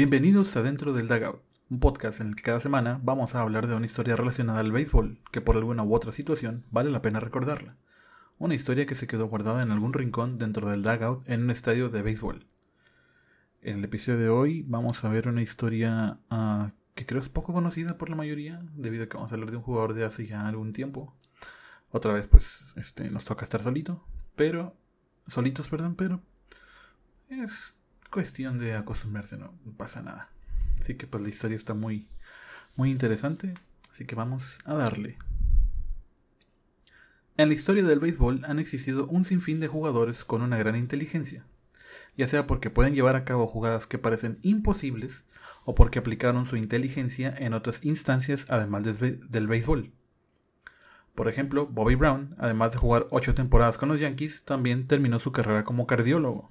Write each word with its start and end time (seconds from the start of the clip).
Bienvenidos 0.00 0.56
a 0.56 0.62
Dentro 0.62 0.94
del 0.94 1.08
Dugout, 1.08 1.42
un 1.68 1.78
podcast 1.78 2.22
en 2.22 2.28
el 2.28 2.34
que 2.34 2.42
cada 2.42 2.58
semana 2.58 2.98
vamos 3.02 3.34
a 3.34 3.42
hablar 3.42 3.66
de 3.66 3.74
una 3.74 3.84
historia 3.84 4.16
relacionada 4.16 4.60
al 4.60 4.72
béisbol 4.72 5.20
que 5.30 5.42
por 5.42 5.58
alguna 5.58 5.82
u 5.82 5.94
otra 5.94 6.10
situación 6.10 6.64
vale 6.70 6.90
la 6.90 7.02
pena 7.02 7.20
recordarla. 7.20 7.76
Una 8.38 8.54
historia 8.54 8.86
que 8.86 8.94
se 8.94 9.06
quedó 9.06 9.26
guardada 9.26 9.62
en 9.62 9.70
algún 9.70 9.92
rincón 9.92 10.38
dentro 10.38 10.70
del 10.70 10.80
dugout 10.80 11.28
en 11.28 11.42
un 11.42 11.50
estadio 11.50 11.90
de 11.90 12.00
béisbol. 12.00 12.46
En 13.60 13.76
el 13.80 13.84
episodio 13.84 14.18
de 14.18 14.30
hoy 14.30 14.64
vamos 14.66 15.04
a 15.04 15.10
ver 15.10 15.28
una 15.28 15.42
historia 15.42 16.18
ah, 16.30 16.72
que 16.94 17.04
creo 17.04 17.20
es 17.20 17.28
poco 17.28 17.52
conocida 17.52 17.98
por 17.98 18.08
la 18.08 18.16
mayoría, 18.16 18.62
debido 18.74 19.04
a 19.04 19.06
que 19.06 19.18
vamos 19.18 19.32
a 19.32 19.34
hablar 19.34 19.50
de 19.50 19.58
un 19.58 19.62
jugador 19.62 19.92
de 19.92 20.06
hace 20.06 20.26
ya 20.26 20.48
algún 20.48 20.72
tiempo. 20.72 21.14
Otra 21.90 22.14
vez 22.14 22.26
pues 22.26 22.72
este, 22.76 23.10
nos 23.10 23.26
toca 23.26 23.44
estar 23.44 23.62
solito, 23.62 24.02
pero... 24.34 24.74
Solitos, 25.26 25.68
perdón, 25.68 25.94
pero... 25.94 26.22
Es 27.28 27.74
cuestión 28.10 28.58
de 28.58 28.74
acostumbrarse, 28.74 29.36
no, 29.36 29.54
pasa 29.76 30.02
nada. 30.02 30.28
Así 30.80 30.94
que 30.96 31.06
pues 31.06 31.22
la 31.22 31.28
historia 31.28 31.56
está 31.56 31.74
muy, 31.74 32.08
muy 32.76 32.90
interesante, 32.90 33.54
así 33.90 34.04
que 34.04 34.14
vamos 34.14 34.58
a 34.64 34.74
darle. 34.74 35.16
En 37.36 37.48
la 37.48 37.54
historia 37.54 37.84
del 37.84 38.00
béisbol 38.00 38.44
han 38.44 38.58
existido 38.58 39.06
un 39.06 39.24
sinfín 39.24 39.60
de 39.60 39.68
jugadores 39.68 40.24
con 40.24 40.42
una 40.42 40.58
gran 40.58 40.76
inteligencia, 40.76 41.44
ya 42.16 42.26
sea 42.26 42.46
porque 42.46 42.68
pueden 42.68 42.94
llevar 42.94 43.16
a 43.16 43.24
cabo 43.24 43.46
jugadas 43.46 43.86
que 43.86 43.98
parecen 43.98 44.38
imposibles 44.42 45.24
o 45.64 45.74
porque 45.74 45.98
aplicaron 45.98 46.44
su 46.44 46.56
inteligencia 46.56 47.32
en 47.38 47.54
otras 47.54 47.84
instancias 47.84 48.46
además 48.50 48.82
del 48.84 49.46
béisbol. 49.46 49.92
Por 51.14 51.28
ejemplo, 51.28 51.66
Bobby 51.66 51.94
Brown, 51.94 52.34
además 52.38 52.72
de 52.72 52.78
jugar 52.78 53.06
8 53.10 53.34
temporadas 53.34 53.78
con 53.78 53.88
los 53.88 54.00
Yankees, 54.00 54.44
también 54.44 54.86
terminó 54.86 55.18
su 55.18 55.32
carrera 55.32 55.64
como 55.64 55.86
cardiólogo 55.86 56.50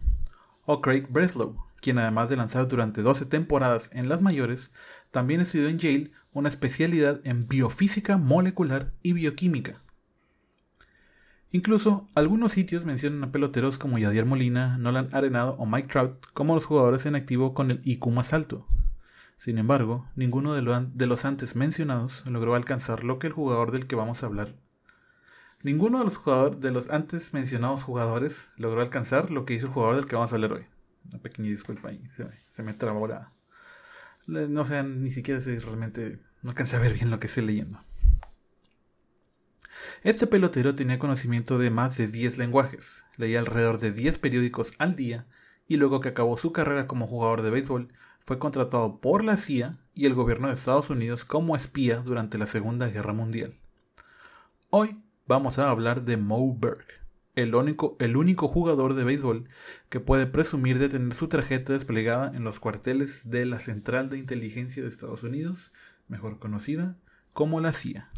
o 0.72 0.82
Craig 0.82 1.08
Breslow, 1.10 1.56
quien 1.82 1.98
además 1.98 2.30
de 2.30 2.36
lanzar 2.36 2.68
durante 2.68 3.02
12 3.02 3.26
temporadas 3.26 3.90
en 3.92 4.08
las 4.08 4.22
mayores, 4.22 4.72
también 5.10 5.42
estudió 5.42 5.68
en 5.68 5.80
Yale 5.80 6.12
una 6.32 6.48
especialidad 6.48 7.22
en 7.24 7.48
biofísica 7.48 8.18
molecular 8.20 8.94
y 9.02 9.14
bioquímica. 9.14 9.82
Incluso 11.50 12.06
algunos 12.14 12.52
sitios 12.52 12.86
mencionan 12.86 13.24
a 13.24 13.32
peloteros 13.32 13.80
como 13.80 13.98
Yadier 13.98 14.28
Molina, 14.28 14.78
Nolan 14.78 15.10
Arenado 15.12 15.54
o 15.54 15.66
Mike 15.66 15.88
Trout 15.88 16.24
como 16.34 16.54
los 16.54 16.66
jugadores 16.66 17.08
en 17.08 17.16
activo 17.16 17.56
con 17.56 17.72
el 17.72 17.82
IQ 17.84 18.06
más 18.12 18.32
alto. 18.34 18.68
Sin 19.38 19.58
embargo, 19.58 20.06
ninguno 20.16 20.54
de, 20.54 21.08
los 21.08 21.26
antes 21.26 21.56
mencionados 21.56 22.24
logró 22.28 22.54
alcanzar 22.54 23.04
lo 23.04 23.18
que 23.18 23.26
el 23.26 23.34
jugador 23.34 23.72
del 23.72 23.88
que 23.88 23.96
vamos 23.96 24.22
a 24.22 24.28
hablar 24.28 24.54
Ninguno 25.62 26.00
de 26.00 26.06
los 26.06 26.16
jugadores, 26.16 26.62
de 26.62 26.72
los 26.72 26.90
antes 26.90 27.34
mencionados 27.34 27.84
jugadores, 27.84 28.50
logró 28.56 28.82
alcanzar 28.82 29.30
lo 29.30 29.46
que 29.46 29.56
hizo 29.56 29.68
el 29.68 29.74
jugador 29.74 29.98
del 29.98 30.06
que 30.06 30.16
vamos 30.16 30.32
a 30.32 30.36
hablar 30.36 30.54
hoy. 30.54 30.66
Una 31.12 31.22
pequeña 31.22 31.50
disculpa 31.50 31.90
ahí, 31.90 32.02
se, 32.50 32.64
me 32.64 32.74
trabó 32.74 33.08
la. 33.08 33.34
No 34.28 34.64
sé, 34.64 34.82
ni 34.84 35.12
siquiera 35.12 35.42
sé 35.42 35.60
realmente. 35.60 36.20
No 36.42 36.52
alcancé 36.52 36.78
a 36.78 36.80
ver 36.80 36.94
bien 36.94 37.10
lo 37.12 37.20
que 37.20 37.28
estoy 37.28 37.46
leyendo. 37.46 37.84
Este 40.04 40.28
pelotero 40.28 40.76
tenía 40.76 40.98
conocimiento 40.98 41.58
de 41.58 41.72
más 41.72 41.98
de 41.98 42.08
10 42.08 42.38
lenguajes, 42.38 43.04
leía 43.18 43.40
alrededor 43.40 43.80
de 43.80 43.92
10 43.92 44.18
periódicos 44.18 44.72
al 44.78 44.96
día 44.96 45.26
y 45.68 45.76
luego 45.76 46.00
que 46.00 46.10
acabó 46.10 46.38
su 46.38 46.54
carrera 46.54 46.88
como 46.88 47.06
jugador 47.06 47.42
de 47.42 47.50
béisbol, 47.50 47.94
fue 48.26 48.40
contratado 48.40 49.02
por 49.02 49.24
la 49.24 49.36
CIA 49.36 49.78
y 49.94 50.06
el 50.06 50.14
gobierno 50.14 50.48
de 50.48 50.54
Estados 50.54 50.90
Unidos 50.90 51.26
como 51.26 51.56
espía 51.56 51.98
durante 51.98 52.38
la 52.38 52.46
Segunda 52.46 52.88
Guerra 52.88 53.12
Mundial. 53.12 53.56
Hoy 54.70 54.98
vamos 55.30 55.60
a 55.60 55.70
hablar 55.70 56.06
de 56.06 56.18
Moe 56.18 56.56
Berg, 56.58 56.86
el 57.36 57.54
único, 57.54 57.96
el 58.00 58.18
único 58.18 58.48
jugador 58.48 58.96
de 58.96 59.04
béisbol 59.04 59.48
que 59.90 60.00
puede 60.00 60.26
presumir 60.26 60.80
de 60.80 60.90
tener 60.90 61.14
su 61.14 61.28
tarjeta 61.28 61.74
desplegada 61.74 62.36
en 62.36 62.44
los 62.44 62.60
cuarteles 62.60 63.30
de 63.30 63.46
la 63.46 63.60
Central 63.60 64.10
de 64.10 64.18
Inteligencia 64.18 64.82
de 64.82 64.90
Estados 64.90 65.22
Unidos, 65.22 65.72
mejor 66.08 66.40
conocida 66.40 66.98
como 67.32 67.62
la 67.62 67.74
CIA. 67.74 68.10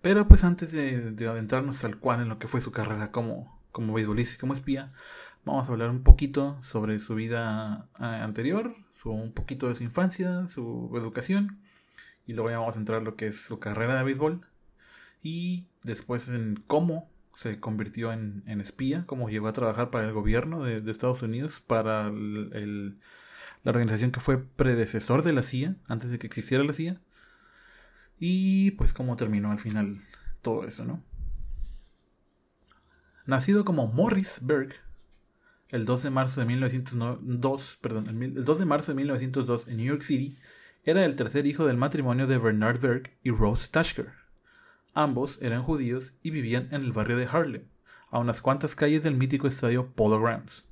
Pero 0.00 0.26
pues 0.26 0.44
antes 0.44 0.72
de, 0.72 1.14
adentrarnos 1.28 1.78
tal 1.78 1.98
cual 1.98 2.22
en 2.22 2.30
lo 2.30 2.38
que 2.38 2.48
fue 2.48 2.62
su 2.62 2.72
carrera 2.72 3.10
como, 3.10 3.60
como 3.72 3.92
beisbolista 3.92 4.36
y 4.36 4.38
como 4.38 4.54
espía, 4.54 4.94
vamos 5.44 5.68
a 5.68 5.72
hablar 5.72 5.90
un 5.90 6.02
poquito 6.02 6.58
sobre 6.62 7.00
su 7.00 7.14
vida 7.14 7.86
eh, 8.00 8.04
anterior, 8.04 8.74
un 9.04 9.34
poquito 9.34 9.68
de 9.68 9.74
su 9.74 9.82
infancia, 9.82 10.48
su 10.48 10.90
educación, 10.94 11.60
y 12.26 12.32
luego 12.32 12.48
ya 12.48 12.60
vamos 12.60 12.76
a 12.76 12.78
entrar 12.78 13.00
en 13.00 13.04
lo 13.04 13.16
que 13.16 13.26
es 13.26 13.42
su 13.42 13.58
carrera 13.58 13.96
de 13.96 14.04
béisbol 14.04 14.46
y 15.22 15.66
después 15.82 16.28
en 16.28 16.62
cómo 16.66 17.10
se 17.34 17.58
convirtió 17.58 18.12
en, 18.12 18.42
espía, 18.60 19.04
cómo 19.06 19.30
llegó 19.30 19.48
a 19.48 19.52
trabajar 19.52 19.90
para 19.90 20.06
el 20.06 20.12
gobierno 20.12 20.62
de, 20.62 20.90
Estados 20.90 21.22
Unidos, 21.22 21.62
para 21.66 22.10
la 22.10 23.70
organización 23.70 24.10
que 24.10 24.20
fue 24.20 24.38
predecesor 24.38 25.22
de 25.22 25.32
la 25.32 25.42
CIA, 25.42 25.76
antes 25.86 26.10
de 26.10 26.18
que 26.18 26.26
existiera 26.26 26.64
la 26.64 26.72
CIA, 26.72 27.00
y 28.18 28.72
pues 28.72 28.92
cómo 28.92 29.16
terminó 29.16 29.50
al 29.50 29.58
final 29.58 30.02
todo 30.42 30.64
eso, 30.64 30.84
¿no? 30.84 31.02
Nacido 33.26 33.64
como 33.64 33.86
Morris 33.86 34.40
Berg, 34.42 34.74
el 35.68 35.86
2 35.86 36.02
de 36.02 36.10
marzo 36.10 36.40
de 36.40 36.46
1902, 36.46 37.78
perdón, 37.80 38.08
el 38.08 38.44
2 38.44 38.58
de 38.58 38.66
marzo 38.66 38.92
de 38.92 38.96
1902 38.96 39.68
en 39.68 39.76
New 39.76 39.86
York 39.86 40.02
City, 40.02 40.36
era 40.84 41.04
el 41.04 41.16
tercer 41.16 41.46
hijo 41.46 41.66
del 41.66 41.76
matrimonio 41.76 42.26
de 42.26 42.38
Bernard 42.38 42.80
Berg 42.80 43.10
y 43.22 43.30
Rose 43.30 43.68
Tashker. 43.70 44.19
Ambos 44.94 45.38
eran 45.40 45.62
judíos 45.62 46.14
y 46.22 46.30
vivían 46.30 46.68
en 46.72 46.82
el 46.82 46.92
barrio 46.92 47.16
de 47.16 47.26
Harlem, 47.26 47.62
a 48.10 48.18
unas 48.18 48.40
cuantas 48.40 48.74
calles 48.74 49.04
del 49.04 49.14
mítico 49.14 49.46
estadio 49.46 49.92
Polo 49.92 50.20
Grounds. 50.20 50.64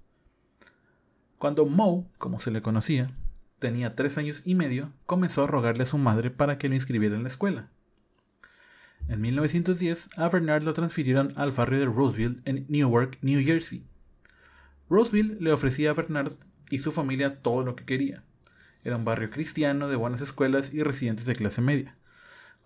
Cuando 1.39 1.67
Moe, 1.67 2.05
como 2.19 2.41
se 2.41 2.51
le 2.51 2.61
conocía, 2.61 3.13
tenía 3.61 3.95
tres 3.95 4.19
años 4.19 4.43
y 4.45 4.57
medio, 4.57 4.93
comenzó 5.07 5.45
a 5.45 5.47
rogarle 5.47 5.85
a 5.85 5.87
su 5.87 5.99
madre 5.99 6.33
para 6.33 6.59
que 6.59 6.69
lo 6.69 6.75
inscribiera 6.75 7.15
en 7.15 7.23
la 7.23 7.29
escuela. 7.29 7.71
En 9.07 9.21
1910, 9.21 10.11
a 10.17 10.29
Bernard 10.29 10.65
lo 10.65 10.75
transfirieron 10.75 11.33
al 11.37 11.53
barrio 11.53 11.79
de 11.79 11.87
Roseville 11.87 12.43
en 12.45 12.67
Newark, 12.69 13.19
New 13.23 13.45
Jersey. 13.45 13.87
Roseville 14.91 15.37
le 15.39 15.53
ofrecía 15.53 15.91
a 15.91 15.95
Bernard 15.95 16.33
y 16.71 16.81
su 16.81 16.91
familia 16.91 17.41
todo 17.41 17.65
lo 17.65 17.77
que 17.77 17.85
quería. 17.85 18.25
Era 18.83 18.97
un 18.97 19.05
barrio 19.05 19.31
cristiano 19.31 19.89
de 19.89 19.97
buenas 19.97 20.21
escuelas 20.21 20.75
y 20.75 20.83
residentes 20.83 21.25
de 21.25 21.37
clase 21.37 21.63
media 21.63 21.99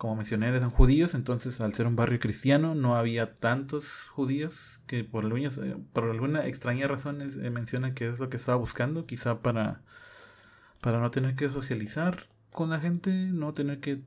como 0.03 0.17
mencioné, 0.17 0.49
eran 0.49 0.71
judíos, 0.71 1.15
entonces 1.15 1.61
al 1.61 1.75
ser 1.75 1.87
un 1.87 1.95
barrio 1.95 2.19
cristiano 2.19 2.75
no 2.75 2.97
había 2.97 3.39
tantos 3.39 4.09
judíos 4.09 4.81
que 4.89 5.05
por, 5.05 5.25
eh, 5.27 5.77
por 5.93 6.11
alguna 6.11 6.45
extraña 6.49 6.89
razón 6.89 7.23
eh, 7.23 7.51
menciona 7.51 7.95
que 7.95 8.09
es 8.09 8.19
lo 8.19 8.29
que 8.29 8.37
estaba 8.37 8.59
buscando, 8.59 9.07
quizá 9.07 9.43
para, 9.43 9.83
para 10.81 10.99
no 10.99 11.13
tener 11.13 11.37
que 11.37 11.49
socializar 11.51 12.27
con 12.51 12.71
la 12.71 12.81
gente, 12.81 13.13
no 13.13 13.53
tener 13.53 13.79
que, 13.79 14.03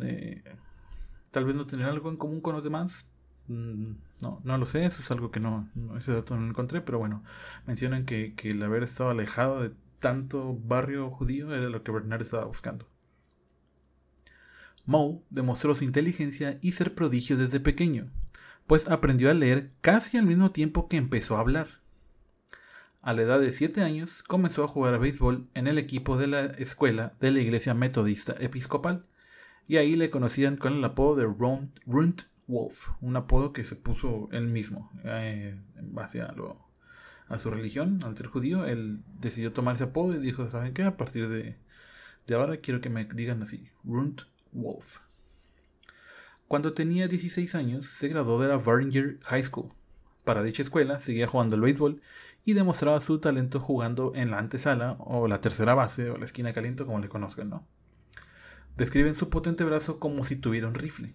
eh, 0.00 0.44
tal 1.32 1.46
vez 1.46 1.56
no 1.56 1.66
tener 1.66 1.86
algo 1.86 2.10
en 2.10 2.16
común 2.16 2.40
con 2.40 2.54
los 2.54 2.62
demás. 2.62 3.08
Mm, 3.48 3.94
no, 4.22 4.40
no 4.44 4.56
lo 4.56 4.66
sé, 4.66 4.86
eso 4.86 5.00
es 5.00 5.10
algo 5.10 5.32
que 5.32 5.40
no, 5.40 5.68
ese 5.96 6.12
dato 6.12 6.36
no 6.36 6.42
lo 6.42 6.50
encontré, 6.50 6.80
pero 6.80 7.00
bueno, 7.00 7.24
mencionan 7.66 8.04
que, 8.04 8.34
que 8.36 8.50
el 8.50 8.62
haber 8.62 8.84
estado 8.84 9.10
alejado 9.10 9.62
de 9.62 9.72
tanto 9.98 10.56
barrio 10.62 11.10
judío 11.10 11.52
era 11.52 11.68
lo 11.68 11.82
que 11.82 11.90
Bernard 11.90 12.22
estaba 12.22 12.44
buscando. 12.44 12.86
Moe 14.86 15.20
demostró 15.30 15.74
su 15.74 15.84
inteligencia 15.84 16.58
y 16.60 16.72
ser 16.72 16.94
prodigio 16.94 17.36
desde 17.36 17.60
pequeño, 17.60 18.10
pues 18.66 18.88
aprendió 18.88 19.30
a 19.30 19.34
leer 19.34 19.72
casi 19.80 20.16
al 20.16 20.26
mismo 20.26 20.50
tiempo 20.50 20.88
que 20.88 20.96
empezó 20.96 21.36
a 21.36 21.40
hablar. 21.40 21.80
A 23.02 23.12
la 23.14 23.22
edad 23.22 23.40
de 23.40 23.52
7 23.52 23.82
años 23.82 24.22
comenzó 24.22 24.62
a 24.62 24.68
jugar 24.68 24.94
a 24.94 24.98
béisbol 24.98 25.48
en 25.54 25.66
el 25.66 25.78
equipo 25.78 26.16
de 26.16 26.26
la 26.26 26.44
escuela 26.44 27.14
de 27.18 27.30
la 27.30 27.40
iglesia 27.40 27.72
metodista 27.72 28.34
episcopal, 28.38 29.06
y 29.66 29.76
ahí 29.76 29.94
le 29.94 30.10
conocían 30.10 30.56
con 30.56 30.74
el 30.74 30.84
apodo 30.84 31.16
de 31.16 31.24
Runt 31.24 32.22
Wolf, 32.46 32.90
un 33.00 33.16
apodo 33.16 33.52
que 33.52 33.64
se 33.64 33.76
puso 33.76 34.28
él 34.32 34.48
mismo 34.48 34.90
eh, 35.04 35.56
en 35.76 35.94
base 35.94 36.20
a, 36.20 36.34
su 37.38 37.50
religión, 37.50 38.00
al 38.04 38.16
ser 38.16 38.26
judío, 38.26 38.66
él 38.66 39.02
decidió 39.20 39.52
tomar 39.52 39.76
ese 39.76 39.84
apodo 39.84 40.14
y 40.14 40.18
dijo, 40.18 40.50
¿saben 40.50 40.74
qué? 40.74 40.82
A 40.82 40.96
partir 40.96 41.28
de, 41.28 41.56
de 42.26 42.34
ahora 42.34 42.56
quiero 42.56 42.80
que 42.80 42.90
me 42.90 43.04
digan 43.04 43.42
así, 43.42 43.68
Runt 43.84 44.22
Wolf. 44.52 44.98
Cuando 46.48 46.72
tenía 46.72 47.06
16 47.06 47.54
años, 47.54 47.86
se 47.86 48.08
graduó 48.08 48.40
de 48.40 48.48
la 48.48 48.56
Varninger 48.56 49.20
High 49.22 49.44
School. 49.44 49.68
Para 50.24 50.42
dicha 50.42 50.62
escuela, 50.62 50.98
seguía 50.98 51.26
jugando 51.26 51.54
al 51.54 51.60
béisbol 51.60 52.02
y 52.44 52.54
demostraba 52.54 53.00
su 53.00 53.20
talento 53.20 53.60
jugando 53.60 54.12
en 54.14 54.30
la 54.30 54.38
antesala 54.38 54.96
o 54.98 55.28
la 55.28 55.40
tercera 55.40 55.74
base 55.74 56.10
o 56.10 56.16
la 56.16 56.24
esquina 56.24 56.52
caliente, 56.52 56.84
como 56.84 56.98
le 56.98 57.08
conozcan, 57.08 57.50
¿no? 57.50 57.66
Describen 58.76 59.14
su 59.14 59.28
potente 59.28 59.64
brazo 59.64 60.00
como 60.00 60.24
si 60.24 60.36
tuviera 60.36 60.68
un 60.68 60.74
rifle. 60.74 61.14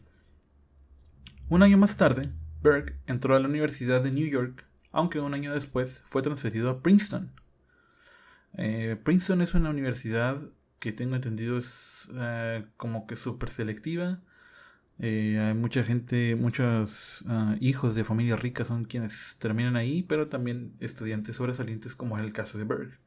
Un 1.49 1.63
año 1.63 1.77
más 1.77 1.97
tarde, 1.97 2.29
Berg 2.61 2.95
entró 3.05 3.35
a 3.35 3.39
la 3.39 3.47
Universidad 3.47 4.01
de 4.01 4.11
New 4.11 4.27
York, 4.27 4.65
aunque 4.91 5.19
un 5.19 5.33
año 5.33 5.53
después 5.53 6.03
fue 6.07 6.21
transferido 6.21 6.69
a 6.69 6.81
Princeton. 6.81 7.31
Eh, 8.53 8.97
Princeton 9.03 9.41
es 9.41 9.53
una 9.53 9.69
universidad 9.69 10.41
que 10.85 10.91
tengo 10.93 11.15
entendido 11.15 11.57
es 11.57 12.09
eh, 12.13 12.63
como 12.77 13.07
que 13.07 13.15
súper 13.15 13.49
selectiva. 13.49 14.21
Eh, 14.99 15.39
hay 15.39 15.55
mucha 15.55 15.83
gente, 15.83 16.35
muchos 16.35 17.23
ah, 17.27 17.55
hijos 17.59 17.95
de 17.95 18.03
familias 18.03 18.39
ricas 18.39 18.67
son 18.67 18.85
quienes 18.85 19.37
terminan 19.39 19.77
ahí, 19.77 20.03
pero 20.03 20.27
también 20.29 20.75
estudiantes 20.79 21.37
sobresalientes 21.37 21.95
como 21.95 22.17
es 22.17 22.23
el 22.23 22.33
caso 22.33 22.59
de 22.59 22.65
Berg. 22.65 22.99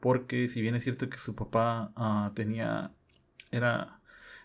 porque 0.00 0.48
si 0.48 0.60
bien 0.60 0.74
es 0.74 0.82
cierto 0.82 1.08
que 1.08 1.18
su 1.18 1.36
papá 1.36 1.92
ah, 1.96 2.32
tenía, 2.34 2.92
era, 3.52 4.00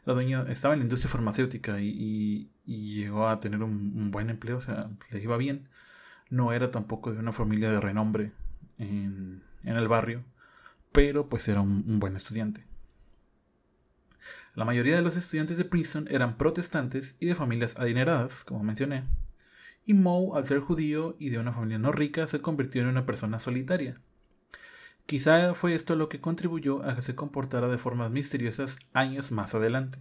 dueño, 0.06 0.46
estaba 0.48 0.76
en 0.76 0.82
la 0.82 0.86
industria 0.86 1.12
farmacéutica 1.12 1.80
y, 1.82 2.52
llegó 2.66 3.28
a 3.30 3.40
tener 3.40 3.64
un, 3.64 4.12
buen 4.12 4.30
empleo, 4.30 4.58
o 4.58 4.62
sea, 4.62 4.92
le 5.12 5.22
iba 5.22 5.38
bien, 5.38 5.70
no 6.30 6.54
era 6.54 6.72
tampoco 6.72 7.12
de 7.14 7.20
una 7.20 7.32
familia 7.32 7.72
de 7.72 7.82
renombre 7.82 8.32
en, 8.78 9.44
el 9.64 9.88
barrio, 9.88 10.24
pero 10.92 11.30
pues 11.30 11.48
era 11.48 11.62
un 11.62 12.00
buen 12.00 12.16
estudiante. 12.16 12.66
La 14.56 14.66
mayoría 14.66 14.96
de 14.96 15.02
los 15.02 15.16
estudiantes 15.16 15.58
de 15.58 15.66
Princeton 15.66 16.08
eran 16.10 16.38
protestantes 16.38 17.16
y 17.20 17.26
de 17.26 17.36
familias 17.36 17.76
adineradas, 17.78 18.44
como 18.44 18.64
mencioné. 18.64 19.04
Y 19.86 19.94
Moe, 19.94 20.38
al 20.38 20.46
ser 20.46 20.60
judío 20.60 21.16
y 21.20 21.30
de 21.30 21.40
una 21.40 21.54
familia 21.54 21.78
no 21.78 21.92
rica, 21.92 22.28
se 22.28 22.42
convirtió 22.42 22.82
en 22.82 22.88
una 22.88 23.06
persona 23.06 23.40
solitaria. 23.40 24.02
Quizá 25.06 25.54
fue 25.54 25.76
esto 25.76 25.96
lo 25.96 26.10
que 26.10 26.20
contribuyó 26.20 26.84
a 26.84 26.96
que 26.96 27.04
se 27.04 27.16
comportara 27.16 27.68
de 27.68 27.78
formas 27.78 28.10
misteriosas 28.10 28.80
años 28.94 29.32
más 29.32 29.54
adelante. 29.54 30.00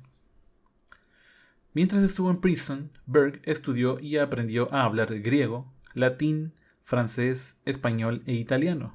Mientras 1.75 2.03
estuvo 2.03 2.31
en 2.31 2.41
Princeton, 2.41 2.91
Berg 3.05 3.43
estudió 3.45 3.99
y 3.99 4.17
aprendió 4.17 4.73
a 4.73 4.85
hablar 4.85 5.19
griego, 5.21 5.71
latín, 5.93 6.55
francés, 6.85 7.57
español 7.65 8.23
e 8.27 8.35
italiano, 8.35 8.95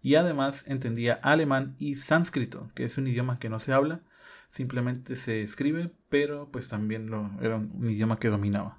y 0.00 0.14
además 0.14 0.64
entendía 0.68 1.14
alemán 1.22 1.74
y 1.78 1.96
sánscrito, 1.96 2.70
que 2.74 2.84
es 2.84 2.96
un 2.96 3.08
idioma 3.08 3.38
que 3.38 3.48
no 3.48 3.58
se 3.58 3.72
habla, 3.72 4.00
simplemente 4.50 5.16
se 5.16 5.42
escribe, 5.42 5.92
pero 6.08 6.50
pues 6.50 6.68
también 6.68 7.10
era 7.40 7.56
un, 7.56 7.90
idioma 7.90 8.18
que 8.18 8.28
dominaba. 8.28 8.78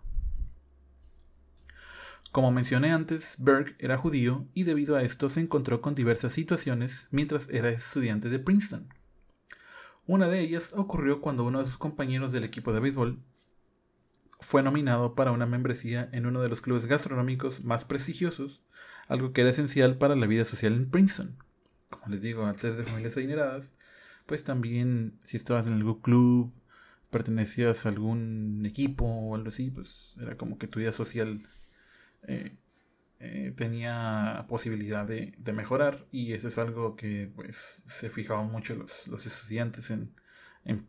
Como 2.31 2.51
mencioné 2.51 2.91
antes, 2.91 3.35
Berg 3.39 3.75
era 3.79 3.97
judío 3.97 4.47
y 4.53 4.63
debido 4.63 4.95
a 4.95 5.03
esto 5.03 5.27
se 5.27 5.41
encontró 5.41 5.81
con 5.81 5.95
diversas 5.95 6.33
situaciones 6.33 7.07
mientras 7.11 7.49
era 7.49 7.69
estudiante 7.69 8.29
de 8.29 8.39
Princeton. 8.39 8.93
Una 10.07 10.27
de 10.27 10.39
ellas 10.39 10.73
ocurrió 10.75 11.21
cuando 11.21 11.43
uno 11.43 11.59
de 11.59 11.65
sus 11.65 11.77
compañeros 11.77 12.31
del 12.31 12.43
equipo 12.43 12.73
de 12.73 12.79
béisbol 12.79 13.21
fue 14.39 14.63
nominado 14.63 15.13
para 15.13 15.31
una 15.31 15.45
membresía 15.45 16.09
en 16.11 16.25
uno 16.25 16.41
de 16.41 16.49
los 16.49 16.61
clubes 16.61 16.85
gastronómicos 16.85 17.63
más 17.63 17.85
prestigiosos, 17.85 18.61
algo 19.07 19.33
que 19.33 19.41
era 19.41 19.51
esencial 19.51 19.97
para 19.97 20.15
la 20.15 20.25
vida 20.25 20.45
social 20.45 20.73
en 20.73 20.89
Princeton. 20.89 21.37
Como 21.89 22.07
les 22.07 22.21
digo, 22.21 22.45
al 22.45 22.57
ser 22.57 22.75
de 22.75 22.83
familias 22.83 23.17
adineradas, 23.17 23.75
pues 24.31 24.45
también 24.45 25.19
si 25.25 25.35
estabas 25.35 25.67
en 25.67 25.73
algún 25.73 25.99
club, 25.99 26.53
pertenecías 27.09 27.85
a 27.85 27.89
algún 27.89 28.63
equipo 28.65 29.03
o 29.03 29.35
algo 29.35 29.49
así, 29.49 29.71
pues 29.71 30.15
era 30.21 30.37
como 30.37 30.57
que 30.57 30.67
tu 30.67 30.79
vida 30.79 30.93
social 30.93 31.41
eh, 32.29 32.55
eh, 33.19 33.51
tenía 33.57 34.45
posibilidad 34.47 35.05
de, 35.05 35.35
mejorar 35.53 36.07
y 36.13 36.31
eso 36.31 36.47
es 36.47 36.57
algo 36.59 36.95
que 36.95 37.29
pues 37.35 37.83
se 37.85 38.09
fijaban 38.09 38.49
mucho 38.49 38.73
los, 38.73 39.25
estudiantes 39.25 39.91
en, 39.91 40.13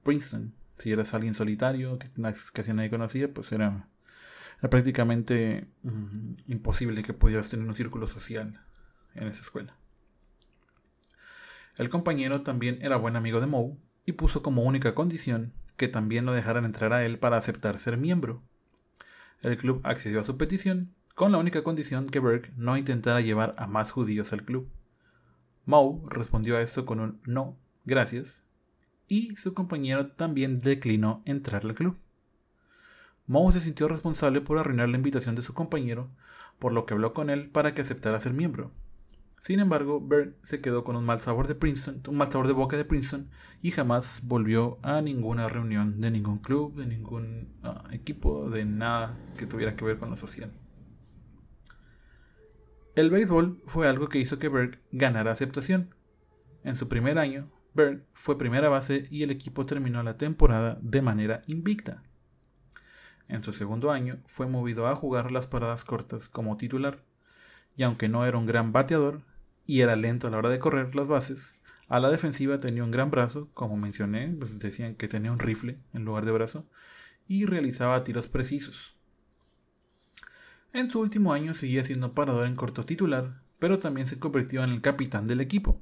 Princeton. 0.04 0.54
Si 0.78 0.92
eras 0.92 1.12
alguien 1.12 1.34
solitario, 1.34 1.98
que 1.98 2.10
casi 2.52 2.72
nadie 2.72 2.90
conocía, 2.90 3.34
pues 3.34 3.50
era, 3.50 3.88
prácticamente 4.70 5.66
mm, 5.82 6.34
imposible 6.46 7.02
que 7.02 7.12
pudieras 7.12 7.50
tener 7.50 7.66
un 7.66 7.74
círculo 7.74 8.06
social 8.06 8.60
en 9.16 9.26
esa 9.26 9.40
escuela. 9.40 9.81
El 11.78 11.88
compañero 11.88 12.42
también 12.42 12.78
era 12.82 12.96
buen 12.96 13.16
amigo 13.16 13.40
de 13.40 13.46
Moe 13.46 13.76
y 14.04 14.12
puso 14.12 14.42
como 14.42 14.62
única 14.62 14.94
condición 14.94 15.52
que 15.76 15.88
también 15.88 16.26
lo 16.26 16.32
dejaran 16.32 16.64
entrar 16.64 16.92
a 16.92 17.04
él 17.04 17.18
para 17.18 17.38
aceptar 17.38 17.78
ser 17.78 17.96
miembro. 17.96 18.42
El 19.42 19.56
club 19.56 19.80
accedió 19.82 20.20
a 20.20 20.24
su 20.24 20.36
petición, 20.36 20.94
con 21.14 21.32
la 21.32 21.38
única 21.38 21.62
condición 21.62 22.08
que 22.08 22.20
Berg 22.20 22.52
no 22.56 22.76
intentara 22.76 23.20
llevar 23.20 23.54
a 23.58 23.66
más 23.66 23.90
judíos 23.90 24.32
al 24.32 24.44
club. 24.44 24.68
Moe 25.64 26.00
respondió 26.08 26.56
a 26.56 26.60
esto 26.60 26.86
con 26.86 27.00
un 27.00 27.20
no, 27.24 27.56
gracias, 27.84 28.44
y 29.08 29.36
su 29.36 29.54
compañero 29.54 30.08
también 30.08 30.58
declinó 30.58 31.22
entrar 31.24 31.64
al 31.64 31.74
club. 31.74 31.96
Moe 33.26 33.52
se 33.52 33.60
sintió 33.60 33.88
responsable 33.88 34.40
por 34.40 34.58
arruinar 34.58 34.88
la 34.88 34.96
invitación 34.96 35.34
de 35.34 35.42
su 35.42 35.54
compañero, 35.54 36.10
por 36.58 36.72
lo 36.72 36.86
que 36.86 36.94
habló 36.94 37.12
con 37.12 37.30
él 37.30 37.48
para 37.48 37.74
que 37.74 37.80
aceptara 37.82 38.20
ser 38.20 38.34
miembro. 38.34 38.72
Sin 39.42 39.58
embargo, 39.58 40.00
Berg 40.00 40.36
se 40.44 40.60
quedó 40.60 40.84
con 40.84 40.94
un 40.94 41.04
mal 41.04 41.18
sabor 41.18 41.48
de 41.48 41.56
Princeton, 41.56 42.00
un 42.06 42.16
mal 42.16 42.30
sabor 42.30 42.46
de 42.46 42.52
boca 42.52 42.76
de 42.76 42.84
Princeton 42.84 43.28
y 43.60 43.72
jamás 43.72 44.20
volvió 44.22 44.78
a 44.82 45.02
ninguna 45.02 45.48
reunión 45.48 46.00
de 46.00 46.12
ningún 46.12 46.38
club, 46.38 46.76
de 46.76 46.86
ningún 46.86 47.52
ah, 47.64 47.82
equipo, 47.90 48.48
de 48.50 48.64
nada 48.64 49.18
que 49.36 49.46
tuviera 49.46 49.74
que 49.74 49.84
ver 49.84 49.98
con 49.98 50.10
lo 50.10 50.16
social. 50.16 50.52
El 52.94 53.10
béisbol 53.10 53.60
fue 53.66 53.88
algo 53.88 54.08
que 54.08 54.20
hizo 54.20 54.38
que 54.38 54.48
Berg 54.48 54.80
ganara 54.92 55.32
aceptación. 55.32 55.92
En 56.62 56.76
su 56.76 56.88
primer 56.88 57.18
año, 57.18 57.50
Berg 57.74 58.06
fue 58.12 58.38
primera 58.38 58.68
base 58.68 59.08
y 59.10 59.24
el 59.24 59.32
equipo 59.32 59.66
terminó 59.66 60.04
la 60.04 60.16
temporada 60.16 60.78
de 60.82 61.02
manera 61.02 61.42
invicta. 61.48 62.04
En 63.26 63.42
su 63.42 63.52
segundo 63.52 63.90
año, 63.90 64.20
fue 64.26 64.46
movido 64.46 64.86
a 64.86 64.94
jugar 64.94 65.32
las 65.32 65.48
paradas 65.48 65.84
cortas 65.84 66.28
como 66.28 66.56
titular, 66.56 67.02
y 67.74 67.82
aunque 67.82 68.08
no 68.08 68.24
era 68.24 68.38
un 68.38 68.46
gran 68.46 68.72
bateador, 68.72 69.22
y 69.66 69.80
era 69.80 69.96
lento 69.96 70.26
a 70.26 70.30
la 70.30 70.38
hora 70.38 70.48
de 70.48 70.58
correr 70.58 70.94
las 70.94 71.08
bases. 71.08 71.58
A 71.88 72.00
la 72.00 72.10
defensiva 72.10 72.60
tenía 72.60 72.84
un 72.84 72.90
gran 72.90 73.10
brazo, 73.10 73.50
como 73.54 73.76
mencioné, 73.76 74.34
pues 74.38 74.58
decían 74.58 74.94
que 74.94 75.08
tenía 75.08 75.32
un 75.32 75.38
rifle 75.38 75.78
en 75.92 76.04
lugar 76.04 76.24
de 76.24 76.32
brazo, 76.32 76.66
y 77.28 77.46
realizaba 77.46 78.02
tiros 78.04 78.26
precisos. 78.26 78.96
En 80.72 80.90
su 80.90 81.00
último 81.00 81.32
año 81.32 81.54
seguía 81.54 81.84
siendo 81.84 82.14
parador 82.14 82.46
en 82.46 82.56
corto 82.56 82.84
titular, 82.84 83.42
pero 83.58 83.78
también 83.78 84.06
se 84.06 84.18
convirtió 84.18 84.64
en 84.64 84.70
el 84.70 84.80
capitán 84.80 85.26
del 85.26 85.40
equipo. 85.40 85.80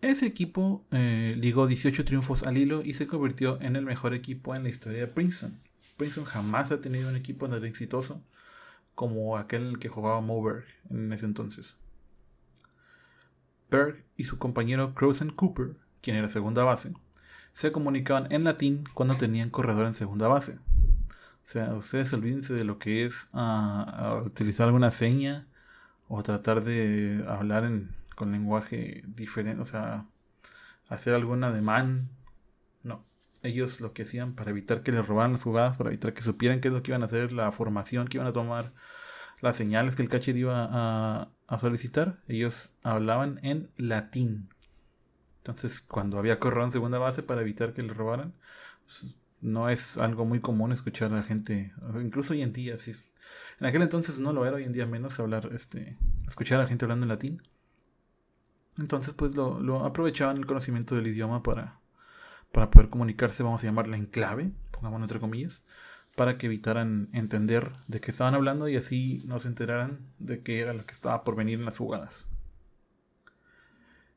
Ese 0.00 0.26
equipo 0.26 0.86
eh, 0.90 1.34
ligó 1.38 1.66
18 1.66 2.04
triunfos 2.04 2.44
al 2.44 2.56
hilo 2.56 2.82
y 2.84 2.94
se 2.94 3.06
convirtió 3.06 3.60
en 3.60 3.76
el 3.76 3.84
mejor 3.84 4.14
equipo 4.14 4.54
en 4.54 4.62
la 4.62 4.68
historia 4.68 5.00
de 5.00 5.06
Princeton. 5.08 5.58
Princeton 5.96 6.24
jamás 6.24 6.70
ha 6.70 6.80
tenido 6.80 7.08
un 7.08 7.16
equipo 7.16 7.48
tan 7.48 7.64
exitoso 7.64 8.22
como 8.94 9.36
aquel 9.36 9.78
que 9.78 9.88
jugaba 9.88 10.20
Moberg 10.20 10.64
en 10.88 11.12
ese 11.12 11.26
entonces. 11.26 11.76
Berg 13.70 14.04
y 14.16 14.24
su 14.24 14.38
compañero 14.38 14.94
Crowson 14.94 15.30
Cooper, 15.30 15.76
quien 16.00 16.16
era 16.16 16.28
segunda 16.28 16.64
base, 16.64 16.92
se 17.52 17.72
comunicaban 17.72 18.30
en 18.30 18.44
latín 18.44 18.84
cuando 18.94 19.14
tenían 19.14 19.50
corredor 19.50 19.86
en 19.86 19.94
segunda 19.94 20.28
base. 20.28 20.58
O 21.48 21.50
sea, 21.50 21.74
ustedes 21.74 22.12
olvídense 22.12 22.54
de 22.54 22.64
lo 22.64 22.78
que 22.78 23.06
es 23.06 23.30
ah, 23.32 24.22
utilizar 24.24 24.66
alguna 24.66 24.90
seña 24.90 25.46
o 26.06 26.22
tratar 26.22 26.62
de 26.62 27.24
hablar 27.26 27.70
con 28.14 28.32
lenguaje 28.32 29.02
diferente, 29.06 29.62
o 29.62 29.66
sea, 29.66 30.06
hacer 30.88 31.14
algún 31.14 31.44
ademán. 31.44 32.10
No, 32.82 33.04
ellos 33.42 33.80
lo 33.80 33.92
que 33.92 34.02
hacían 34.02 34.34
para 34.34 34.50
evitar 34.50 34.82
que 34.82 34.92
les 34.92 35.06
robaran 35.06 35.32
las 35.32 35.42
jugadas, 35.42 35.76
para 35.76 35.90
evitar 35.90 36.14
que 36.14 36.22
supieran 36.22 36.60
qué 36.60 36.68
es 36.68 36.74
lo 36.74 36.82
que 36.82 36.90
iban 36.90 37.02
a 37.02 37.06
hacer, 37.06 37.32
la 37.32 37.52
formación 37.52 38.08
que 38.08 38.18
iban 38.18 38.26
a 38.26 38.32
tomar, 38.32 38.72
las 39.40 39.56
señales 39.56 39.96
que 39.96 40.02
el 40.02 40.08
catcher 40.08 40.36
iba 40.36 40.68
a, 40.70 41.58
solicitar, 41.58 42.18
ellos 42.28 42.70
hablaban 42.82 43.40
en 43.42 43.70
latín. 43.76 44.48
Entonces, 45.38 45.80
cuando 45.80 46.18
había 46.18 46.38
corrado 46.38 46.66
en 46.66 46.72
segunda 46.72 46.98
base 46.98 47.22
para 47.22 47.40
evitar 47.40 47.72
que 47.72 47.82
le 47.82 47.94
robaran, 47.94 48.34
pues, 48.84 49.16
no 49.40 49.68
es 49.68 49.98
algo 49.98 50.24
muy 50.24 50.40
común 50.40 50.72
escuchar 50.72 51.12
a 51.12 51.16
la 51.16 51.22
gente, 51.22 51.72
incluso 52.02 52.32
hoy 52.32 52.42
en 52.42 52.52
día, 52.52 52.76
sí, 52.76 52.92
en 53.60 53.66
aquel 53.66 53.82
entonces 53.82 54.18
no 54.18 54.32
lo 54.32 54.44
era, 54.46 54.56
hoy 54.56 54.64
en 54.64 54.72
día 54.72 54.86
menos 54.86 55.20
hablar, 55.20 55.50
este, 55.52 55.96
escuchar 56.26 56.58
a 56.58 56.62
la 56.62 56.68
gente 56.68 56.84
hablando 56.84 57.04
en 57.04 57.08
latín. 57.08 57.42
Entonces, 58.78 59.14
pues 59.14 59.34
lo, 59.36 59.60
lo 59.60 59.84
aprovechaban 59.84 60.36
el 60.36 60.46
conocimiento 60.46 60.94
del 60.94 61.08
idioma 61.08 61.42
para, 61.42 61.80
para 62.52 62.70
poder 62.70 62.88
comunicarse, 62.88 63.42
vamos 63.42 63.62
a 63.62 63.66
llamarla 63.66 63.96
en 63.96 64.06
clave, 64.06 64.52
pongamos 64.70 65.00
entre 65.02 65.20
comillas, 65.20 65.62
para 66.18 66.36
que 66.36 66.46
evitaran 66.46 67.08
entender 67.12 67.76
de 67.86 68.00
qué 68.00 68.10
estaban 68.10 68.34
hablando 68.34 68.68
y 68.68 68.76
así 68.76 69.22
no 69.24 69.38
se 69.38 69.46
enteraran 69.46 70.00
de 70.18 70.42
qué 70.42 70.58
era 70.58 70.74
lo 70.74 70.84
que 70.84 70.92
estaba 70.92 71.22
por 71.22 71.36
venir 71.36 71.60
en 71.60 71.64
las 71.64 71.78
jugadas. 71.78 72.28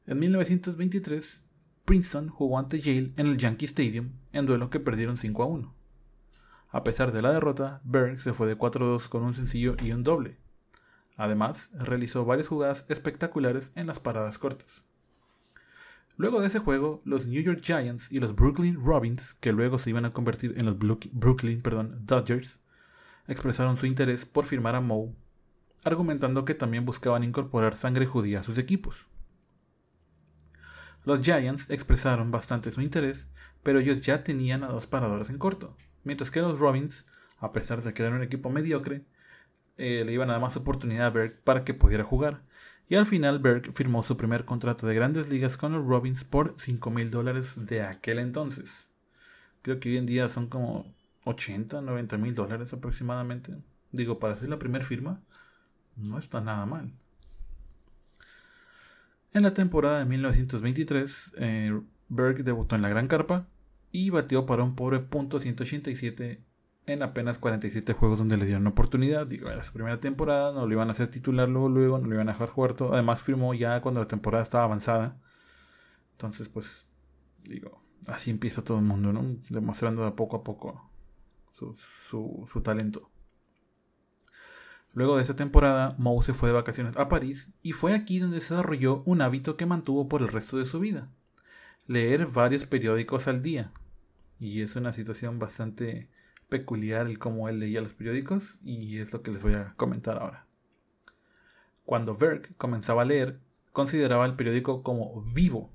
En 0.07 0.17
1923, 0.17 1.47
Princeton 1.85 2.29
jugó 2.29 2.57
ante 2.57 2.79
Yale 2.79 3.13
en 3.17 3.27
el 3.27 3.37
Yankee 3.37 3.65
Stadium 3.65 4.13
en 4.33 4.47
duelo 4.47 4.71
que 4.71 4.79
perdieron 4.79 5.15
5 5.15 5.43
a 5.43 5.45
1. 5.45 5.75
A 6.71 6.83
pesar 6.83 7.11
de 7.11 7.21
la 7.21 7.33
derrota, 7.33 7.81
Berg 7.83 8.19
se 8.19 8.33
fue 8.33 8.47
de 8.47 8.57
4-2 8.57 9.07
con 9.07 9.21
un 9.21 9.35
sencillo 9.35 9.75
y 9.79 9.91
un 9.91 10.03
doble. 10.03 10.37
Además, 11.17 11.69
realizó 11.75 12.25
varias 12.25 12.47
jugadas 12.47 12.87
espectaculares 12.89 13.71
en 13.75 13.85
las 13.85 13.99
paradas 13.99 14.39
cortas. 14.39 14.85
Luego 16.17 16.41
de 16.41 16.47
ese 16.47 16.59
juego, 16.59 17.01
los 17.05 17.27
New 17.27 17.41
York 17.41 17.61
Giants 17.63 18.11
y 18.11 18.19
los 18.19 18.35
Brooklyn 18.35 18.83
Robins, 18.83 19.33
que 19.35 19.53
luego 19.53 19.79
se 19.79 19.89
iban 19.89 20.05
a 20.05 20.13
convertir 20.13 20.55
en 20.57 20.65
los 20.65 20.77
Brooklyn 20.77 21.61
Dodgers, 22.01 22.59
expresaron 23.27 23.77
su 23.77 23.85
interés 23.85 24.25
por 24.25 24.45
firmar 24.45 24.75
a 24.75 24.81
Moe, 24.81 25.15
argumentando 25.83 26.45
que 26.45 26.53
también 26.53 26.85
buscaban 26.85 27.23
incorporar 27.23 27.75
sangre 27.75 28.05
judía 28.05 28.41
a 28.41 28.43
sus 28.43 28.57
equipos. 28.57 29.07
Los 31.03 31.21
Giants 31.21 31.69
expresaron 31.69 32.29
bastante 32.29 32.71
su 32.71 32.81
interés, 32.81 33.27
pero 33.63 33.79
ellos 33.79 34.01
ya 34.01 34.23
tenían 34.23 34.63
a 34.63 34.67
dos 34.67 34.85
paradores 34.85 35.29
en 35.29 35.39
corto, 35.39 35.75
mientras 36.03 36.29
que 36.29 36.41
los 36.41 36.59
Robins, 36.59 37.07
a 37.39 37.51
pesar 37.51 37.81
de 37.81 37.93
que 37.93 38.03
eran 38.03 38.15
un 38.15 38.23
equipo 38.23 38.51
mediocre, 38.51 39.05
eh, 39.77 40.03
le 40.05 40.11
iban 40.11 40.29
a 40.29 40.33
dar 40.33 40.41
más 40.41 40.57
oportunidad 40.57 41.07
a 41.07 41.09
Berg 41.09 41.41
para 41.43 41.63
que 41.63 41.73
pudiera 41.73 42.03
jugar, 42.03 42.43
y 42.91 42.95
al 42.95 43.05
final 43.05 43.39
Berg 43.39 43.71
firmó 43.71 44.03
su 44.03 44.17
primer 44.17 44.43
contrato 44.43 44.85
de 44.85 44.93
grandes 44.93 45.29
ligas 45.29 45.55
con 45.55 45.71
los 45.71 45.85
Robins 45.85 46.25
por 46.25 46.55
5 46.57 46.91
mil 46.91 47.09
dólares 47.09 47.65
de 47.65 47.83
aquel 47.83 48.19
entonces. 48.19 48.89
Creo 49.61 49.79
que 49.79 49.87
hoy 49.87 49.95
en 49.95 50.05
día 50.05 50.27
son 50.27 50.47
como 50.47 50.93
80, 51.23 51.79
90 51.79 52.17
mil 52.17 52.35
dólares 52.35 52.73
aproximadamente. 52.73 53.55
Digo, 53.93 54.19
para 54.19 54.33
hacer 54.33 54.49
la 54.49 54.59
primera 54.59 54.83
firma, 54.83 55.21
no 55.95 56.17
está 56.17 56.41
nada 56.41 56.65
mal. 56.65 56.91
En 59.33 59.43
la 59.43 59.53
temporada 59.53 59.99
de 59.99 60.05
1923, 60.07 61.35
eh, 61.37 61.81
Berg 62.09 62.43
debutó 62.43 62.75
en 62.75 62.81
la 62.81 62.89
Gran 62.89 63.07
Carpa 63.07 63.47
y 63.93 64.09
batió 64.09 64.45
para 64.45 64.63
un 64.63 64.75
pobre 64.75 64.99
punto 64.99 65.39
187 65.39 66.43
en 66.85 67.03
apenas 67.03 67.37
47 67.37 67.93
juegos 67.93 68.19
donde 68.19 68.37
le 68.37 68.45
dieron 68.45 68.67
oportunidad. 68.67 69.27
Digo, 69.27 69.49
era 69.49 69.63
su 69.63 69.73
primera 69.73 69.99
temporada, 69.99 70.51
no 70.51 70.65
lo 70.65 70.73
iban 70.73 70.89
a 70.89 70.91
hacer 70.93 71.09
titular 71.09 71.47
luego, 71.47 71.69
luego, 71.69 71.97
no 71.99 72.07
lo 72.07 72.15
iban 72.15 72.29
a 72.29 72.33
dejar 72.33 72.49
jugar 72.49 72.73
todo. 72.73 72.93
Además 72.93 73.21
firmó 73.21 73.53
ya 73.53 73.81
cuando 73.81 73.99
la 73.99 74.07
temporada 74.07 74.43
estaba 74.43 74.63
avanzada. 74.63 75.17
Entonces, 76.13 76.49
pues, 76.49 76.87
digo, 77.43 77.81
así 78.07 78.31
empieza 78.31 78.63
todo 78.63 78.77
el 78.77 78.85
mundo, 78.85 79.13
¿no? 79.13 79.37
Demostrando 79.49 80.03
de 80.03 80.11
poco 80.11 80.37
a 80.37 80.43
poco 80.43 80.89
su, 81.51 81.75
su 82.51 82.61
talento. 82.61 83.09
Luego 84.93 85.15
de 85.15 85.23
esa 85.23 85.35
temporada, 85.35 85.95
Moe 85.97 86.21
se 86.23 86.33
fue 86.33 86.49
de 86.49 86.53
vacaciones 86.53 86.97
a 86.97 87.07
París 87.07 87.53
y 87.61 87.71
fue 87.71 87.93
aquí 87.93 88.19
donde 88.19 88.35
desarrolló 88.37 89.03
un 89.05 89.21
hábito 89.21 89.55
que 89.55 89.65
mantuvo 89.65 90.09
por 90.09 90.21
el 90.21 90.27
resto 90.27 90.57
de 90.57 90.65
su 90.65 90.79
vida. 90.79 91.09
Leer 91.87 92.27
varios 92.27 92.65
periódicos 92.65 93.27
al 93.27 93.41
día. 93.41 93.71
Y 94.39 94.61
es 94.61 94.75
una 94.75 94.91
situación 94.91 95.39
bastante 95.39 96.09
peculiar 96.51 97.07
el 97.07 97.17
cómo 97.17 97.47
él 97.47 97.61
leía 97.61 97.79
los 97.79 97.93
periódicos 97.93 98.59
y 98.61 98.99
es 98.99 99.13
lo 99.13 99.23
que 99.23 99.31
les 99.31 99.41
voy 99.41 99.53
a 99.53 99.73
comentar 99.77 100.17
ahora. 100.17 100.45
Cuando 101.85 102.17
Berg 102.17 102.55
comenzaba 102.57 103.03
a 103.03 103.05
leer, 103.05 103.39
consideraba 103.71 104.25
el 104.25 104.35
periódico 104.35 104.83
como 104.83 105.21
vivo 105.21 105.71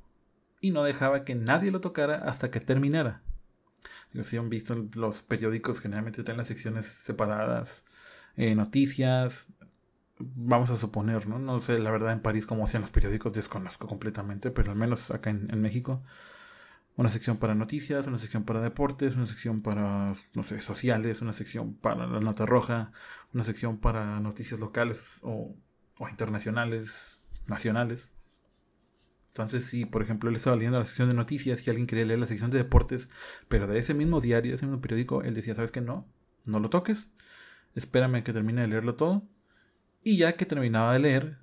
y 0.60 0.72
no 0.72 0.82
dejaba 0.82 1.24
que 1.24 1.34
nadie 1.34 1.70
lo 1.70 1.80
tocara 1.80 2.16
hasta 2.16 2.50
que 2.50 2.60
terminara. 2.60 3.22
si 4.22 4.36
han 4.36 4.50
visto 4.50 4.86
los 4.92 5.22
periódicos 5.22 5.80
generalmente 5.80 6.22
tienen 6.22 6.38
las 6.38 6.48
secciones 6.48 6.84
separadas, 6.84 7.86
eh, 8.36 8.54
noticias, 8.54 9.48
vamos 10.18 10.68
a 10.68 10.76
suponer, 10.76 11.26
¿no? 11.26 11.38
No 11.38 11.58
sé 11.58 11.78
la 11.78 11.90
verdad 11.90 12.12
en 12.12 12.20
París 12.20 12.44
cómo 12.44 12.66
sean 12.66 12.82
los 12.82 12.90
periódicos, 12.90 13.32
desconozco 13.32 13.86
completamente, 13.88 14.50
pero 14.50 14.72
al 14.72 14.76
menos 14.76 15.10
acá 15.10 15.30
en 15.30 15.58
México 15.62 16.02
una 16.96 17.10
sección 17.10 17.36
para 17.36 17.54
noticias, 17.54 18.06
una 18.06 18.18
sección 18.18 18.44
para 18.44 18.60
deportes, 18.60 19.16
una 19.16 19.26
sección 19.26 19.60
para, 19.60 20.14
no 20.34 20.42
sé, 20.42 20.60
sociales, 20.60 21.20
una 21.20 21.34
sección 21.34 21.74
para 21.74 22.06
la 22.06 22.20
nota 22.20 22.46
roja, 22.46 22.92
una 23.34 23.44
sección 23.44 23.78
para 23.78 24.18
noticias 24.20 24.58
locales 24.58 25.20
o, 25.22 25.54
internacionales, 26.10 27.18
nacionales. 27.46 28.08
Entonces, 29.28 29.66
si 29.66 29.84
por 29.84 30.02
ejemplo 30.02 30.30
él 30.30 30.36
estaba 30.36 30.56
leyendo 30.56 30.78
la 30.78 30.86
sección 30.86 31.08
de 31.08 31.14
noticias 31.14 31.66
y 31.66 31.70
alguien 31.70 31.86
quería 31.86 32.06
leer 32.06 32.18
la 32.18 32.26
sección 32.26 32.50
de 32.50 32.58
deportes, 32.58 33.10
pero 33.48 33.66
de 33.66 33.78
ese 33.78 33.92
mismo 33.92 34.22
diario, 34.22 34.54
ese 34.54 34.64
mismo 34.64 34.80
periódico, 34.80 35.22
él 35.22 35.34
decía, 35.34 35.54
¿sabes 35.54 35.72
qué? 35.72 35.82
No, 35.82 36.06
no 36.46 36.60
lo 36.60 36.70
toques, 36.70 37.10
espérame 37.74 38.16
a 38.16 38.24
que 38.24 38.32
termine 38.32 38.62
de 38.62 38.68
leerlo 38.68 38.94
todo. 38.94 39.28
Y 40.02 40.16
ya 40.16 40.36
que 40.36 40.46
terminaba 40.46 40.94
de 40.94 41.00
leer, 41.00 41.38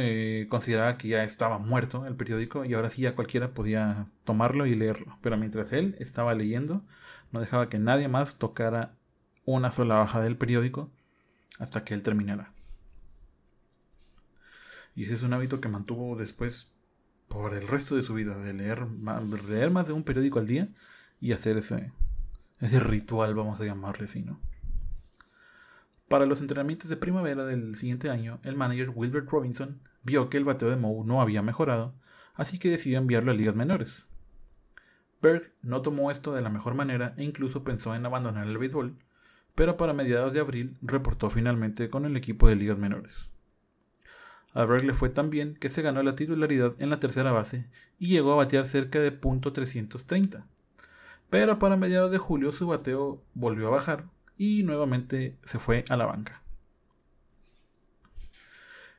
eh, 0.00 0.46
consideraba 0.48 0.96
que 0.98 1.08
ya 1.08 1.24
estaba 1.24 1.58
muerto 1.58 2.06
el 2.06 2.16
periódico 2.16 2.64
y 2.64 2.74
ahora 2.74 2.90
sí 2.90 3.02
ya 3.02 3.14
cualquiera 3.14 3.54
podía 3.54 4.06
tomarlo 4.24 4.66
y 4.66 4.74
leerlo. 4.74 5.18
Pero 5.22 5.36
mientras 5.36 5.72
él 5.72 5.96
estaba 5.98 6.34
leyendo, 6.34 6.82
no 7.32 7.40
dejaba 7.40 7.68
que 7.68 7.78
nadie 7.78 8.08
más 8.08 8.38
tocara 8.38 8.96
una 9.44 9.70
sola 9.70 10.00
hoja 10.02 10.20
del 10.20 10.36
periódico 10.36 10.90
hasta 11.58 11.84
que 11.84 11.94
él 11.94 12.02
terminara. 12.02 12.52
Y 14.94 15.04
ese 15.04 15.14
es 15.14 15.22
un 15.22 15.32
hábito 15.32 15.60
que 15.60 15.68
mantuvo 15.68 16.16
después 16.16 16.72
por 17.28 17.54
el 17.54 17.68
resto 17.68 17.94
de 17.94 18.02
su 18.02 18.14
vida, 18.14 18.36
de 18.38 18.52
leer, 18.52 18.86
leer 19.48 19.70
más 19.70 19.86
de 19.86 19.92
un 19.92 20.02
periódico 20.02 20.40
al 20.40 20.46
día 20.46 20.68
y 21.20 21.32
hacer 21.32 21.56
ese, 21.58 21.92
ese 22.58 22.80
ritual, 22.80 23.34
vamos 23.34 23.60
a 23.60 23.64
llamarle 23.64 24.06
así, 24.06 24.22
¿no? 24.22 24.40
Para 26.08 26.26
los 26.26 26.40
entrenamientos 26.40 26.90
de 26.90 26.96
primavera 26.96 27.44
del 27.44 27.76
siguiente 27.76 28.10
año, 28.10 28.40
el 28.42 28.56
manager 28.56 28.90
Wilbert 28.92 29.30
Robinson 29.30 29.80
vio 30.02 30.30
que 30.30 30.36
el 30.36 30.44
bateo 30.44 30.70
de 30.70 30.76
Moe 30.76 31.04
no 31.04 31.20
había 31.20 31.42
mejorado, 31.42 31.94
así 32.34 32.58
que 32.58 32.70
decidió 32.70 32.98
enviarlo 32.98 33.32
a 33.32 33.34
ligas 33.34 33.54
menores. 33.54 34.08
Berg 35.22 35.52
no 35.62 35.82
tomó 35.82 36.10
esto 36.10 36.32
de 36.32 36.40
la 36.40 36.48
mejor 36.48 36.74
manera 36.74 37.14
e 37.18 37.24
incluso 37.24 37.64
pensó 37.64 37.94
en 37.94 38.06
abandonar 38.06 38.46
el 38.46 38.56
béisbol, 38.56 38.96
pero 39.54 39.76
para 39.76 39.92
mediados 39.92 40.32
de 40.32 40.40
abril 40.40 40.76
reportó 40.80 41.28
finalmente 41.28 41.90
con 41.90 42.06
el 42.06 42.16
equipo 42.16 42.48
de 42.48 42.56
ligas 42.56 42.78
menores. 42.78 43.28
A 44.52 44.64
Berg 44.64 44.84
le 44.84 44.94
fue 44.94 45.10
tan 45.10 45.30
bien 45.30 45.54
que 45.54 45.68
se 45.68 45.82
ganó 45.82 46.02
la 46.02 46.16
titularidad 46.16 46.74
en 46.78 46.90
la 46.90 46.98
tercera 46.98 47.30
base 47.30 47.68
y 47.98 48.08
llegó 48.08 48.32
a 48.32 48.36
batear 48.36 48.66
cerca 48.66 48.98
de 48.98 49.20
.330. 49.20 50.44
Pero 51.28 51.58
para 51.60 51.76
mediados 51.76 52.10
de 52.10 52.18
julio 52.18 52.50
su 52.50 52.66
bateo 52.66 53.22
volvió 53.34 53.68
a 53.68 53.72
bajar 53.72 54.06
y 54.36 54.64
nuevamente 54.64 55.36
se 55.44 55.60
fue 55.60 55.84
a 55.88 55.96
la 55.96 56.06
banca. 56.06 56.42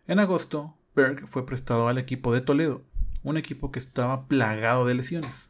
En 0.08 0.20
agosto, 0.20 0.78
Berg 0.96 1.28
fue 1.28 1.46
prestado 1.46 1.88
al 1.88 1.98
equipo 1.98 2.34
de 2.34 2.42
Toledo, 2.42 2.84
un 3.24 3.38
equipo 3.38 3.72
que 3.72 3.80
estaba 3.80 4.28
plagado 4.28 4.86
de 4.86 4.94
lesiones. 4.94 5.50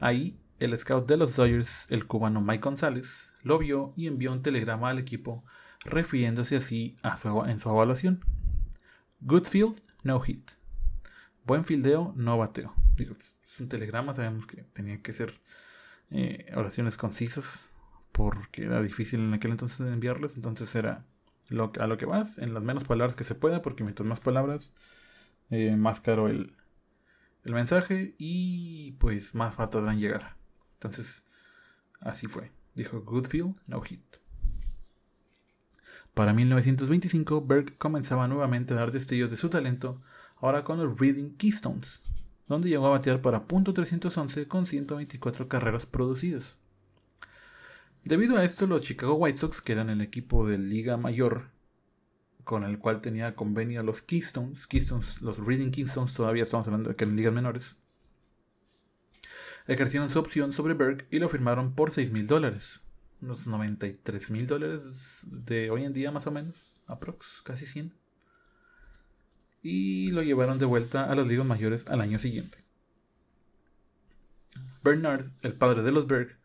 Ahí, 0.00 0.38
el 0.58 0.78
scout 0.78 1.06
de 1.06 1.16
los 1.16 1.36
Dodgers, 1.36 1.86
el 1.90 2.06
cubano 2.06 2.40
Mike 2.40 2.62
González, 2.62 3.32
lo 3.42 3.58
vio 3.58 3.92
y 3.96 4.06
envió 4.06 4.32
un 4.32 4.42
telegrama 4.42 4.90
al 4.90 4.98
equipo 4.98 5.44
refiriéndose 5.84 6.56
así 6.56 6.96
a 7.02 7.16
su, 7.16 7.44
en 7.44 7.58
su 7.58 7.68
evaluación. 7.68 8.24
Good 9.20 9.44
field, 9.44 9.80
no 10.04 10.20
hit. 10.20 10.52
Buen 11.44 11.64
fildeo, 11.64 12.14
no 12.16 12.38
bateo. 12.38 12.74
Digo, 12.96 13.16
es 13.44 13.60
un 13.60 13.68
telegrama, 13.68 14.14
sabemos 14.14 14.46
que 14.46 14.62
tenía 14.72 15.02
que 15.02 15.12
ser 15.12 15.34
eh, 16.10 16.50
oraciones 16.54 16.96
concisas, 16.96 17.70
porque 18.12 18.64
era 18.64 18.82
difícil 18.82 19.20
en 19.20 19.34
aquel 19.34 19.52
entonces 19.52 19.80
enviarlos, 19.80 20.34
entonces 20.34 20.74
era 20.74 21.04
lo, 21.50 21.72
a 21.78 21.86
lo 21.86 21.98
que 21.98 22.06
vas, 22.06 22.38
en 22.38 22.54
las 22.54 22.62
menos 22.62 22.84
palabras 22.84 23.16
que 23.16 23.24
se 23.24 23.34
pueda, 23.34 23.60
porque 23.60 23.84
mientras 23.84 24.08
más 24.08 24.20
palabras, 24.20 24.72
eh, 25.50 25.76
más 25.76 26.00
caro 26.00 26.28
el, 26.28 26.56
el 27.44 27.54
mensaje 27.54 28.14
y 28.18 28.92
pues 28.92 29.34
más 29.34 29.58
va 29.58 29.64
a 29.64 29.94
llegar. 29.94 30.36
Entonces, 30.74 31.26
así 32.00 32.26
fue. 32.26 32.52
Dijo 32.74 33.02
Goodfield, 33.02 33.56
no 33.66 33.80
hit. 33.82 34.00
Para 36.14 36.32
1925, 36.32 37.44
Berg 37.46 37.78
comenzaba 37.78 38.28
nuevamente 38.28 38.74
a 38.74 38.76
dar 38.76 38.90
destellos 38.90 39.30
de 39.30 39.36
su 39.36 39.48
talento, 39.48 40.00
ahora 40.36 40.64
con 40.64 40.78
los 40.78 40.98
Reading 40.98 41.36
Keystones, 41.36 42.02
donde 42.46 42.68
llegó 42.68 42.86
a 42.86 42.90
batear 42.90 43.22
para 43.22 43.46
.311 43.46 44.46
con 44.46 44.66
124 44.66 45.48
carreras 45.48 45.86
producidas. 45.86 46.59
Debido 48.04 48.36
a 48.38 48.44
esto, 48.44 48.66
los 48.66 48.82
Chicago 48.82 49.14
White 49.14 49.38
Sox, 49.38 49.60
que 49.60 49.72
eran 49.72 49.90
el 49.90 50.00
equipo 50.00 50.46
de 50.46 50.58
Liga 50.58 50.96
Mayor 50.96 51.50
con 52.50 52.64
el 52.64 52.78
cual 52.78 53.00
tenía 53.00 53.36
convenio 53.36 53.82
los 53.84 54.02
Keystones, 54.02 54.66
Keystones 54.66 55.22
los 55.22 55.38
Reading 55.38 55.70
Keystones, 55.70 56.14
todavía 56.14 56.42
estamos 56.42 56.66
hablando 56.66 56.88
de 56.88 56.96
que 56.96 57.04
eran 57.04 57.14
ligas 57.14 57.32
menores, 57.32 57.76
ejercieron 59.68 60.10
su 60.10 60.18
opción 60.18 60.52
sobre 60.52 60.74
Berg 60.74 61.06
y 61.12 61.20
lo 61.20 61.28
firmaron 61.28 61.76
por 61.76 61.92
6 61.92 62.10
mil 62.10 62.26
dólares, 62.26 62.80
unos 63.20 63.46
93 63.46 64.30
mil 64.32 64.48
dólares 64.48 65.26
de 65.30 65.70
hoy 65.70 65.84
en 65.84 65.92
día 65.92 66.10
más 66.10 66.26
o 66.26 66.32
menos, 66.32 66.56
aprox, 66.88 67.42
casi 67.44 67.66
100. 67.66 67.94
Y 69.62 70.10
lo 70.10 70.22
llevaron 70.22 70.58
de 70.58 70.64
vuelta 70.64 71.04
a 71.04 71.14
las 71.14 71.28
ligas 71.28 71.46
mayores 71.46 71.86
al 71.86 72.00
año 72.00 72.18
siguiente. 72.18 72.64
Bernard, 74.82 75.26
el 75.42 75.52
padre 75.52 75.82
de 75.82 75.92
los 75.92 76.06
Berg, 76.06 76.39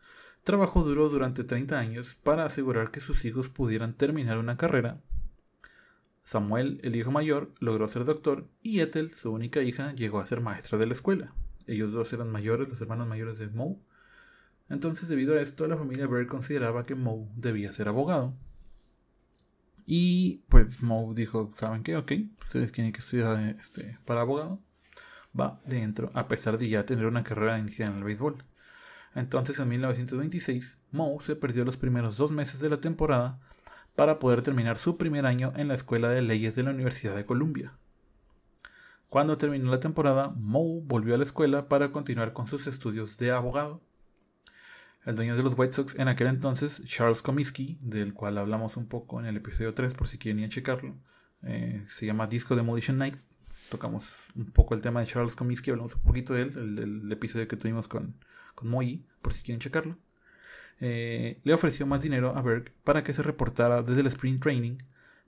Trabajó 0.46 0.84
duro 0.84 1.10
durante 1.10 1.44
30 1.44 1.80
años 1.80 2.14
para 2.22 2.46
asegurar 2.46 2.92
que 2.92 3.00
sus 3.00 3.26
hijos 3.26 3.50
pudieran 3.50 3.96
terminar 3.96 4.38
una 4.38 4.58
carrera. 4.58 5.02
Samuel, 6.24 6.80
el 6.84 6.96
hijo 6.96 7.10
mayor, 7.10 7.52
logró 7.60 7.88
ser 7.88 8.06
doctor 8.06 8.48
y 8.62 8.82
Ethel, 8.82 9.12
su 9.12 9.32
única 9.32 9.64
hija, 9.64 9.94
llegó 9.94 10.20
a 10.20 10.28
ser 10.28 10.42
maestra 10.42 10.78
de 10.78 10.86
la 10.86 10.94
escuela. 10.94 11.34
Ellos 11.66 11.92
dos 11.92 12.14
eran 12.14 12.32
mayores, 12.32 12.70
los 12.70 12.80
hermanos 12.80 13.08
mayores 13.08 13.40
de 13.40 13.48
Moe. 13.48 13.78
Entonces, 14.70 15.10
debido 15.10 15.34
a 15.34 15.42
esto, 15.42 15.68
la 15.68 15.78
familia 15.78 16.06
Bird 16.06 16.28
consideraba 16.28 16.86
que 16.86 16.94
Moe 16.94 17.28
debía 17.36 17.74
ser 17.74 17.88
abogado. 17.88 18.36
Y 19.88 20.44
pues 20.50 20.80
Moe 20.84 21.16
dijo, 21.16 21.54
¿saben 21.58 21.82
qué? 21.82 21.98
Ok, 21.98 22.12
ustedes 22.40 22.72
tienen 22.72 22.94
que 22.94 23.00
estudiar 23.00 23.56
este, 23.60 23.98
para 24.06 24.22
abogado. 24.22 24.62
Va, 25.38 25.60
dentro, 25.66 26.12
a 26.14 26.28
pesar 26.28 26.60
de 26.60 26.70
ya 26.70 26.86
tener 26.86 27.08
una 27.08 27.24
carrera 27.24 27.58
iniciada 27.58 27.92
en 27.92 27.98
el 27.98 28.04
béisbol. 28.04 28.46
Entonces 29.16 29.58
en 29.60 29.70
1926, 29.70 30.80
Moe 30.92 31.24
se 31.24 31.38
perdió 31.38 31.64
los 31.64 31.78
primeros 31.78 32.18
dos 32.18 32.32
meses 32.32 32.60
de 32.60 32.70
la 32.70 32.82
temporada 32.82 33.40
para 33.96 34.20
poder 34.20 34.42
terminar 34.42 34.78
su 34.78 34.98
primer 34.98 35.26
año 35.26 35.54
en 35.56 35.70
la 35.70 35.74
Escuela 35.74 36.10
de 36.10 36.22
Leyes 36.22 36.56
de 36.56 36.64
la 36.64 36.72
Universidad 36.72 37.16
de 37.16 37.26
Columbia. 37.26 37.78
Cuando 39.08 39.38
terminó 39.38 39.72
la 39.72 39.80
temporada, 39.80 40.34
Moe 40.36 40.82
volvió 40.84 41.16
a 41.16 41.18
la 41.18 41.24
escuela 41.24 41.70
para 41.70 41.94
continuar 41.94 42.34
con 42.34 42.48
sus 42.48 42.68
estudios 42.68 43.18
de 43.18 43.32
abogado. 43.32 43.82
El 45.06 45.16
dueño 45.16 45.38
de 45.38 45.44
los 45.44 45.58
White 45.58 45.72
Sox 45.72 45.96
en 45.98 46.10
aquel 46.10 46.28
entonces, 46.28 46.84
Charles 46.86 47.22
Comiskey, 47.22 47.78
del 47.80 48.14
cual 48.14 48.38
hablamos 48.38 48.76
un 48.76 48.88
poco 48.88 49.22
en 49.22 49.28
el 49.28 49.38
episodio 49.38 49.74
3 49.74 49.94
por 49.94 50.10
si 50.10 50.18
quieren 50.18 50.40
ir 50.40 50.48
a 50.48 50.50
checarlo, 50.50 50.96
Eh, 51.44 51.84
se 51.88 52.08
llama 52.08 52.26
Disco 52.26 52.56
Demolition 52.56 52.98
Night. 52.98 53.18
Tocamos 53.70 54.30
un 54.36 54.52
poco 54.52 54.74
el 54.74 54.82
tema 54.82 55.02
de 55.02 55.06
Charles 55.06 55.36
Comiskey, 55.36 55.72
hablamos 55.72 55.94
un 55.94 56.02
poquito 56.02 56.34
de 56.34 56.42
él, 56.42 56.54
el, 56.58 56.80
el 57.06 57.12
episodio 57.12 57.48
que 57.48 57.56
tuvimos 57.56 57.88
con, 57.88 58.16
con 58.56 58.70
Moyi, 58.70 59.06
por 59.22 59.34
si 59.34 59.44
quieren 59.44 59.60
checarlo. 59.60 59.98
Eh, 60.82 61.40
le 61.44 61.54
ofreció 61.54 61.86
más 61.86 62.02
dinero 62.02 62.36
a 62.36 62.42
Berg 62.42 62.72
para 62.84 63.04
que 63.04 63.14
se 63.14 63.24
reportara 63.24 63.82
desde 63.82 64.02
el 64.02 64.08
sprint 64.08 64.42
training, 64.42 64.78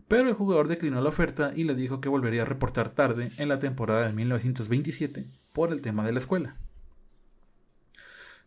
pero 0.08 0.30
el 0.30 0.36
jugador 0.36 0.68
declinó 0.68 1.02
la 1.02 1.10
oferta 1.10 1.52
y 1.56 1.64
le 1.64 1.76
dijo 1.76 2.02
que 2.02 2.10
volvería 2.10 2.44
a 2.44 2.46
reportar 2.46 2.90
tarde 2.90 3.32
en 3.38 3.50
la 3.50 3.60
temporada 3.60 4.08
de 4.08 4.14
1927 4.14 5.26
por 5.54 5.72
el 5.72 5.82
tema 5.82 6.06
de 6.06 6.14
la 6.14 6.20
escuela. 6.20 6.58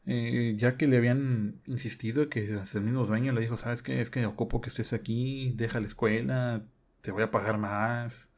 Eh, 0.07 0.55
ya 0.59 0.77
que 0.77 0.89
le 0.89 0.97
habían 0.97 1.61
insistido 1.67 2.29
que 2.31 2.59
el 2.75 2.81
mismo 2.83 3.05
dueño 3.05 3.33
le 3.33 3.43
dijo, 3.43 3.57
sabes 3.57 3.83
qué, 3.83 4.01
es 4.01 4.11
que 4.11 4.25
ocupo 4.27 4.61
que 4.61 4.71
estés 4.71 4.93
aquí, 4.93 5.53
deja 5.57 5.81
la 5.81 5.87
escuela, 5.87 6.63
te 7.03 7.13
voy 7.13 7.23
a 7.23 7.31
pagar 7.31 7.59
más. 7.59 8.31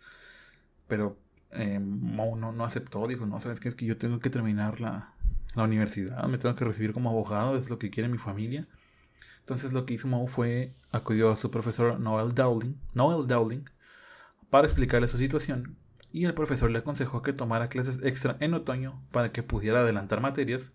Pero 0.88 1.18
eh, 1.52 1.78
no, 1.80 2.36
no 2.52 2.64
aceptó, 2.64 3.06
dijo, 3.06 3.26
no, 3.26 3.40
sabes 3.40 3.60
qué, 3.60 3.68
es 3.68 3.74
que 3.74 3.86
yo 3.86 3.96
tengo 3.96 4.20
que 4.20 4.30
terminar 4.30 4.80
la, 4.80 5.14
la 5.54 5.64
universidad, 5.64 6.24
me 6.24 6.38
tengo 6.38 6.54
que 6.54 6.64
recibir 6.64 6.92
como 6.92 7.10
abogado, 7.10 7.56
es 7.56 7.70
lo 7.70 7.78
que 7.78 7.90
quiere 7.90 8.08
mi 8.08 8.18
familia. 8.18 8.66
Entonces 9.40 9.72
lo 9.72 9.84
que 9.84 9.94
hizo 9.94 10.08
Moe 10.08 10.28
fue 10.28 10.74
acudió 10.92 11.30
a 11.30 11.36
su 11.36 11.50
profesor 11.50 11.98
Noel 11.98 12.34
Dowling, 12.34 12.76
Noel 12.94 13.26
Dowling 13.26 13.64
para 14.50 14.66
explicarle 14.66 15.08
su 15.08 15.18
situación 15.18 15.76
y 16.12 16.26
el 16.26 16.34
profesor 16.34 16.70
le 16.70 16.78
aconsejó 16.78 17.22
que 17.22 17.32
tomara 17.32 17.68
clases 17.68 17.98
extra 18.02 18.36
en 18.40 18.54
otoño 18.54 19.02
para 19.10 19.32
que 19.32 19.42
pudiera 19.42 19.80
adelantar 19.80 20.20
materias 20.20 20.72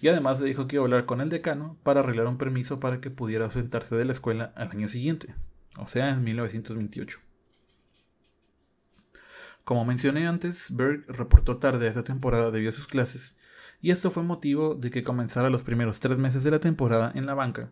y 0.00 0.08
además 0.08 0.40
le 0.40 0.46
dijo 0.46 0.66
que 0.66 0.76
iba 0.76 0.84
a 0.84 0.86
hablar 0.86 1.06
con 1.06 1.20
el 1.20 1.28
decano 1.28 1.76
para 1.82 2.00
arreglar 2.00 2.26
un 2.26 2.38
permiso 2.38 2.80
para 2.80 3.00
que 3.00 3.10
pudiera 3.10 3.46
ausentarse 3.46 3.96
de 3.96 4.04
la 4.04 4.12
escuela 4.12 4.52
al 4.54 4.70
año 4.70 4.88
siguiente, 4.88 5.34
o 5.78 5.88
sea, 5.88 6.10
en 6.10 6.22
1928. 6.22 7.18
Como 9.64 9.84
mencioné 9.84 10.26
antes, 10.26 10.68
Berg 10.74 11.04
reportó 11.08 11.56
tarde 11.56 11.86
a 11.86 11.88
esta 11.88 12.04
temporada 12.04 12.50
debido 12.50 12.70
a 12.70 12.74
sus 12.74 12.86
clases 12.86 13.36
y 13.80 13.90
esto 13.90 14.10
fue 14.10 14.22
motivo 14.22 14.74
de 14.74 14.90
que 14.90 15.04
comenzara 15.04 15.50
los 15.50 15.62
primeros 15.62 16.00
tres 16.00 16.18
meses 16.18 16.44
de 16.44 16.50
la 16.50 16.60
temporada 16.60 17.12
en 17.14 17.26
la 17.26 17.34
banca. 17.34 17.70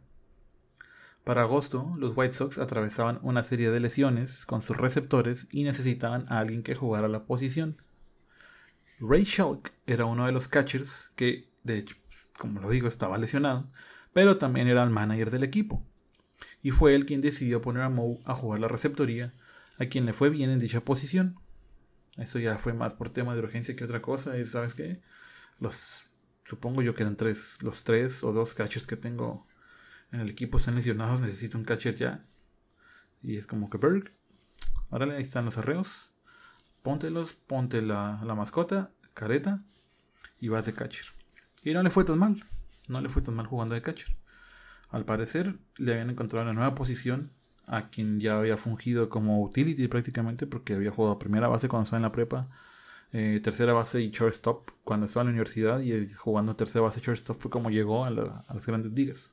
Para 1.24 1.42
agosto, 1.42 1.90
los 1.98 2.14
White 2.14 2.34
Sox 2.34 2.58
atravesaban 2.58 3.18
una 3.22 3.42
serie 3.42 3.70
de 3.70 3.80
lesiones 3.80 4.44
con 4.44 4.60
sus 4.60 4.76
receptores 4.76 5.48
y 5.50 5.64
necesitaban 5.64 6.26
a 6.28 6.38
alguien 6.38 6.62
que 6.62 6.74
jugara 6.74 7.08
la 7.08 7.24
posición. 7.24 7.78
Ray 9.00 9.24
Shulk 9.24 9.72
era 9.86 10.04
uno 10.04 10.26
de 10.26 10.32
los 10.32 10.48
catchers 10.48 11.12
que, 11.16 11.48
de 11.62 11.78
hecho, 11.78 11.96
como 12.38 12.60
lo 12.60 12.68
digo, 12.68 12.88
estaba 12.88 13.16
lesionado, 13.16 13.70
pero 14.12 14.36
también 14.36 14.68
era 14.68 14.82
el 14.82 14.90
manager 14.90 15.30
del 15.30 15.44
equipo. 15.44 15.82
Y 16.62 16.72
fue 16.72 16.94
él 16.94 17.06
quien 17.06 17.22
decidió 17.22 17.62
poner 17.62 17.82
a 17.82 17.88
Moe 17.88 18.20
a 18.26 18.34
jugar 18.34 18.60
la 18.60 18.68
receptoría, 18.68 19.32
a 19.78 19.86
quien 19.86 20.04
le 20.04 20.12
fue 20.12 20.28
bien 20.28 20.50
en 20.50 20.58
dicha 20.58 20.84
posición. 20.84 21.38
Eso 22.18 22.38
ya 22.38 22.58
fue 22.58 22.74
más 22.74 22.92
por 22.92 23.10
tema 23.10 23.34
de 23.34 23.40
urgencia 23.40 23.74
que 23.74 23.84
otra 23.84 24.02
cosa, 24.02 24.38
y 24.38 24.44
¿sabes 24.44 24.74
qué? 24.74 25.00
Los 25.60 26.08
supongo 26.44 26.82
yo 26.82 26.94
que 26.94 27.02
eran 27.02 27.16
tres, 27.16 27.58
los 27.62 27.84
tres 27.84 28.22
o 28.22 28.32
dos 28.32 28.54
catchers 28.54 28.86
que 28.86 28.96
tengo 28.96 29.46
en 30.12 30.20
el 30.20 30.30
equipo 30.30 30.58
están 30.58 30.76
lesionados, 30.76 31.20
necesito 31.20 31.58
un 31.58 31.64
catcher 31.64 31.96
ya. 31.96 32.24
Y 33.20 33.36
es 33.36 33.46
como 33.46 33.70
que 33.70 33.78
Berg, 33.78 34.12
órale, 34.90 35.16
ahí 35.16 35.22
están 35.22 35.46
los 35.46 35.58
arreos, 35.58 36.12
póntelos, 36.82 37.32
ponte 37.32 37.82
la, 37.82 38.20
la 38.24 38.34
mascota, 38.34 38.92
careta, 39.14 39.62
y 40.38 40.48
vas 40.48 40.66
de 40.66 40.74
catcher. 40.74 41.06
Y 41.62 41.72
no 41.72 41.82
le 41.82 41.90
fue 41.90 42.04
tan 42.04 42.18
mal, 42.18 42.44
no 42.86 43.00
le 43.00 43.08
fue 43.08 43.22
tan 43.22 43.34
mal 43.34 43.46
jugando 43.46 43.74
de 43.74 43.82
catcher. 43.82 44.14
Al 44.90 45.04
parecer 45.04 45.58
le 45.76 45.92
habían 45.92 46.10
encontrado 46.10 46.44
una 46.44 46.52
nueva 46.52 46.74
posición 46.74 47.32
a 47.66 47.88
quien 47.88 48.20
ya 48.20 48.38
había 48.38 48.58
fungido 48.58 49.08
como 49.08 49.42
utility 49.42 49.88
prácticamente 49.88 50.46
porque 50.46 50.74
había 50.74 50.90
jugado 50.90 51.14
a 51.14 51.18
primera 51.18 51.48
base 51.48 51.66
cuando 51.66 51.84
estaba 51.84 51.98
en 51.98 52.02
la 52.02 52.12
prepa 52.12 52.50
eh, 53.16 53.38
tercera 53.40 53.72
base 53.72 54.00
y 54.00 54.10
shortstop 54.10 54.70
cuando 54.82 55.06
estaba 55.06 55.22
en 55.22 55.28
la 55.28 55.34
universidad 55.34 55.78
y 55.78 56.08
jugando 56.14 56.56
tercera 56.56 56.82
base 56.82 56.98
y 56.98 57.02
shortstop 57.04 57.40
fue 57.40 57.48
como 57.48 57.70
llegó 57.70 58.04
a, 58.04 58.10
las 58.10 58.66
grandes 58.66 58.90
ligas. 58.90 59.32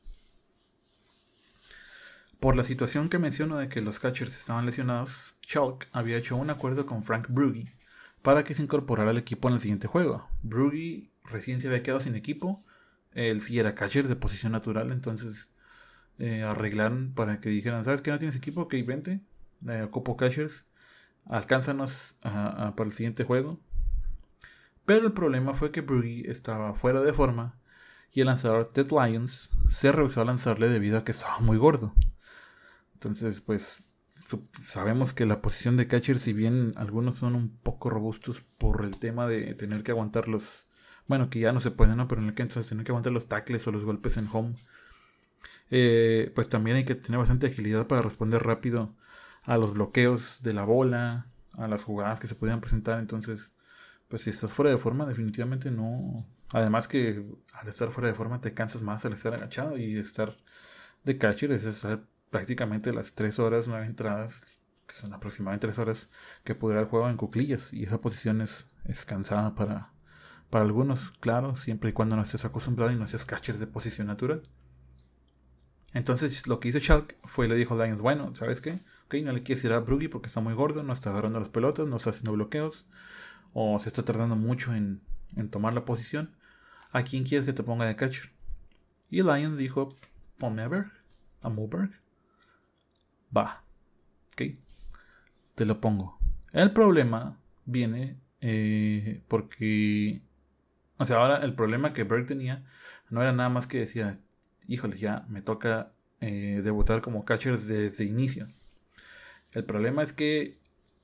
Por 2.40 2.56
la 2.56 2.64
situación 2.64 3.10
que 3.10 3.18
menciono 3.18 3.58
de 3.58 3.70
que 3.70 3.82
los 3.82 4.00
catchers 4.00 4.38
estaban 4.38 4.68
lesionados, 4.68 5.34
Chalk 5.42 5.88
había 5.94 6.18
hecho 6.18 6.36
un 6.36 6.52
acuerdo 6.52 6.86
con 6.86 7.04
Frank 7.04 7.30
Brugge 7.30 7.74
para 8.22 8.44
que 8.44 8.54
se 8.54 8.62
incorporara 8.62 9.10
al 9.10 9.18
equipo 9.18 9.48
en 9.48 9.56
el 9.56 9.62
siguiente 9.62 9.88
juego. 9.88 10.28
Brugge 10.44 11.10
recién 11.24 11.60
se 11.60 11.68
había 11.68 11.82
quedado 11.82 12.02
sin 12.02 12.14
equipo, 12.14 12.64
él 13.14 13.42
sí 13.42 13.58
era 13.58 13.74
catcher 13.74 14.08
de 14.08 14.16
posición 14.16 14.52
natural, 14.52 14.92
entonces 14.92 15.50
eh, 16.20 16.44
arreglaron 16.44 17.14
para 17.16 17.42
que 17.42 17.50
dijeran, 17.50 17.84
¿sabes 17.84 18.02
que 18.02 18.12
no 18.12 18.20
tienes 18.20 18.36
equipo? 18.36 18.62
Ok, 18.62 18.76
vente, 18.86 19.22
eh, 19.68 19.82
ocupo 19.82 20.18
catchers, 20.18 20.68
alcánzanos 21.26 22.18
para 22.22 22.86
el 22.86 22.94
siguiente 22.94 23.24
juego. 23.24 23.60
Pero 24.92 25.08
el 25.08 25.14
problema 25.14 25.54
fue 25.54 25.72
que 25.72 25.80
Brugge 25.80 26.30
estaba 26.30 26.74
fuera 26.74 27.00
de 27.00 27.14
forma 27.14 27.58
y 28.12 28.20
el 28.20 28.26
lanzador 28.26 28.68
Ted 28.68 28.88
Lyons 28.92 29.50
se 29.70 29.90
rehusó 29.90 30.20
a 30.20 30.26
lanzarle 30.26 30.68
debido 30.68 30.98
a 30.98 31.06
que 31.06 31.14
estaba 31.14 31.40
muy 31.40 31.56
gordo. 31.56 31.96
Entonces, 32.96 33.40
pues 33.40 33.86
sabemos 34.62 35.14
que 35.14 35.26
la 35.26 35.42
posición 35.42 35.78
de 35.78 35.88
catcher, 35.88 36.20
si 36.20 36.34
bien 36.34 36.74
algunos 36.76 37.20
son 37.20 37.36
un 37.36 37.56
poco 37.56 37.90
robustos 37.90 38.42
por 38.42 38.84
el 38.84 38.98
tema 38.98 39.28
de 39.28 39.54
tener 39.54 39.82
que 39.84 39.92
aguantar 39.92 40.28
los. 40.28 40.68
Bueno, 41.08 41.30
que 41.30 41.40
ya 41.40 41.54
no 41.54 41.62
se 41.62 41.72
puede, 41.72 41.96
¿no? 41.96 42.10
Pero 42.10 42.20
en 42.20 42.28
el 42.28 42.34
que 42.34 42.42
entonces 42.42 42.68
tener 42.68 42.84
que 42.84 42.92
aguantar 42.92 43.14
los 43.14 43.30
tackles 43.30 43.66
o 43.68 43.72
los 43.72 43.86
golpes 43.86 44.18
en 44.18 44.28
home. 44.30 44.56
Eh, 45.70 46.34
pues 46.36 46.50
también 46.50 46.76
hay 46.76 46.84
que 46.84 46.96
tener 46.96 47.18
bastante 47.18 47.48
agilidad 47.48 47.88
para 47.88 48.02
responder 48.02 48.44
rápido 48.44 48.94
a 49.44 49.56
los 49.56 49.72
bloqueos 49.72 50.44
de 50.44 50.52
la 50.52 50.66
bola, 50.66 51.28
a 51.54 51.70
las 51.70 51.86
jugadas 51.86 52.20
que 52.20 52.28
se 52.28 52.36
podían 52.36 52.60
presentar. 52.60 53.00
Entonces, 53.00 53.54
pues 54.12 54.24
si 54.24 54.30
estás 54.30 54.52
fuera 54.52 54.70
de 54.70 54.78
forma, 54.78 55.06
definitivamente 55.06 55.72
no. 55.72 56.28
Además 56.50 56.90
que 56.90 57.26
al 57.54 57.68
estar 57.70 57.92
fuera 57.92 58.10
de 58.10 58.14
forma 58.14 58.42
te 58.42 58.54
cansas 58.54 58.84
más 58.84 59.06
al 59.06 59.14
estar 59.14 59.34
agachado 59.34 59.78
y 59.78 59.98
estar 59.98 60.38
de 61.06 61.18
catcher 61.18 61.54
es 61.54 61.64
estar 61.64 62.04
prácticamente 62.30 62.94
las 62.94 63.16
3 63.16 63.40
horas, 63.40 63.70
9 63.70 63.86
entradas, 63.86 64.44
que 64.86 64.96
son 64.96 65.14
aproximadamente 65.14 65.68
3 65.68 65.80
horas 65.80 66.12
que 66.44 66.56
pudiera 66.56 66.82
el 66.82 66.88
juego 66.88 67.10
en 67.10 67.16
cuclillas. 67.16 67.74
Y 67.74 67.84
esa 67.86 68.02
posición 68.02 68.42
es, 68.42 68.70
es 68.84 69.06
cansada 69.06 69.56
para, 69.56 69.94
para 70.50 70.66
algunos, 70.66 71.12
claro, 71.22 71.56
siempre 71.56 71.92
y 71.92 71.94
cuando 71.94 72.18
no 72.18 72.24
estés 72.24 72.44
acostumbrado 72.44 72.92
y 72.92 72.98
no 72.98 73.08
seas 73.08 73.26
catcher 73.26 73.58
de 73.60 73.68
posición 73.68 74.08
natural. 74.08 74.44
Entonces 75.94 76.48
lo 76.48 76.60
que 76.60 76.68
hizo 76.68 76.80
Chalk 76.80 77.16
fue 77.24 77.48
le 77.48 77.56
dijo 77.56 77.80
a 77.80 77.86
Lions, 77.86 78.02
bueno, 78.02 78.36
¿sabes 78.36 78.60
qué? 78.60 78.82
Ok, 79.06 79.16
no 79.24 79.32
le 79.32 79.44
quieres 79.44 79.64
ir 79.64 79.72
a 79.72 79.80
Bruggy 79.80 80.10
porque 80.10 80.28
está 80.28 80.42
muy 80.42 80.54
gordo, 80.54 80.84
no 80.84 80.92
está 80.92 81.12
agarrando 81.12 81.40
las 81.40 81.50
pelotas, 81.50 81.88
no 81.88 81.96
está 81.96 82.10
haciendo 82.10 82.34
bloqueos 82.34 82.86
o 83.54 83.80
se 83.80 83.90
está 83.90 84.04
tardando 84.04 84.36
mucho 84.36 84.74
en, 84.74 85.02
tomar 85.50 85.74
la 85.74 85.86
posición, 85.86 86.36
¿a 86.92 87.04
quién 87.04 87.24
quieres 87.24 87.46
que 87.46 87.54
te 87.54 87.64
ponga 87.64 87.86
de 87.86 87.96
catcher? 87.96 88.32
Y 89.10 89.24
Lions 89.24 89.58
dijo, 89.58 89.98
ponme 90.38 90.62
a 90.62 90.68
Berg, 90.68 90.92
a 91.42 91.50
Moberg. 91.50 91.92
Va, 93.36 93.64
ok, 94.34 94.56
te 95.56 95.66
lo 95.66 95.80
pongo. 95.80 96.18
El 96.54 96.72
problema 96.72 97.38
viene 97.66 98.18
eh, 98.42 99.22
porque, 99.28 100.22
o 100.98 101.06
sea, 101.06 101.18
ahora 101.18 101.38
el 101.38 101.56
problema 101.56 101.94
que 101.94 102.04
Berg 102.04 102.26
tenía 102.26 102.66
no 103.10 103.22
era 103.22 103.32
nada 103.32 103.50
más 103.50 103.68
que 103.68 103.80
decía, 103.80 104.18
híjole, 104.68 104.98
ya 104.98 105.26
me 105.30 105.42
toca 105.42 105.94
eh, 106.22 106.62
debutar 106.64 107.02
como 107.02 107.26
catcher 107.26 107.60
desde 107.60 108.04
inicio. 108.06 108.48
El 109.54 109.66
problema 109.66 110.04
es 110.04 110.14
que 110.14 110.61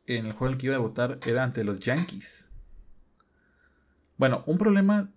en 0.07 0.25
el 0.25 0.31
juego 0.31 0.47
en 0.47 0.53
el 0.53 0.57
que 0.57 0.67
iba 0.67 0.75
a 0.75 0.79
debutar 0.79 1.19
era 1.27 1.43
ante 1.43 1.63
los 1.63 1.79
Yankees. 1.79 2.49
Bueno, 4.17 4.43
un 4.47 4.57
problema 4.57 5.11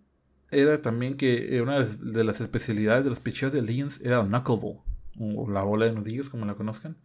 era 0.50 0.82
también 0.82 1.16
que 1.16 1.60
una 1.62 1.84
de 1.84 2.24
las 2.24 2.40
especialidades 2.40 3.04
de 3.04 3.10
los 3.10 3.20
pitchers 3.20 3.52
de 3.52 3.62
Lions 3.62 4.00
era 4.02 4.20
el 4.20 4.26
knuckleball, 4.26 4.80
o 5.18 5.48
la 5.48 5.62
bola 5.62 5.86
de 5.86 5.92
nudillos, 5.92 6.28
como 6.28 6.44
la 6.44 6.54
conozcan. 6.54 6.96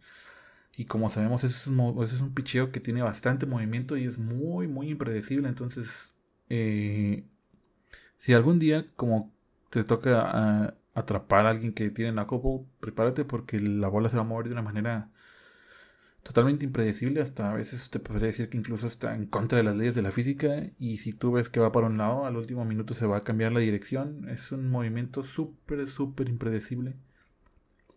Y 0.76 0.84
como 0.84 1.08
sabemos, 1.08 1.42
ese 1.44 1.56
es, 1.56 1.66
un, 1.68 2.02
es 2.02 2.20
un 2.20 2.34
picheo 2.34 2.70
que 2.70 2.80
tiene 2.80 3.00
bastante 3.02 3.46
movimiento 3.46 3.96
y 3.96 4.04
es 4.04 4.18
muy, 4.18 4.68
muy 4.68 4.90
impredecible. 4.90 5.48
Entonces, 5.48 6.14
eh, 6.50 7.24
si 8.18 8.34
algún 8.34 8.58
día, 8.58 8.86
como 8.94 9.32
te 9.70 9.84
toca 9.84 10.22
ah, 10.26 10.74
atrapar 10.94 11.46
a 11.46 11.50
alguien 11.50 11.72
que 11.72 11.88
tiene 11.90 12.12
knuckleball, 12.12 12.66
prepárate 12.80 13.24
porque 13.24 13.58
la 13.60 13.88
bola 13.88 14.10
se 14.10 14.16
va 14.16 14.22
a 14.22 14.26
mover 14.26 14.48
de 14.48 14.52
una 14.52 14.62
manera 14.62 15.10
totalmente 16.26 16.64
impredecible, 16.64 17.20
hasta 17.20 17.52
a 17.52 17.54
veces 17.54 17.88
te 17.88 18.00
podría 18.00 18.26
decir 18.26 18.48
que 18.48 18.58
incluso 18.58 18.88
está 18.88 19.14
en 19.14 19.26
contra 19.26 19.58
de 19.58 19.64
las 19.64 19.76
leyes 19.76 19.94
de 19.94 20.02
la 20.02 20.10
física 20.10 20.70
y 20.76 20.96
si 20.96 21.12
tú 21.12 21.30
ves 21.30 21.48
que 21.48 21.60
va 21.60 21.70
para 21.70 21.86
un 21.86 21.98
lado, 21.98 22.26
al 22.26 22.36
último 22.36 22.64
minuto 22.64 22.94
se 22.94 23.06
va 23.06 23.18
a 23.18 23.24
cambiar 23.24 23.52
la 23.52 23.60
dirección, 23.60 24.28
es 24.28 24.50
un 24.50 24.68
movimiento 24.68 25.22
súper, 25.22 25.86
súper 25.86 26.28
impredecible. 26.28 26.96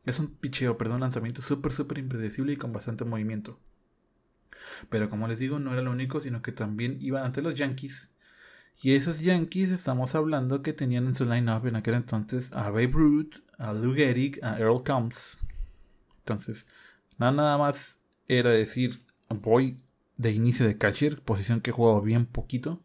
Es 0.06 0.20
un 0.20 0.28
picheo, 0.28 0.78
perdón, 0.78 1.02
lanzamiento 1.02 1.42
súper, 1.42 1.72
súper 1.74 1.98
impredecible 1.98 2.54
y 2.54 2.58
con 2.58 2.72
bastante 2.72 3.04
movimiento. 3.04 3.60
Pero 4.90 5.10
como 5.10 5.28
les 5.28 5.40
digo, 5.40 5.58
no 5.58 5.74
era 5.74 5.82
lo 5.82 5.92
único, 5.92 6.22
sino 6.22 6.44
que 6.44 6.52
también 6.52 6.98
iban 7.02 7.26
ante 7.26 7.42
los 7.42 7.56
Yankees. 7.56 8.12
Y 8.80 8.94
esos 8.94 9.22
Yankees 9.22 9.72
estamos 9.72 10.14
hablando 10.14 10.62
que 10.62 10.74
tenían 10.74 11.08
en 11.08 11.16
su 11.16 11.26
line-up 11.26 11.66
en 11.66 11.78
aquel 11.78 11.96
entonces 11.96 12.54
a 12.54 12.70
Babe 12.70 12.92
Ruth, 12.94 13.38
a 13.58 13.74
Lou 13.74 13.96
Gehrig, 13.96 14.40
a 14.44 14.60
Earl 14.60 14.84
Combs. 14.84 15.40
Entonces, 16.20 16.68
nada, 17.18 17.32
nada 17.32 17.58
más 17.58 17.99
era 18.30 18.52
decir 18.52 19.02
voy 19.30 19.78
de 20.16 20.32
inicio 20.32 20.66
de 20.66 20.78
catcher, 20.78 21.22
posición 21.22 21.62
que 21.62 21.72
he 21.72 21.74
jugado 21.74 22.02
bien 22.02 22.26
poquito. 22.26 22.82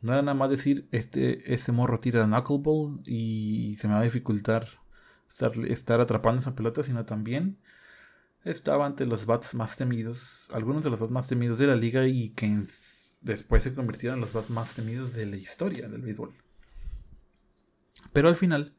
No 0.00 0.12
era 0.12 0.22
nada 0.22 0.34
más 0.34 0.50
decir, 0.50 0.88
este, 0.92 1.52
ese 1.52 1.72
morro 1.72 2.00
tira 2.00 2.26
knuckleball 2.26 3.02
y 3.06 3.76
se 3.76 3.88
me 3.88 3.94
va 3.94 4.00
a 4.00 4.04
dificultar 4.04 4.68
estar, 5.28 5.52
estar 5.66 6.00
atrapando 6.00 6.40
esa 6.40 6.54
pelota, 6.54 6.82
sino 6.82 7.04
también 7.04 7.58
estaba 8.44 8.86
ante 8.86 9.06
los 9.06 9.26
bats 9.26 9.54
más 9.54 9.76
temidos, 9.76 10.48
algunos 10.52 10.82
de 10.82 10.90
los 10.90 10.98
bats 10.98 11.12
más 11.12 11.28
temidos 11.28 11.58
de 11.58 11.66
la 11.66 11.76
liga 11.76 12.06
y 12.06 12.30
que 12.30 12.64
después 13.20 13.62
se 13.62 13.74
convirtieron 13.74 14.18
en 14.18 14.22
los 14.22 14.32
bats 14.32 14.50
más 14.50 14.74
temidos 14.74 15.12
de 15.12 15.26
la 15.26 15.36
historia 15.36 15.88
del 15.88 16.00
béisbol. 16.00 16.32
Pero 18.12 18.28
al 18.28 18.36
final, 18.36 18.74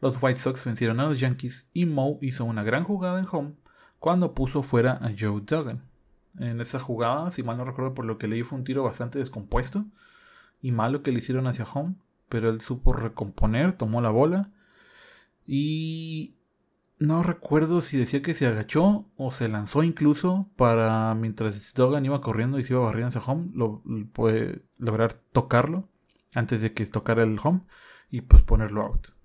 los 0.00 0.20
White 0.20 0.40
Sox 0.40 0.64
vencieron 0.64 1.00
a 1.00 1.04
los 1.04 1.20
Yankees 1.20 1.68
y 1.72 1.86
Moe 1.86 2.18
hizo 2.20 2.44
una 2.44 2.64
gran 2.64 2.84
jugada 2.84 3.18
en 3.20 3.26
home 3.30 3.54
cuando 3.98 4.34
puso 4.34 4.62
fuera 4.62 4.92
a 4.92 5.10
Joe 5.18 5.42
Duggan. 5.44 5.82
En 6.38 6.60
esa 6.60 6.78
jugada, 6.80 7.30
si 7.30 7.42
mal 7.42 7.56
no 7.56 7.64
recuerdo 7.64 7.94
por 7.94 8.04
lo 8.04 8.18
que 8.18 8.28
leí, 8.28 8.42
fue 8.42 8.58
un 8.58 8.64
tiro 8.64 8.82
bastante 8.82 9.18
descompuesto 9.18 9.86
y 10.60 10.72
malo 10.72 11.02
que 11.02 11.12
le 11.12 11.18
hicieron 11.18 11.46
hacia 11.46 11.64
home, 11.64 11.96
pero 12.28 12.50
él 12.50 12.60
supo 12.60 12.92
recomponer, 12.92 13.72
tomó 13.72 14.00
la 14.00 14.10
bola 14.10 14.50
y 15.46 16.36
no 16.98 17.22
recuerdo 17.22 17.82
si 17.82 17.98
decía 17.98 18.22
que 18.22 18.34
se 18.34 18.46
agachó 18.46 19.06
o 19.16 19.30
se 19.30 19.48
lanzó 19.48 19.82
incluso 19.82 20.48
para 20.56 21.14
mientras 21.14 21.74
Duggan 21.74 22.04
iba 22.04 22.20
corriendo 22.20 22.58
y 22.58 22.64
se 22.64 22.72
iba 22.72 22.82
barriendo 22.82 23.08
hacia 23.08 23.32
home, 23.32 23.50
lo, 23.54 23.82
lograr 24.78 25.14
tocarlo 25.32 25.88
antes 26.34 26.60
de 26.62 26.72
que 26.72 26.86
tocara 26.86 27.22
el 27.22 27.38
home 27.42 27.62
y 28.10 28.22
pues 28.22 28.42
ponerlo 28.42 28.82
out. 28.82 29.15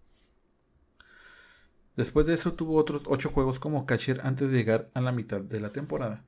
Después 1.95 2.25
de 2.25 2.33
eso 2.33 2.53
tuvo 2.53 2.75
otros 2.75 3.03
8 3.05 3.29
juegos 3.29 3.59
como 3.59 3.85
catcher 3.85 4.21
antes 4.23 4.49
de 4.49 4.57
llegar 4.57 4.89
a 4.93 5.01
la 5.01 5.11
mitad 5.11 5.41
de 5.41 5.59
la 5.59 5.71
temporada. 5.71 6.23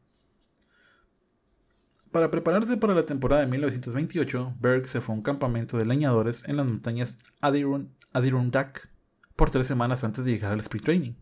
Para 2.11 2.29
prepararse 2.29 2.77
para 2.77 2.93
la 2.93 3.05
temporada 3.05 3.41
de 3.41 3.47
1928, 3.47 4.55
Berg 4.59 4.87
se 4.87 5.01
fue 5.01 5.15
a 5.15 5.17
un 5.17 5.23
campamento 5.23 5.77
de 5.77 5.85
leñadores 5.85 6.43
en 6.47 6.57
las 6.57 6.65
montañas 6.65 7.17
Adirondack 7.41 8.89
por 9.35 9.49
tres 9.49 9.65
semanas 9.65 10.03
antes 10.03 10.23
de 10.23 10.31
llegar 10.31 10.51
al 10.51 10.59
Speed 10.59 10.81
Training. 10.81 11.13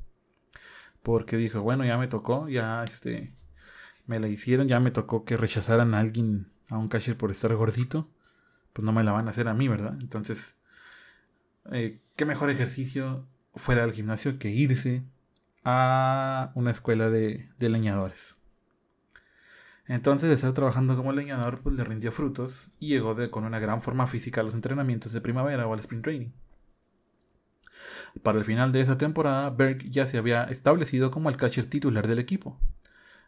Porque 1.02 1.38
dijo, 1.38 1.62
bueno, 1.62 1.86
ya 1.86 1.98
me 1.98 2.08
tocó, 2.08 2.50
ya 2.50 2.84
este, 2.84 3.34
me 4.06 4.20
la 4.20 4.28
hicieron, 4.28 4.68
ya 4.68 4.80
me 4.80 4.92
tocó 4.92 5.24
que 5.24 5.38
rechazaran 5.38 5.94
a 5.94 6.00
alguien, 6.00 6.52
a 6.68 6.78
un 6.78 6.90
catcher 6.90 7.16
por 7.16 7.32
estar 7.32 7.56
gordito, 7.56 8.10
pues 8.74 8.86
no 8.86 8.92
me 8.92 9.04
la 9.04 9.14
van 9.14 9.28
a 9.28 9.32
hacer 9.32 9.48
a 9.48 9.54
mí, 9.54 9.68
¿verdad? 9.68 9.98
Entonces, 10.02 10.58
eh, 11.72 12.02
qué 12.18 12.26
mejor 12.26 12.50
ejercicio 12.50 13.26
fuera 13.56 13.84
al 13.84 13.94
gimnasio 13.94 14.40
que 14.40 14.50
irse 14.50 15.04
a 15.64 16.52
una 16.56 16.72
escuela 16.72 17.10
de, 17.10 17.50
leñadores. 17.60 18.38
Entonces, 19.88 20.30
de 20.30 20.36
estar 20.36 20.54
trabajando 20.54 20.96
como 20.96 21.12
leñador, 21.12 21.62
pues 21.62 21.76
le 21.76 21.84
rindió 21.84 22.12
frutos 22.12 22.72
y 22.80 22.88
llegó 22.88 23.16
con 23.30 23.44
una 23.44 23.60
gran 23.60 23.82
forma 23.82 24.08
física 24.08 24.42
a 24.42 24.44
los 24.44 24.54
entrenamientos 24.54 25.12
de 25.12 25.22
primavera 25.22 25.68
o 25.68 25.74
al 25.74 25.80
sprint 25.80 26.04
training. 26.04 26.32
Para 28.24 28.38
el 28.38 28.46
final 28.46 28.72
de 28.72 28.82
esa 28.82 28.98
temporada, 28.98 29.50
Berg 29.50 29.90
ya 29.90 30.08
se 30.08 30.18
había 30.18 30.44
establecido 30.46 31.12
como 31.12 31.30
el 31.30 31.38
catcher 31.38 31.66
titular 31.66 32.08
del 32.08 32.20
equipo. 32.20 32.60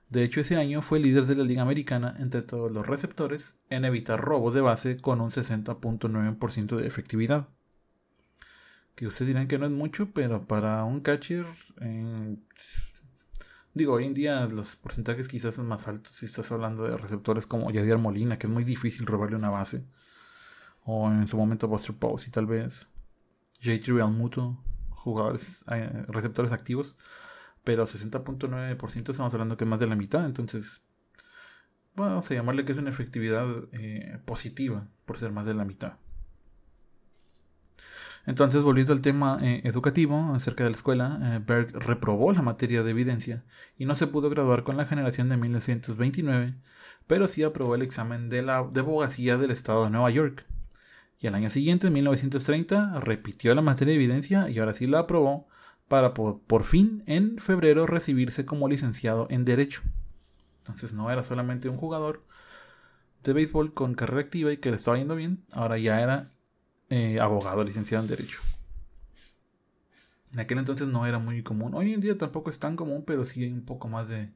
De 0.09 0.23
hecho, 0.23 0.41
ese 0.41 0.57
año 0.57 0.81
fue 0.81 0.99
líder 0.99 1.25
de 1.25 1.35
la 1.35 1.43
Liga 1.43 1.61
Americana 1.61 2.15
entre 2.19 2.41
todos 2.41 2.71
los 2.71 2.85
receptores 2.85 3.55
en 3.69 3.85
evitar 3.85 4.21
robos 4.21 4.53
de 4.53 4.61
base 4.61 4.97
con 4.97 5.21
un 5.21 5.31
60.9% 5.31 6.75
de 6.75 6.87
efectividad 6.87 7.47
que 8.95 9.07
ustedes 9.07 9.27
dirán 9.27 9.47
que 9.47 9.57
no 9.57 9.65
es 9.65 9.71
mucho, 9.71 10.11
pero 10.11 10.45
para 10.45 10.83
un 10.83 11.01
catcher, 11.01 11.45
digo, 13.73 13.93
hoy 13.93 14.05
en 14.05 14.13
día 14.13 14.45
los 14.47 14.75
porcentajes 14.75 15.27
quizás 15.27 15.55
son 15.55 15.67
más 15.67 15.87
altos 15.87 16.13
si 16.15 16.25
estás 16.25 16.51
hablando 16.51 16.83
de 16.83 16.97
receptores 16.97 17.47
como 17.47 17.71
Yadier 17.71 17.97
Molina, 17.97 18.37
que 18.37 18.47
es 18.47 18.53
muy 18.53 18.63
difícil 18.63 19.05
robarle 19.05 19.35
una 19.35 19.49
base, 19.49 19.85
o 20.85 21.09
en 21.09 21.27
su 21.27 21.37
momento 21.37 21.67
Buster 21.67 21.95
Posey 21.95 22.31
tal 22.31 22.45
vez, 22.45 22.89
J.T. 23.63 23.91
Muto, 24.07 24.63
jugadores, 24.89 25.63
eh, 25.71 26.05
receptores 26.07 26.51
activos, 26.51 26.95
pero 27.63 27.85
60.9% 27.85 29.09
estamos 29.09 29.33
hablando 29.33 29.57
que 29.57 29.63
es 29.63 29.69
más 29.69 29.79
de 29.79 29.87
la 29.87 29.95
mitad, 29.95 30.25
entonces 30.25 30.83
vamos 31.95 32.29
a 32.29 32.33
llamarle 32.33 32.65
que 32.65 32.73
es 32.73 32.77
una 32.77 32.89
efectividad 32.89 33.47
eh, 33.71 34.19
positiva 34.25 34.87
por 35.05 35.17
ser 35.17 35.31
más 35.31 35.45
de 35.45 35.53
la 35.53 35.65
mitad. 35.65 35.93
Entonces, 38.25 38.63
volviendo 38.63 38.93
al 38.93 39.01
tema 39.01 39.37
eh, 39.41 39.61
educativo 39.65 40.33
acerca 40.33 40.63
de 40.63 40.69
la 40.69 40.75
escuela, 40.75 41.19
eh, 41.21 41.41
Berg 41.45 41.73
reprobó 41.73 42.31
la 42.31 42.41
materia 42.41 42.81
de 42.81 42.91
evidencia 42.91 43.43
y 43.77 43.85
no 43.85 43.95
se 43.95 44.07
pudo 44.07 44.29
graduar 44.29 44.63
con 44.63 44.77
la 44.77 44.85
generación 44.85 45.27
de 45.27 45.37
1929, 45.37 46.53
pero 47.05 47.27
sí 47.27 47.43
aprobó 47.43 47.75
el 47.75 47.81
examen 47.81 48.29
de 48.29 48.41
la 48.41 48.63
de 48.63 48.79
abogacía 48.79 49.37
del 49.37 49.51
estado 49.51 49.83
de 49.83 49.89
Nueva 49.89 50.09
York. 50.09 50.45
Y 51.19 51.27
al 51.27 51.35
año 51.35 51.49
siguiente, 51.49 51.87
en 51.87 51.93
1930, 51.93 52.99
repitió 53.01 53.53
la 53.55 53.61
materia 53.61 53.91
de 53.91 53.95
evidencia 53.95 54.49
y 54.49 54.59
ahora 54.59 54.73
sí 54.73 54.87
la 54.87 54.99
aprobó 54.99 55.47
para 55.87 56.13
por, 56.13 56.63
fin 56.63 57.03
en 57.07 57.37
febrero 57.37 57.87
recibirse 57.87 58.45
como 58.45 58.67
licenciado 58.67 59.27
en 59.29 59.43
Derecho. 59.43 59.81
Entonces 60.59 60.93
no 60.93 61.11
era 61.11 61.23
solamente 61.23 61.69
un 61.69 61.77
jugador 61.77 62.23
de 63.23 63.33
béisbol 63.33 63.73
con 63.73 63.95
carrera 63.95 64.21
activa 64.21 64.51
y 64.51 64.57
que 64.57 64.71
le 64.71 64.77
estaba 64.77 64.97
yendo 64.97 65.15
bien, 65.15 65.43
ahora 65.51 65.77
ya 65.77 66.01
era 66.01 66.31
eh, 66.95 67.19
abogado, 67.19 67.63
licenciado 67.63 68.03
en 68.03 68.07
Derecho. 68.07 68.39
En 70.31 70.39
aquel 70.39 70.59
entonces 70.59 70.87
no 70.87 71.07
era 71.07 71.17
muy 71.17 71.41
común. 71.41 71.73
Hoy 71.73 71.91
en 71.91 72.01
día 72.01 72.15
tampoco 72.19 72.51
es 72.51 72.59
tan 72.59 72.75
común, 72.75 73.03
pero 73.03 73.25
sí 73.25 73.43
hay 73.43 73.51
un 73.51 73.65
poco 73.65 73.87
más 73.87 74.09
de, 74.09 74.31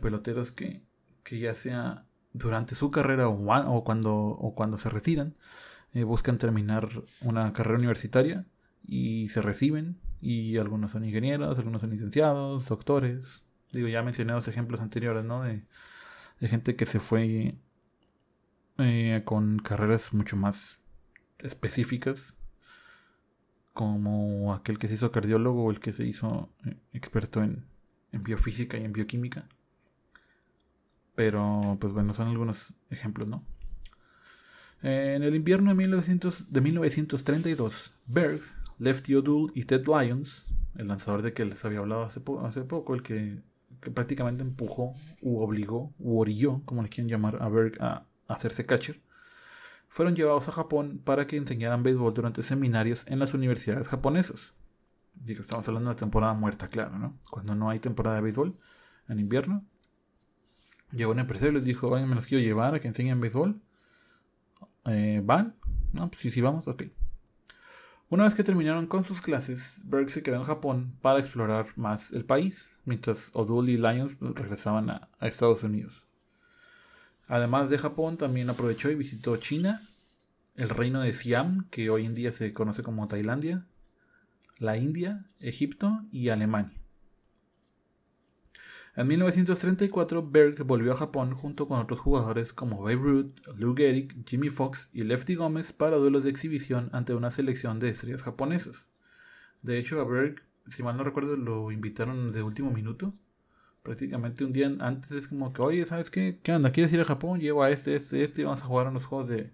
peloteros 0.00 0.52
que, 0.52 0.82
ya 1.30 1.54
sea 1.54 2.06
durante 2.32 2.74
su 2.74 2.90
carrera 2.90 3.28
o, 3.28 3.84
cuando, 3.84 4.14
o 4.14 4.54
cuando 4.54 4.78
se 4.78 4.88
retiran, 4.88 5.36
eh, 5.92 6.04
buscan 6.04 6.38
terminar 6.38 6.88
una 7.20 7.52
carrera 7.52 7.78
universitaria 7.78 8.46
y 8.86 9.28
se 9.28 9.42
reciben. 9.42 10.00
Y 10.22 10.56
algunos 10.56 10.92
son 10.92 11.04
ingenieros, 11.04 11.58
algunos 11.58 11.82
son 11.82 11.90
licenciados, 11.90 12.68
doctores. 12.68 13.44
Digo, 13.70 13.88
ya 13.88 14.02
mencioné 14.02 14.32
dos 14.32 14.48
ejemplos 14.48 14.80
anteriores, 14.80 15.26
¿no? 15.26 15.42
De, 15.42 15.62
gente 16.40 16.74
que 16.74 16.86
se 16.86 17.00
fue 17.00 17.58
eh, 18.78 19.22
con 19.26 19.58
carreras 19.58 20.14
mucho 20.14 20.36
más 20.36 20.80
específicas, 21.38 22.36
como 23.72 24.54
aquel 24.54 24.78
que 24.78 24.88
se 24.88 24.94
hizo 24.94 25.12
cardiólogo 25.12 25.64
o 25.64 25.70
el 25.70 25.80
que 25.80 25.92
se 25.92 26.06
hizo 26.06 26.50
eh, 26.64 26.76
experto 26.92 27.42
en, 27.42 27.66
biofísica 28.12 28.78
y 28.78 28.84
en 28.84 28.92
bioquímica. 28.94 29.46
Pero, 31.14 31.76
pues 31.78 31.92
bueno, 31.92 32.14
son 32.14 32.28
algunos 32.28 32.72
ejemplos, 32.88 33.28
¿no? 33.28 33.44
En 34.82 35.22
el 35.22 35.34
invierno 35.34 35.70
de, 35.70 35.76
1900, 35.76 36.52
de 36.52 36.60
1932, 36.60 37.92
Berg, 38.06 38.40
Lefty 38.78 39.14
O'Doul 39.14 39.52
y 39.54 39.64
Ted 39.64 39.86
Lyons, 39.86 40.46
el 40.76 40.88
lanzador 40.88 41.20
de 41.20 41.34
que 41.34 41.44
les 41.44 41.64
había 41.64 41.80
hablado 41.80 42.04
hace, 42.04 42.22
hace 42.44 42.62
poco, 42.62 42.94
el 42.94 43.02
que, 43.02 43.42
prácticamente 43.92 44.42
empujó, 44.42 44.94
u 45.20 45.40
obligó, 45.40 45.92
u 45.98 46.18
orilló, 46.18 46.62
como 46.64 46.82
le 46.82 46.88
quieren 46.88 47.10
llamar, 47.10 47.42
a 47.42 47.48
Berg 47.50 47.74
a 47.80 48.06
hacerse 48.28 48.64
catcher, 48.64 49.00
fueron 49.96 50.14
llevados 50.14 50.46
a 50.46 50.52
Japón 50.52 51.00
para 51.02 51.26
que 51.26 51.38
enseñaran 51.38 51.82
béisbol 51.82 52.12
durante 52.12 52.42
seminarios 52.42 53.06
en 53.08 53.18
las 53.18 53.32
universidades 53.32 53.88
japonesas. 53.88 54.52
Digo, 55.14 55.40
estamos 55.40 55.66
hablando 55.68 55.88
de 55.88 55.96
temporada 55.96 56.34
muerta, 56.34 56.68
claro, 56.68 56.98
¿no? 56.98 57.18
Cuando 57.30 57.54
no 57.54 57.70
hay 57.70 57.78
temporada 57.78 58.16
de 58.16 58.22
béisbol 58.22 58.58
en 59.08 59.18
invierno. 59.18 59.64
Llegó 60.92 61.12
un 61.12 61.18
empresario 61.18 61.52
y 61.52 61.54
les 61.54 61.64
dijo, 61.64 61.88
oye, 61.88 62.04
me 62.04 62.14
los 62.14 62.26
quiero 62.26 62.44
llevar 62.44 62.74
a 62.74 62.80
que 62.80 62.88
enseñen 62.88 63.22
béisbol. 63.22 63.58
Eh, 64.84 65.22
¿Van? 65.24 65.56
No, 65.94 66.10
pues 66.10 66.20
sí, 66.20 66.30
sí, 66.30 66.42
vamos, 66.42 66.68
ok. 66.68 66.82
Una 68.10 68.24
vez 68.24 68.34
que 68.34 68.44
terminaron 68.44 68.86
con 68.88 69.02
sus 69.02 69.22
clases, 69.22 69.80
Berg 69.82 70.10
se 70.10 70.22
quedó 70.22 70.36
en 70.36 70.44
Japón 70.44 70.92
para 71.00 71.20
explorar 71.20 71.68
más 71.76 72.12
el 72.12 72.26
país, 72.26 72.70
mientras 72.84 73.30
O'Doul 73.32 73.70
y 73.70 73.78
Lyons 73.78 74.18
regresaban 74.20 74.90
a 74.90 75.08
Estados 75.22 75.62
Unidos. 75.62 76.05
Además 77.28 77.68
de 77.70 77.78
Japón, 77.78 78.16
también 78.16 78.48
aprovechó 78.50 78.90
y 78.90 78.94
visitó 78.94 79.36
China, 79.36 79.82
el 80.54 80.68
reino 80.68 81.00
de 81.00 81.12
Siam, 81.12 81.66
que 81.70 81.90
hoy 81.90 82.06
en 82.06 82.14
día 82.14 82.32
se 82.32 82.52
conoce 82.52 82.82
como 82.82 83.08
Tailandia, 83.08 83.66
la 84.58 84.76
India, 84.76 85.26
Egipto 85.40 86.00
y 86.12 86.28
Alemania. 86.28 86.72
En 88.94 89.08
1934, 89.08 90.30
Berg 90.30 90.62
volvió 90.64 90.92
a 90.92 90.96
Japón 90.96 91.34
junto 91.34 91.68
con 91.68 91.78
otros 91.78 92.00
jugadores 92.00 92.54
como 92.54 92.80
Babe 92.80 92.94
Ruth, 92.94 93.46
Lou 93.58 93.74
Gehrig, 93.76 94.24
Jimmy 94.26 94.48
Fox 94.48 94.88
y 94.94 95.02
Lefty 95.02 95.34
Gómez 95.34 95.72
para 95.72 95.96
duelos 95.96 96.24
de 96.24 96.30
exhibición 96.30 96.88
ante 96.92 97.14
una 97.14 97.30
selección 97.30 97.78
de 97.78 97.90
estrellas 97.90 98.22
japonesas. 98.22 98.86
De 99.60 99.78
hecho, 99.78 100.00
a 100.00 100.04
Berg, 100.04 100.42
si 100.68 100.82
mal 100.82 100.96
no 100.96 101.04
recuerdo, 101.04 101.36
lo 101.36 101.70
invitaron 101.72 102.32
de 102.32 102.42
último 102.42 102.70
minuto 102.70 103.12
prácticamente 103.86 104.44
un 104.44 104.52
día 104.52 104.66
antes 104.80 105.12
es 105.12 105.28
como 105.28 105.52
que, 105.52 105.62
oye, 105.62 105.86
¿sabes 105.86 106.10
qué? 106.10 106.40
¿Qué 106.42 106.52
onda? 106.52 106.72
¿Quieres 106.72 106.92
ir 106.92 107.00
a 107.00 107.04
Japón? 107.04 107.38
Llevo 107.38 107.62
a 107.62 107.70
este, 107.70 107.94
este, 107.94 108.24
este 108.24 108.42
y 108.42 108.44
vamos 108.44 108.60
a 108.62 108.66
jugar 108.66 108.88
unos 108.88 109.04
juegos 109.04 109.28
de... 109.28 109.52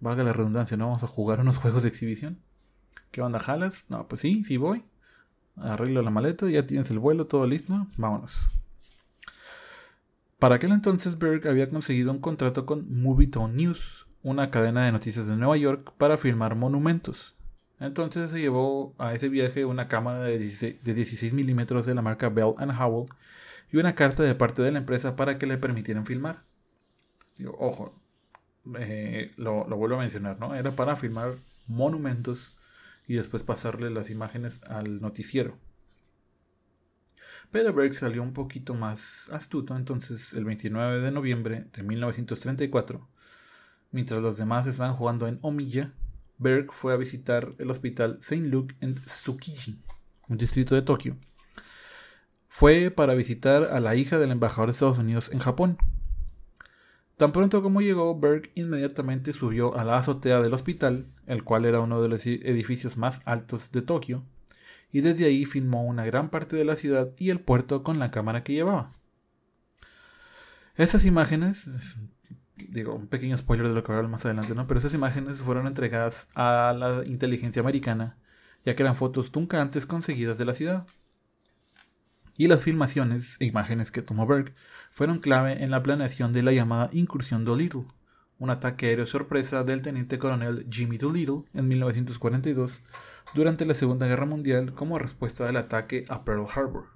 Valga 0.00 0.24
la 0.24 0.32
redundancia, 0.32 0.76
¿no? 0.76 0.86
Vamos 0.86 1.04
a 1.04 1.06
jugar 1.06 1.38
unos 1.40 1.58
juegos 1.62 1.84
de 1.84 1.88
exhibición. 1.88 2.40
¿Qué 3.12 3.22
onda, 3.22 3.38
jalas? 3.38 3.86
No, 3.88 4.08
pues 4.08 4.20
sí, 4.20 4.42
sí 4.42 4.56
voy. 4.56 4.82
Arreglo 5.56 6.02
la 6.02 6.10
maleta, 6.10 6.50
ya 6.50 6.66
tienes 6.66 6.90
el 6.90 6.98
vuelo, 6.98 7.28
todo 7.28 7.46
listo. 7.46 7.86
Vámonos. 7.96 8.48
Para 10.40 10.56
aquel 10.56 10.72
entonces, 10.72 11.16
Berg 11.16 11.46
había 11.46 11.70
conseguido 11.70 12.10
un 12.10 12.18
contrato 12.18 12.66
con 12.66 13.00
Movietone 13.00 13.54
News, 13.54 14.08
una 14.24 14.50
cadena 14.50 14.84
de 14.84 14.90
noticias 14.90 15.28
de 15.28 15.36
Nueva 15.36 15.56
York, 15.56 15.92
para 15.98 16.16
filmar 16.16 16.56
monumentos. 16.56 17.36
Entonces 17.78 18.32
se 18.32 18.40
llevó 18.40 18.92
a 18.98 19.14
ese 19.14 19.28
viaje 19.28 19.64
una 19.64 19.86
cámara 19.86 20.18
de 20.18 20.38
16, 20.38 21.32
milímetros 21.32 21.86
de 21.86 21.94
la 21.94 22.02
marca 22.02 22.28
Bell 22.28 22.54
Howell 22.76 23.06
y 23.72 23.78
una 23.78 23.94
carta 23.94 24.22
de 24.22 24.34
parte 24.34 24.62
de 24.62 24.70
la 24.70 24.78
empresa 24.78 25.16
para 25.16 25.38
que 25.38 25.46
le 25.46 25.58
permitieran 25.58 26.06
filmar. 26.06 26.44
ojo, 27.58 27.98
eh, 28.78 29.30
lo, 29.36 29.66
lo, 29.66 29.76
vuelvo 29.76 29.96
a 29.96 30.00
mencionar, 30.00 30.38
¿no? 30.38 30.54
Era 30.54 30.72
para 30.72 30.94
filmar 30.94 31.36
monumentos 31.66 32.56
y 33.08 33.14
después 33.14 33.42
pasarle 33.42 33.90
las 33.90 34.10
imágenes 34.10 34.62
al 34.64 35.00
noticiero. 35.00 35.56
Pero 37.50 37.72
Berg 37.74 37.92
salió 37.92 38.22
un 38.22 38.32
poquito 38.32 38.74
más 38.74 39.28
astuto, 39.30 39.76
entonces 39.76 40.32
el 40.32 40.44
29 40.44 41.00
de 41.00 41.10
noviembre 41.10 41.66
de 41.72 41.82
1934, 41.82 43.06
mientras 43.90 44.22
los 44.22 44.38
demás 44.38 44.66
estaban 44.66 44.94
jugando 44.94 45.28
en 45.28 45.38
Omiya, 45.42 45.92
Berg 46.38 46.72
fue 46.72 46.92
a 46.92 46.96
visitar 46.96 47.52
el 47.58 47.70
hospital 47.70 48.18
St. 48.20 48.48
Luke 48.48 48.74
en 48.80 48.94
Tsukiji, 48.94 49.78
un 50.28 50.36
distrito 50.38 50.74
de 50.74 50.82
Tokio. 50.82 51.16
Fue 52.54 52.90
para 52.90 53.14
visitar 53.14 53.64
a 53.72 53.80
la 53.80 53.96
hija 53.96 54.18
del 54.18 54.30
embajador 54.30 54.68
de 54.68 54.72
Estados 54.72 54.98
Unidos 54.98 55.30
en 55.32 55.38
Japón. 55.38 55.78
Tan 57.16 57.32
pronto 57.32 57.62
como 57.62 57.80
llegó, 57.80 58.20
Berg 58.20 58.50
inmediatamente 58.54 59.32
subió 59.32 59.74
a 59.74 59.84
la 59.84 59.96
azotea 59.96 60.42
del 60.42 60.52
hospital, 60.52 61.06
el 61.26 61.44
cual 61.44 61.64
era 61.64 61.80
uno 61.80 62.02
de 62.02 62.10
los 62.10 62.26
edificios 62.26 62.98
más 62.98 63.22
altos 63.24 63.72
de 63.72 63.80
Tokio, 63.80 64.22
y 64.92 65.00
desde 65.00 65.24
ahí 65.24 65.46
filmó 65.46 65.82
una 65.82 66.04
gran 66.04 66.28
parte 66.28 66.54
de 66.54 66.66
la 66.66 66.76
ciudad 66.76 67.08
y 67.16 67.30
el 67.30 67.40
puerto 67.40 67.82
con 67.82 67.98
la 67.98 68.10
cámara 68.10 68.44
que 68.44 68.52
llevaba. 68.52 68.90
Esas 70.76 71.06
imágenes, 71.06 71.70
digo, 72.68 72.94
un 72.94 73.06
pequeño 73.06 73.34
spoiler 73.38 73.66
de 73.66 73.74
lo 73.74 73.82
que 73.82 73.88
voy 73.88 73.94
a 73.94 73.98
hablar 74.00 74.12
más 74.12 74.26
adelante, 74.26 74.54
¿no? 74.54 74.66
Pero 74.66 74.78
esas 74.78 74.92
imágenes 74.92 75.40
fueron 75.40 75.66
entregadas 75.66 76.28
a 76.34 76.76
la 76.78 77.02
inteligencia 77.06 77.60
americana, 77.60 78.18
ya 78.62 78.76
que 78.76 78.82
eran 78.82 78.94
fotos 78.94 79.34
nunca 79.34 79.62
antes 79.62 79.86
conseguidas 79.86 80.36
de 80.36 80.44
la 80.44 80.52
ciudad. 80.52 80.86
Y 82.36 82.48
las 82.48 82.62
filmaciones 82.62 83.36
e 83.40 83.46
imágenes 83.46 83.90
que 83.90 84.02
tomó 84.02 84.26
Berg 84.26 84.54
fueron 84.90 85.18
clave 85.18 85.62
en 85.62 85.70
la 85.70 85.82
planeación 85.82 86.32
de 86.32 86.42
la 86.42 86.52
llamada 86.52 86.90
Incursión 86.92 87.44
Doolittle, 87.44 87.84
un 88.38 88.50
ataque 88.50 88.86
aéreo 88.86 89.06
sorpresa 89.06 89.64
del 89.64 89.82
teniente 89.82 90.18
coronel 90.18 90.66
Jimmy 90.70 90.98
Doolittle 90.98 91.44
en 91.54 91.68
1942 91.68 92.80
durante 93.34 93.64
la 93.66 93.74
Segunda 93.74 94.06
Guerra 94.06 94.26
Mundial 94.26 94.74
como 94.74 94.98
respuesta 94.98 95.46
del 95.46 95.56
ataque 95.56 96.04
a 96.08 96.24
Pearl 96.24 96.48
Harbor. 96.52 96.86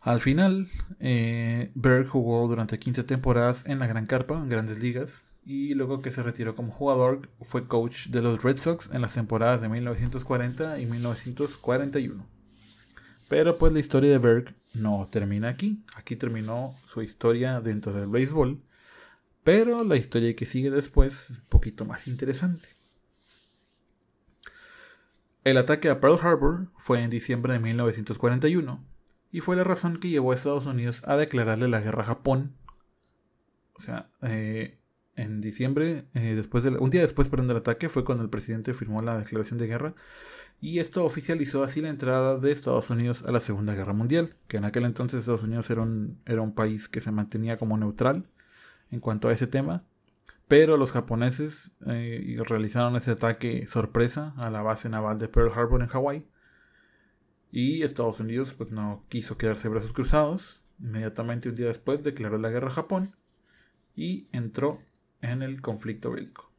Al 0.00 0.20
final, 0.20 0.68
eh, 1.00 1.70
Berg 1.74 2.06
jugó 2.06 2.46
durante 2.48 2.78
15 2.78 3.04
temporadas 3.04 3.66
en 3.66 3.78
la 3.78 3.86
Gran 3.86 4.06
Carpa, 4.06 4.36
en 4.36 4.48
grandes 4.48 4.80
ligas, 4.80 5.24
y 5.44 5.74
luego 5.74 6.00
que 6.00 6.10
se 6.10 6.22
retiró 6.22 6.54
como 6.54 6.70
jugador 6.70 7.30
fue 7.40 7.66
coach 7.66 8.08
de 8.08 8.20
los 8.20 8.42
Red 8.42 8.58
Sox 8.58 8.90
en 8.92 9.00
las 9.00 9.14
temporadas 9.14 9.62
de 9.62 9.68
1940 9.68 10.78
y 10.78 10.86
1941. 10.86 12.37
Pero 13.28 13.58
pues 13.58 13.72
la 13.72 13.78
historia 13.78 14.10
de 14.10 14.18
Berg 14.18 14.54
no 14.74 15.06
termina 15.10 15.48
aquí. 15.48 15.84
Aquí 15.96 16.16
terminó 16.16 16.74
su 16.86 17.02
historia 17.02 17.60
dentro 17.60 17.92
del 17.92 18.08
béisbol. 18.08 18.60
Pero 19.44 19.84
la 19.84 19.96
historia 19.96 20.34
que 20.34 20.46
sigue 20.46 20.70
después 20.70 21.30
es 21.30 21.38
un 21.38 21.48
poquito 21.48 21.84
más 21.84 22.08
interesante. 22.08 22.68
El 25.44 25.56
ataque 25.56 25.88
a 25.88 26.00
Pearl 26.00 26.18
Harbor 26.20 26.68
fue 26.76 27.02
en 27.02 27.10
diciembre 27.10 27.54
de 27.54 27.58
1941 27.58 28.84
y 29.30 29.40
fue 29.40 29.56
la 29.56 29.64
razón 29.64 29.98
que 29.98 30.08
llevó 30.08 30.32
a 30.32 30.34
Estados 30.34 30.66
Unidos 30.66 31.02
a 31.06 31.16
declararle 31.16 31.68
la 31.68 31.80
guerra 31.80 32.02
a 32.02 32.06
Japón. 32.06 32.54
O 33.74 33.80
sea, 33.80 34.10
eh, 34.22 34.77
en 35.18 35.40
diciembre, 35.40 36.06
eh, 36.14 36.34
después 36.34 36.64
de 36.64 36.70
un 36.70 36.90
día 36.90 37.02
después 37.02 37.30
del 37.30 37.56
ataque, 37.56 37.88
fue 37.88 38.04
cuando 38.04 38.22
el 38.24 38.30
presidente 38.30 38.72
firmó 38.72 39.02
la 39.02 39.18
declaración 39.18 39.58
de 39.58 39.66
guerra 39.66 39.94
y 40.60 40.78
esto 40.78 41.04
oficializó 41.04 41.62
así 41.62 41.80
la 41.80 41.88
entrada 41.88 42.38
de 42.38 42.50
Estados 42.52 42.90
Unidos 42.90 43.24
a 43.24 43.32
la 43.32 43.40
Segunda 43.40 43.74
Guerra 43.74 43.92
Mundial, 43.92 44.34
que 44.48 44.56
en 44.56 44.64
aquel 44.64 44.84
entonces 44.84 45.20
Estados 45.20 45.42
Unidos 45.42 45.68
era 45.70 45.82
un, 45.82 46.20
era 46.24 46.40
un 46.40 46.54
país 46.54 46.88
que 46.88 47.00
se 47.00 47.12
mantenía 47.12 47.56
como 47.56 47.76
neutral 47.76 48.26
en 48.90 49.00
cuanto 49.00 49.28
a 49.28 49.32
ese 49.32 49.46
tema, 49.46 49.84
pero 50.48 50.76
los 50.76 50.92
japoneses 50.92 51.72
eh, 51.86 52.38
realizaron 52.46 52.96
ese 52.96 53.12
ataque 53.12 53.66
sorpresa 53.66 54.34
a 54.36 54.50
la 54.50 54.62
base 54.62 54.88
naval 54.88 55.18
de 55.18 55.28
Pearl 55.28 55.52
Harbor 55.52 55.82
en 55.82 55.88
Hawái 55.88 56.26
y 57.50 57.82
Estados 57.82 58.20
Unidos 58.20 58.54
pues, 58.54 58.70
no 58.70 59.04
quiso 59.08 59.36
quedarse 59.36 59.68
brazos 59.68 59.92
cruzados. 59.92 60.62
Inmediatamente 60.80 61.48
un 61.48 61.54
día 61.56 61.66
después 61.66 62.02
declaró 62.02 62.38
la 62.38 62.50
guerra 62.50 62.68
a 62.68 62.72
Japón 62.72 63.14
y 63.94 64.28
entró 64.32 64.80
en 65.22 65.42
el 65.42 65.60
conflicto 65.60 66.10
bélico. 66.10 66.50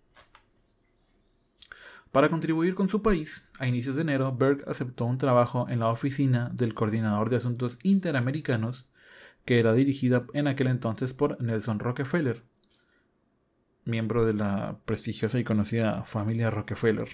Para 2.11 2.29
contribuir 2.29 2.73
con 2.73 2.87
su 2.87 3.03
país, 3.03 3.49
a 3.59 3.67
inicios 3.67 3.95
de 3.95 4.01
enero, 4.01 4.35
Berg 4.35 4.63
aceptó 4.67 5.05
un 5.05 5.19
trabajo 5.19 5.67
en 5.69 5.79
la 5.79 5.89
oficina 5.89 6.49
del 6.53 6.73
coordinador 6.73 7.29
de 7.29 7.35
asuntos 7.35 7.77
interamericanos, 7.83 8.87
que 9.45 9.59
era 9.59 9.73
dirigida 9.73 10.25
en 10.33 10.47
aquel 10.47 10.67
entonces 10.67 11.13
por 11.13 11.39
Nelson 11.39 11.79
Rockefeller, 11.79 12.43
miembro 13.85 14.25
de 14.25 14.33
la 14.33 14.79
prestigiosa 14.85 15.39
y 15.39 15.43
conocida 15.43 16.03
familia 16.03 16.49
Rockefeller. 16.49 17.09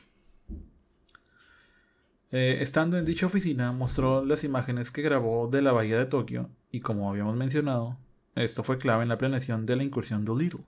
Eh, 2.31 2.57
estando 2.61 2.97
en 2.97 3.05
dicha 3.05 3.25
oficina, 3.25 3.71
mostró 3.71 4.25
las 4.25 4.43
imágenes 4.43 4.91
que 4.91 5.01
grabó 5.01 5.47
de 5.47 5.61
la 5.61 5.73
bahía 5.73 5.97
de 5.97 6.05
Tokio 6.05 6.49
y 6.71 6.79
como 6.79 7.09
habíamos 7.09 7.35
mencionado, 7.35 7.97
esto 8.35 8.63
fue 8.63 8.77
clave 8.77 9.03
en 9.03 9.09
la 9.09 9.17
planeación 9.17 9.65
de 9.65 9.75
la 9.75 9.83
incursión 9.83 10.25
de 10.25 10.35
Little. 10.35 10.63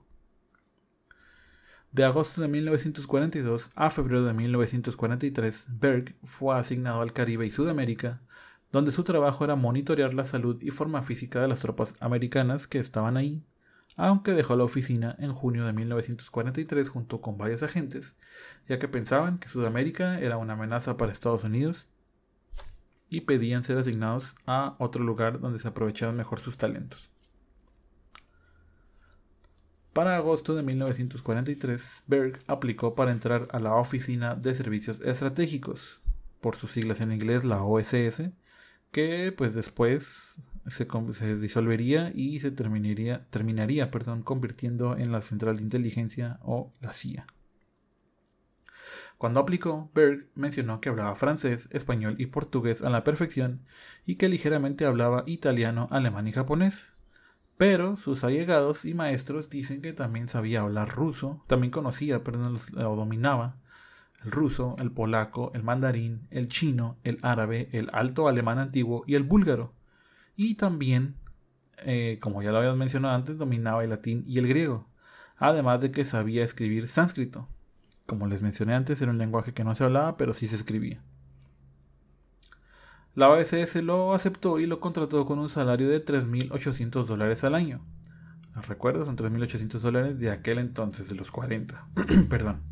De 1.98 2.04
agosto 2.04 2.40
de 2.40 2.46
1942 2.46 3.70
a 3.74 3.90
febrero 3.90 4.22
de 4.22 4.32
1943, 4.32 5.66
Berg 5.80 6.14
fue 6.22 6.56
asignado 6.56 7.00
al 7.00 7.12
Caribe 7.12 7.44
y 7.44 7.50
Sudamérica, 7.50 8.20
donde 8.70 8.92
su 8.92 9.02
trabajo 9.02 9.42
era 9.42 9.56
monitorear 9.56 10.14
la 10.14 10.24
salud 10.24 10.62
y 10.62 10.70
forma 10.70 11.02
física 11.02 11.40
de 11.40 11.48
las 11.48 11.62
tropas 11.62 11.96
americanas 11.98 12.68
que 12.68 12.78
estaban 12.78 13.16
ahí, 13.16 13.42
aunque 13.96 14.34
dejó 14.34 14.54
la 14.54 14.62
oficina 14.62 15.16
en 15.18 15.32
junio 15.32 15.66
de 15.66 15.72
1943 15.72 16.88
junto 16.88 17.20
con 17.20 17.36
varios 17.36 17.64
agentes, 17.64 18.14
ya 18.68 18.78
que 18.78 18.86
pensaban 18.86 19.38
que 19.38 19.48
Sudamérica 19.48 20.20
era 20.20 20.36
una 20.36 20.52
amenaza 20.52 20.96
para 20.96 21.10
Estados 21.10 21.42
Unidos 21.42 21.88
y 23.10 23.22
pedían 23.22 23.64
ser 23.64 23.76
asignados 23.76 24.36
a 24.46 24.76
otro 24.78 25.02
lugar 25.02 25.40
donde 25.40 25.58
se 25.58 25.66
aprovecharan 25.66 26.16
mejor 26.16 26.38
sus 26.38 26.58
talentos. 26.58 27.10
Para 29.98 30.16
agosto 30.16 30.54
de 30.54 30.62
1943, 30.62 32.04
Berg 32.06 32.38
aplicó 32.46 32.94
para 32.94 33.10
entrar 33.10 33.48
a 33.50 33.58
la 33.58 33.74
Oficina 33.74 34.36
de 34.36 34.54
Servicios 34.54 35.00
Estratégicos, 35.00 35.98
por 36.40 36.54
sus 36.54 36.70
siglas 36.70 37.00
en 37.00 37.10
inglés 37.10 37.42
la 37.42 37.64
OSS, 37.64 38.30
que 38.92 39.34
pues 39.36 39.54
después 39.54 40.38
se, 40.68 40.86
disolvería 41.38 42.12
y 42.14 42.38
se 42.38 42.52
terminaría, 42.52 43.26
terminaría 43.30 43.90
perdón, 43.90 44.22
convirtiendo 44.22 44.96
en 44.96 45.10
la 45.10 45.20
Central 45.20 45.56
de 45.56 45.64
Inteligencia 45.64 46.38
o 46.42 46.72
la 46.80 46.92
CIA. 46.92 47.26
Cuando 49.16 49.40
aplicó, 49.40 49.90
Berg 49.96 50.28
mencionó 50.36 50.80
que 50.80 50.90
hablaba 50.90 51.16
francés, 51.16 51.68
español 51.72 52.14
y 52.18 52.26
portugués 52.26 52.82
a 52.82 52.90
la 52.90 53.02
perfección 53.02 53.62
y 54.06 54.14
que 54.14 54.28
ligeramente 54.28 54.84
hablaba 54.84 55.24
italiano, 55.26 55.88
alemán 55.90 56.28
y 56.28 56.32
japonés. 56.32 56.92
Pero 57.58 57.96
sus 57.96 58.22
allegados 58.22 58.84
y 58.84 58.94
maestros 58.94 59.50
dicen 59.50 59.82
que 59.82 59.92
también 59.92 60.28
sabía 60.28 60.60
hablar 60.60 60.94
ruso, 60.94 61.42
también 61.48 61.72
conocía, 61.72 62.22
perdón, 62.22 62.58
o 62.76 62.96
dominaba 62.96 63.56
el 64.24 64.30
ruso, 64.30 64.76
el 64.78 64.92
polaco, 64.92 65.50
el 65.54 65.64
mandarín, 65.64 66.28
el 66.30 66.48
chino, 66.48 66.98
el 67.02 67.18
árabe, 67.22 67.68
el 67.72 67.90
alto 67.92 68.28
alemán 68.28 68.60
antiguo 68.60 69.02
y 69.08 69.16
el 69.16 69.24
búlgaro. 69.24 69.74
Y 70.36 70.54
también, 70.54 71.16
eh, 71.78 72.18
como 72.20 72.42
ya 72.42 72.52
lo 72.52 72.58
habíamos 72.58 72.78
mencionado 72.78 73.16
antes, 73.16 73.38
dominaba 73.38 73.82
el 73.82 73.90
latín 73.90 74.22
y 74.24 74.38
el 74.38 74.46
griego, 74.46 74.88
además 75.36 75.80
de 75.80 75.90
que 75.90 76.04
sabía 76.04 76.44
escribir 76.44 76.86
sánscrito. 76.86 77.48
Como 78.06 78.28
les 78.28 78.40
mencioné 78.40 78.74
antes, 78.74 79.02
era 79.02 79.10
un 79.10 79.18
lenguaje 79.18 79.52
que 79.52 79.64
no 79.64 79.74
se 79.74 79.82
hablaba, 79.82 80.16
pero 80.16 80.32
sí 80.32 80.46
se 80.46 80.56
escribía. 80.56 81.02
La 83.18 83.30
OSS 83.30 83.82
lo 83.82 84.14
aceptó 84.14 84.60
y 84.60 84.66
lo 84.66 84.78
contrató 84.78 85.26
con 85.26 85.40
un 85.40 85.50
salario 85.50 85.88
de 85.88 86.04
3.800 86.04 87.04
dólares 87.04 87.42
al 87.42 87.56
año. 87.56 87.84
Recuerdo, 88.68 89.04
son 89.04 89.16
3.800 89.16 89.80
dólares 89.80 90.20
de 90.20 90.30
aquel 90.30 90.58
entonces, 90.58 91.08
de 91.08 91.16
los 91.16 91.32
40. 91.32 91.84
Perdón. 92.30 92.62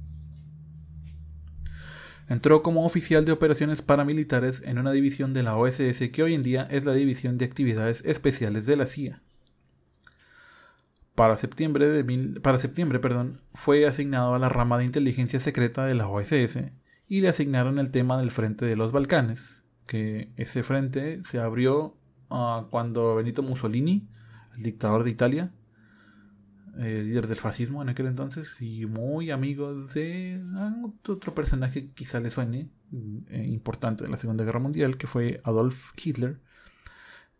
Entró 2.28 2.62
como 2.62 2.86
oficial 2.86 3.24
de 3.24 3.32
operaciones 3.32 3.82
paramilitares 3.82 4.62
en 4.64 4.78
una 4.78 4.92
división 4.92 5.34
de 5.34 5.42
la 5.42 5.56
OSS 5.56 6.10
que 6.12 6.22
hoy 6.22 6.34
en 6.34 6.44
día 6.44 6.62
es 6.70 6.84
la 6.84 6.92
División 6.92 7.38
de 7.38 7.44
Actividades 7.44 8.04
Especiales 8.04 8.66
de 8.66 8.76
la 8.76 8.86
CIA. 8.86 9.22
Para 11.16 11.36
septiembre, 11.36 11.88
de 11.88 12.40
para 12.40 12.58
septiembre 12.58 13.00
perdón, 13.00 13.40
fue 13.52 13.84
asignado 13.84 14.36
a 14.36 14.38
la 14.38 14.48
rama 14.48 14.78
de 14.78 14.84
inteligencia 14.84 15.40
secreta 15.40 15.86
de 15.86 15.96
la 15.96 16.06
OSS 16.06 16.70
y 17.08 17.20
le 17.20 17.30
asignaron 17.30 17.80
el 17.80 17.90
tema 17.90 18.16
del 18.16 18.30
frente 18.30 18.64
de 18.64 18.76
los 18.76 18.92
Balcanes, 18.92 19.65
que 19.86 20.32
ese 20.36 20.62
frente 20.62 21.22
se 21.24 21.38
abrió 21.38 21.96
ah, 22.30 22.66
cuando 22.70 23.14
Benito 23.16 23.42
Mussolini, 23.42 24.08
el 24.56 24.62
dictador 24.62 25.04
de 25.04 25.10
Italia, 25.10 25.52
eh, 26.78 27.02
líder 27.04 27.26
del 27.26 27.38
fascismo 27.38 27.80
en 27.80 27.88
aquel 27.88 28.06
entonces, 28.06 28.60
y 28.60 28.84
muy 28.84 29.30
amigo 29.30 29.74
de 29.86 30.42
otro 31.08 31.34
personaje 31.34 31.86
que 31.86 31.92
quizá 31.92 32.20
le 32.20 32.30
suene, 32.30 32.68
eh, 33.30 33.44
importante 33.48 34.04
de 34.04 34.10
la 34.10 34.18
Segunda 34.18 34.44
Guerra 34.44 34.60
Mundial, 34.60 34.98
que 34.98 35.06
fue 35.06 35.40
Adolf 35.44 35.92
Hitler, 35.96 36.38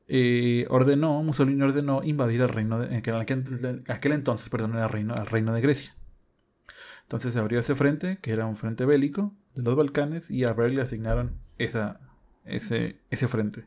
eh, 0.09 0.67
ordenó, 0.71 1.23
Mussolini 1.23 1.61
ordenó 1.63 2.03
invadir 2.03 2.41
el 2.41 2.49
reino, 2.49 2.79
de, 2.79 2.97
aquel, 2.97 4.13
entonces, 4.13 4.49
perdón, 4.49 4.73
era 4.75 4.89
reino, 4.89 5.15
el 5.15 5.27
reino 5.27 5.53
de 5.53 5.61
Grecia. 5.61 5.95
Entonces 7.03 7.35
se 7.35 7.39
abrió 7.39 7.61
ese 7.61 7.75
frente, 7.75 8.19
que 8.23 8.33
era 8.33 8.47
un 8.47 8.57
frente 8.57 8.85
bélico 8.85 9.35
de 9.55 9.63
los 9.63 9.77
Balcanes, 9.77 10.31
y 10.31 10.45
a 10.45 10.53
Berg 10.55 10.73
le 10.73 10.83
asignaron 10.83 11.39
esa, 11.59 12.01
ese, 12.47 13.01
ese 13.11 13.29
frente. 13.29 13.67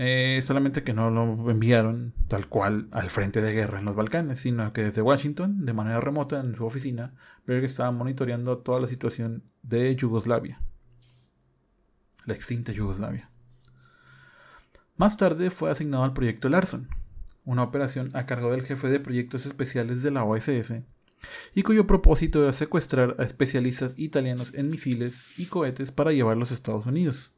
Eh, 0.00 0.40
solamente 0.42 0.84
que 0.84 0.94
no 0.94 1.10
lo 1.10 1.50
enviaron 1.50 2.14
tal 2.28 2.48
cual 2.48 2.86
al 2.92 3.10
frente 3.10 3.42
de 3.42 3.52
guerra 3.52 3.80
en 3.80 3.84
los 3.84 3.96
Balcanes, 3.96 4.38
sino 4.38 4.72
que 4.72 4.84
desde 4.84 5.02
Washington, 5.02 5.66
de 5.66 5.72
manera 5.72 6.00
remota 6.00 6.38
en 6.38 6.54
su 6.54 6.64
oficina, 6.64 7.14
Berg 7.46 7.64
estaba 7.64 7.90
monitoreando 7.90 8.58
toda 8.58 8.78
la 8.78 8.86
situación 8.86 9.42
de 9.62 9.96
Yugoslavia, 9.96 10.60
la 12.26 12.34
extinta 12.34 12.70
Yugoslavia. 12.70 13.28
Más 14.96 15.16
tarde 15.16 15.50
fue 15.50 15.68
asignado 15.68 16.04
al 16.04 16.12
proyecto 16.12 16.48
Larson, 16.48 16.88
una 17.44 17.64
operación 17.64 18.12
a 18.14 18.24
cargo 18.24 18.52
del 18.52 18.62
jefe 18.62 18.88
de 18.88 19.00
proyectos 19.00 19.46
especiales 19.46 20.04
de 20.04 20.12
la 20.12 20.22
OSS, 20.22 20.74
y 21.56 21.62
cuyo 21.64 21.88
propósito 21.88 22.44
era 22.44 22.52
secuestrar 22.52 23.16
a 23.18 23.24
especialistas 23.24 23.94
italianos 23.96 24.54
en 24.54 24.70
misiles 24.70 25.26
y 25.36 25.46
cohetes 25.46 25.90
para 25.90 26.12
llevarlos 26.12 26.52
a 26.52 26.54
Estados 26.54 26.86
Unidos. 26.86 27.32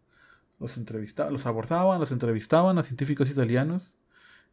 Los, 0.60 0.76
entrevistaban, 0.76 1.32
los 1.32 1.46
abordaban, 1.46 1.98
los 1.98 2.12
entrevistaban 2.12 2.78
a 2.78 2.82
científicos 2.84 3.30
italianos 3.30 3.98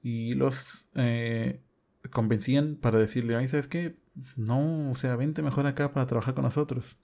y 0.02 0.34
los 0.34 0.88
eh, 0.96 1.62
convencían 2.10 2.76
para 2.76 2.98
decirle, 2.98 3.36
ay, 3.36 3.48
¿sabes 3.48 3.68
qué? 3.68 3.98
No, 4.36 4.92
o 4.92 4.96
sea, 4.96 5.16
vente 5.16 5.44
mejor 5.44 5.68
acá 5.68 5.94
para 5.94 6.08
trabajar 6.08 6.34
con 6.34 6.46
nosotros. 6.46 6.98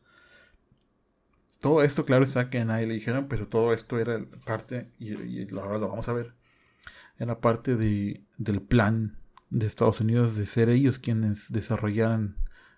Todo 1.60 1.84
esto, 1.84 2.06
claro 2.06 2.24
está 2.24 2.50
que 2.50 2.60
a 2.60 2.66
nadie 2.66 2.88
le 2.88 2.96
dijeron, 2.96 3.28
pero 3.30 3.48
todo 3.48 3.74
esto 3.74 4.00
era 4.00 4.26
parte, 4.46 4.92
y, 5.00 5.14
ahora 5.56 5.78
lo 5.78 5.90
vamos 5.90 6.10
a 6.10 6.14
ver, 6.14 6.34
era 7.18 7.40
parte 7.40 7.76
de, 7.76 8.24
del 8.38 8.62
plan 8.62 9.18
de 9.50 9.68
Estados 9.68 10.02
Unidos 10.02 10.36
de 10.36 10.46
ser 10.46 10.70
ellos 10.70 11.00
quienes 11.00 11.52
desarrollaran 11.52 12.36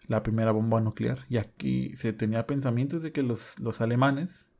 la 0.07 0.23
primera 0.23 0.51
bomba 0.51 0.81
nuclear. 0.81 1.25
Y 1.29 1.37
aquí 1.37 1.95
se 1.95 2.13
tenía 2.13 2.45
pensamientos 2.45 3.01
de 3.01 3.11
que 3.11 3.23
los, 3.23 3.57
los 3.59 3.81
alemanes, 3.81 4.51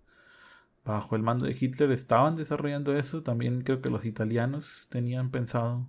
bajo 0.85 1.15
el 1.15 1.23
mando 1.23 1.45
de 1.45 1.57
Hitler, 1.59 1.91
estaban 1.91 2.35
desarrollando 2.35 2.95
eso. 2.95 3.23
También 3.23 3.61
creo 3.61 3.81
que 3.81 3.89
los 3.89 4.05
italianos 4.05 4.87
tenían 4.89 5.31
pensado 5.31 5.87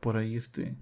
por 0.00 0.16
ahí 0.16 0.36
este 0.36 0.76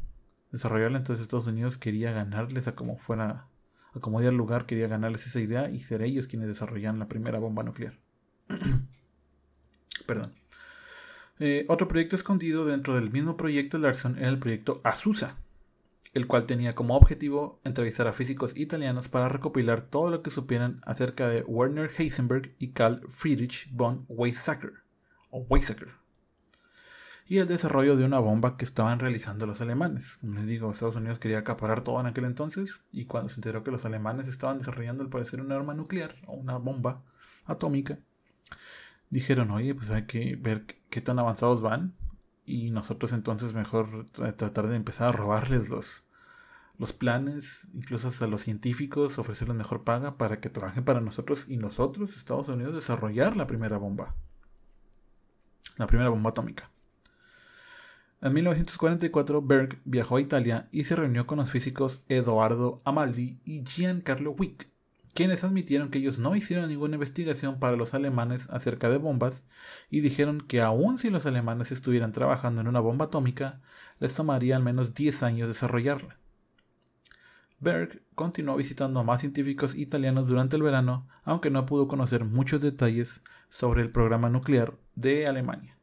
desarrollarla. 0.51 0.98
Entonces 0.98 1.22
Estados 1.22 1.46
Unidos 1.46 1.79
quería 1.79 2.12
ganarles 2.12 2.66
a 2.68 2.75
como 2.75 2.98
fuera 2.98 3.48
acomodar 3.94 4.31
el 4.31 4.37
lugar, 4.37 4.66
quería 4.66 4.88
ganarles 4.88 5.27
esa 5.27 5.40
idea 5.40 5.70
y 5.70 5.81
ser 5.81 6.03
ellos 6.03 6.27
quienes 6.27 6.48
desarrollaran 6.48 6.98
la 6.98 7.09
primera 7.09 7.38
bomba 7.38 7.62
nuclear. 7.62 7.98
Perdón. 10.07 10.33
Eh, 11.38 11.66
otro 11.68 11.88
proyecto 11.88 12.16
escondido 12.16 12.64
dentro 12.64 12.94
del 12.94 13.11
mismo 13.11 13.37
proyecto 13.37 13.79
Larson 13.79 14.18
era 14.18 14.29
el 14.29 14.38
proyecto 14.38 14.81
Azusa, 14.85 15.37
el 16.14 16.27
cual 16.27 16.46
tenía 16.46 16.75
como 16.75 16.96
objetivo 16.96 17.61
entrevistar 17.64 18.07
a 18.07 18.12
físicos 18.12 18.57
italianos 18.57 19.09
para 19.09 19.29
recopilar 19.29 19.83
todo 19.83 20.11
lo 20.11 20.22
que 20.22 20.31
supieran 20.31 20.81
acerca 20.85 21.29
de 21.29 21.42
Werner 21.42 21.90
Heisenberg 21.96 22.55
y 22.59 22.72
Carl 22.72 23.01
Friedrich 23.09 23.68
von 23.72 24.05
Weizsäcker, 24.09 24.72
o 25.31 25.38
Weizsäcker 25.48 26.03
y 27.33 27.38
el 27.38 27.48
desarrollo 27.48 27.96
de 27.96 28.05
una 28.05 28.18
bomba 28.18 28.59
que 28.59 28.64
estaban 28.66 28.98
realizando 28.98 29.46
los 29.46 29.62
alemanes. 29.62 30.18
Como 30.20 30.35
les 30.35 30.46
digo, 30.46 30.70
Estados 30.70 30.96
Unidos 30.96 31.18
quería 31.18 31.38
acaparar 31.38 31.83
todo 31.83 31.98
en 31.98 32.07
aquel 32.07 32.25
entonces 32.25 32.85
y 32.92 33.07
cuando 33.07 33.31
se 33.31 33.37
enteró 33.37 33.64
que 33.64 33.70
los 33.70 33.87
alemanes 33.87 34.29
estaban 34.29 34.59
desarrollando 34.59 35.03
al 35.03 35.09
parecer 35.09 35.40
una 35.40 35.57
arma 35.57 35.72
nuclear 35.72 36.14
o 36.27 36.35
una 36.35 36.59
bomba 36.59 37.03
atómica, 37.46 37.98
dijeron, 39.09 39.51
oye, 39.51 39.75
pues 39.75 39.88
hay 39.88 40.05
que 40.05 40.37
ver 40.37 40.66
qué 40.90 41.01
tan 41.01 41.18
avanzados 41.18 41.62
van 41.62 41.94
y 42.44 42.70
nosotros 42.70 43.12
entonces 43.12 43.55
mejor 43.55 44.07
tratar 44.11 44.68
de 44.68 44.76
empezar 44.76 45.09
a 45.09 45.12
robarles 45.12 45.68
los, 45.68 46.05
los 46.78 46.92
planes, 46.92 47.68
incluso 47.74 48.09
hasta 48.09 48.26
los 48.26 48.42
científicos, 48.42 49.18
ofrecerles 49.18 49.57
mejor 49.57 49.85
paga 49.85 50.16
para 50.16 50.40
que 50.40 50.50
trabajen 50.50 50.85
para 50.85 51.00
nosotros 51.00 51.46
y 51.48 51.57
nosotros, 51.57 52.16
Estados 52.16 52.48
Unidos, 52.48 52.74
desarrollar 52.74 53.37
la 53.37 53.46
primera 53.46 53.78
bomba. 53.78 54.16
La 55.76 55.87
primera 55.87 56.11
bomba 56.11 56.31
atómica. 56.31 56.70
En 58.20 58.33
1944, 58.35 59.42
Berg 59.42 59.81
viajó 59.85 60.16
a 60.16 60.20
Italia 60.20 60.68
y 60.70 60.85
se 60.85 60.94
reunió 60.94 61.26
con 61.26 61.38
los 61.38 61.50
físicos 61.50 62.05
Edoardo 62.09 62.78
Amaldi 62.85 63.40
y 63.44 63.64
Giancarlo 63.64 64.31
Wick, 64.33 64.72
quienes 65.14 65.44
admitieron 65.44 65.90
que 65.90 65.98
ellos 65.98 66.18
no 66.18 66.35
hicieron 66.35 66.68
ninguna 66.68 66.94
investigación 66.94 67.59
para 67.59 67.77
los 67.77 67.94
alemanes 67.94 68.48
acerca 68.51 68.88
de 68.88 68.98
bombas 68.98 69.44
y 69.90 70.01
dijeron 70.01 70.40
que 70.40 70.61
aun 70.61 70.98
si 70.98 71.11
los 71.11 71.27
alemanes 71.27 71.72
estuvieran 71.72 72.12
trabajando 72.12 72.61
en 72.61 72.68
una 72.68 72.81
bomba 72.81 73.07
atómica, 73.07 73.61
les 73.98 74.14
tomaría 74.14 74.57
al 74.57 74.62
menos 74.62 74.94
10 74.94 75.22
años 75.22 75.48
desarrollarla. 75.48 76.18
Berg 77.61 78.03
continuó 78.16 78.57
visitando 78.57 78.98
a 78.98 79.05
más 79.05 79.20
científicos 79.20 79.77
italianos 79.77 80.27
durante 80.27 80.57
el 80.57 80.62
verano, 80.62 81.07
aunque 81.22 81.51
no 81.51 81.64
pudo 81.64 81.87
conocer 81.87 82.25
muchos 82.25 82.61
detalles 82.61 83.22
sobre 83.51 83.83
el 83.83 83.90
programa 83.90 84.29
nuclear 84.29 84.75
de 84.96 85.27
Alemania. 85.27 85.79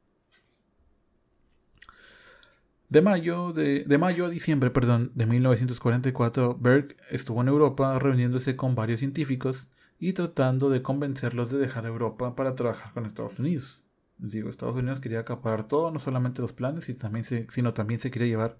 De 2.89 3.03
mayo, 3.03 3.53
de, 3.53 3.97
mayo 3.99 4.25
a 4.25 4.29
diciembre 4.29 4.71
perdón, 4.71 5.11
de 5.13 5.27
1944, 5.27 6.57
Berg 6.59 6.97
estuvo 7.11 7.39
en 7.41 7.47
Europa 7.47 7.99
reuniéndose 7.99 8.55
con 8.55 8.73
varios 8.73 8.99
científicos 8.99 9.67
y 9.99 10.13
tratando 10.13 10.71
de 10.71 10.81
convencerlos 10.81 11.51
de 11.51 11.59
dejar 11.59 11.85
Europa 11.85 12.35
para 12.35 12.55
trabajar 12.55 12.91
con 12.93 13.05
Estados 13.05 13.37
Unidos. 13.37 13.83
Les 14.17 14.31
digo, 14.31 14.49
Estados 14.49 14.75
Unidos 14.75 14.99
quería 14.99 15.19
acaparar 15.19 15.67
todo, 15.67 15.91
no 15.91 15.99
solamente 15.99 16.41
los 16.41 16.51
planes, 16.51 16.91
también 16.97 17.23
sino 17.23 17.75
también 17.75 17.99
se 17.99 18.09
quería 18.09 18.27
llevar 18.27 18.57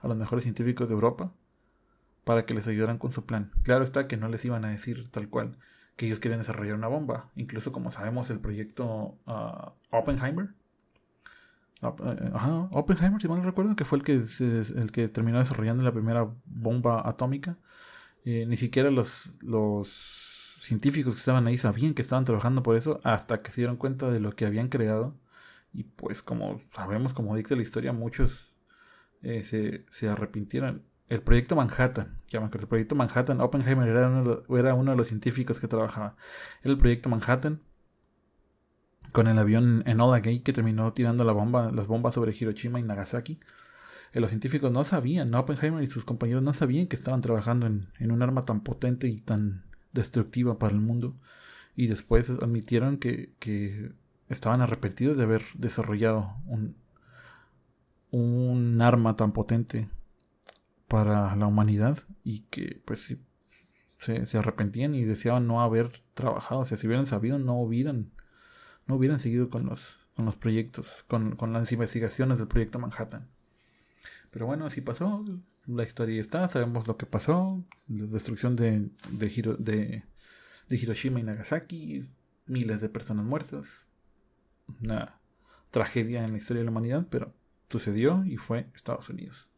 a 0.00 0.06
los 0.06 0.16
mejores 0.16 0.44
científicos 0.44 0.86
de 0.86 0.94
Europa 0.94 1.32
para 2.22 2.46
que 2.46 2.54
les 2.54 2.68
ayudaran 2.68 2.98
con 2.98 3.10
su 3.10 3.26
plan. 3.26 3.50
Claro 3.64 3.82
está 3.82 4.06
que 4.06 4.16
no 4.16 4.28
les 4.28 4.44
iban 4.44 4.64
a 4.64 4.68
decir 4.68 5.08
tal 5.08 5.28
cual 5.28 5.58
que 5.96 6.06
ellos 6.06 6.20
querían 6.20 6.38
desarrollar 6.38 6.76
una 6.76 6.86
bomba. 6.86 7.32
Incluso 7.34 7.72
como 7.72 7.90
sabemos 7.90 8.30
el 8.30 8.38
proyecto 8.38 9.18
uh, 9.26 9.72
Oppenheimer, 9.90 10.54
ajá, 11.82 12.68
Oppenheimer, 12.70 13.20
si 13.20 13.28
mal 13.28 13.38
no 13.38 13.44
recuerdo, 13.44 13.74
que 13.74 13.84
fue 13.84 13.98
el 13.98 14.04
que, 14.04 14.12
el 14.12 14.92
que 14.92 15.08
terminó 15.08 15.38
desarrollando 15.38 15.82
la 15.82 15.92
primera 15.92 16.28
bomba 16.44 17.08
atómica. 17.08 17.58
Eh, 18.24 18.46
ni 18.46 18.56
siquiera 18.56 18.90
los, 18.90 19.34
los 19.40 20.56
científicos 20.60 21.14
que 21.14 21.18
estaban 21.18 21.46
ahí 21.48 21.58
sabían 21.58 21.94
que 21.94 22.02
estaban 22.02 22.24
trabajando 22.24 22.62
por 22.62 22.76
eso 22.76 23.00
hasta 23.02 23.42
que 23.42 23.50
se 23.50 23.62
dieron 23.62 23.76
cuenta 23.76 24.10
de 24.10 24.20
lo 24.20 24.36
que 24.36 24.46
habían 24.46 24.68
creado. 24.68 25.16
Y 25.72 25.84
pues 25.84 26.22
como 26.22 26.60
sabemos, 26.70 27.14
como 27.14 27.34
dicta 27.36 27.56
la 27.56 27.62
historia, 27.62 27.92
muchos 27.92 28.54
eh, 29.22 29.42
se, 29.44 29.84
se, 29.90 30.08
arrepintieron. 30.08 30.84
El 31.08 31.22
proyecto 31.22 31.56
Manhattan, 31.56 32.20
el 32.30 32.66
proyecto 32.68 32.94
Manhattan, 32.94 33.40
Oppenheimer 33.40 33.88
era 33.88 34.08
uno, 34.08 34.42
era 34.56 34.74
uno 34.74 34.92
de 34.92 34.96
los 34.96 35.08
científicos 35.08 35.60
que 35.60 35.68
trabajaba. 35.68 36.16
Era 36.62 36.72
el 36.72 36.78
proyecto 36.78 37.08
Manhattan 37.08 37.60
con 39.10 39.26
el 39.26 39.38
avión 39.38 39.82
Enola 39.86 40.20
Gay 40.20 40.40
que 40.40 40.52
terminó 40.52 40.92
tirando 40.92 41.24
bomba, 41.34 41.70
las 41.72 41.86
bombas 41.86 42.14
sobre 42.14 42.34
Hiroshima 42.38 42.80
y 42.80 42.82
Nagasaki. 42.82 43.38
Eh, 44.12 44.20
los 44.20 44.30
científicos 44.30 44.70
no 44.70 44.84
sabían, 44.84 45.34
Oppenheimer 45.34 45.82
y 45.82 45.86
sus 45.86 46.04
compañeros 46.04 46.42
no 46.42 46.54
sabían 46.54 46.86
que 46.86 46.96
estaban 46.96 47.20
trabajando 47.20 47.66
en, 47.66 48.10
un 48.10 48.22
arma 48.22 48.44
tan 48.44 48.60
potente 48.60 49.08
y 49.08 49.20
tan 49.20 49.64
destructiva 49.92 50.58
para 50.58 50.74
el 50.74 50.80
mundo. 50.80 51.16
Y 51.76 51.86
después 51.86 52.30
admitieron 52.30 52.98
que, 52.98 53.92
estaban 54.28 54.62
arrepentidos 54.62 55.16
de 55.18 55.24
haber 55.24 55.42
desarrollado 55.54 56.34
un, 56.46 56.74
un 58.10 58.80
arma 58.80 59.14
tan 59.14 59.32
potente 59.32 59.88
para 60.88 61.36
la 61.36 61.46
humanidad 61.46 61.98
y 62.24 62.40
que 62.50 62.80
pues 62.86 63.16
se, 63.98 64.26
se 64.26 64.38
arrepentían 64.38 64.94
y 64.94 65.04
deseaban 65.04 65.46
no 65.46 65.60
haber 65.60 66.02
trabajado. 66.14 66.62
O 66.62 66.64
sea, 66.66 66.78
si 66.78 66.86
hubieran 66.86 67.06
sabido, 67.06 67.38
no 67.38 67.60
hubieran 67.60 68.10
no 68.86 68.96
hubieran 68.96 69.20
seguido 69.20 69.48
con 69.48 69.66
los, 69.66 69.98
con 70.14 70.24
los 70.24 70.36
proyectos, 70.36 71.04
con, 71.08 71.36
las 71.52 71.72
investigaciones 71.72 72.38
del 72.38 72.48
proyecto 72.48 72.78
Manhattan. 72.78 73.28
Pero 74.30 74.46
bueno, 74.46 74.66
así 74.66 74.80
pasó, 74.80 75.24
la 75.66 75.84
historia 75.84 76.20
está, 76.20 76.48
sabemos 76.48 76.86
lo 76.86 76.96
que 76.96 77.06
pasó, 77.06 77.64
la 77.88 78.06
destrucción 78.06 78.54
de, 78.54 78.88
de, 79.10 80.04
de, 80.68 80.76
Hiroshima 80.76 81.20
y 81.20 81.22
Nagasaki, 81.22 82.08
miles 82.46 82.80
de 82.80 82.88
personas 82.88 83.26
muertas, 83.26 83.88
una 84.80 85.20
tragedia 85.70 86.24
en 86.24 86.32
la 86.32 86.38
historia 86.38 86.60
de 86.60 86.64
la 86.64 86.70
humanidad, 86.70 87.06
pero 87.10 87.34
sucedió 87.68 88.24
y 88.24 88.36
fue 88.36 88.66
Estados 88.74 89.08
Unidos. 89.10 89.48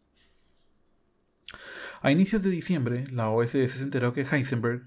A 2.03 2.11
inicios 2.11 2.43
de 2.43 2.51
diciembre, 2.51 3.07
la 3.11 3.31
OSS 3.31 3.70
se 3.70 3.83
enteró 3.83 4.12
que 4.12 4.22
Heisenberg, 4.22 4.83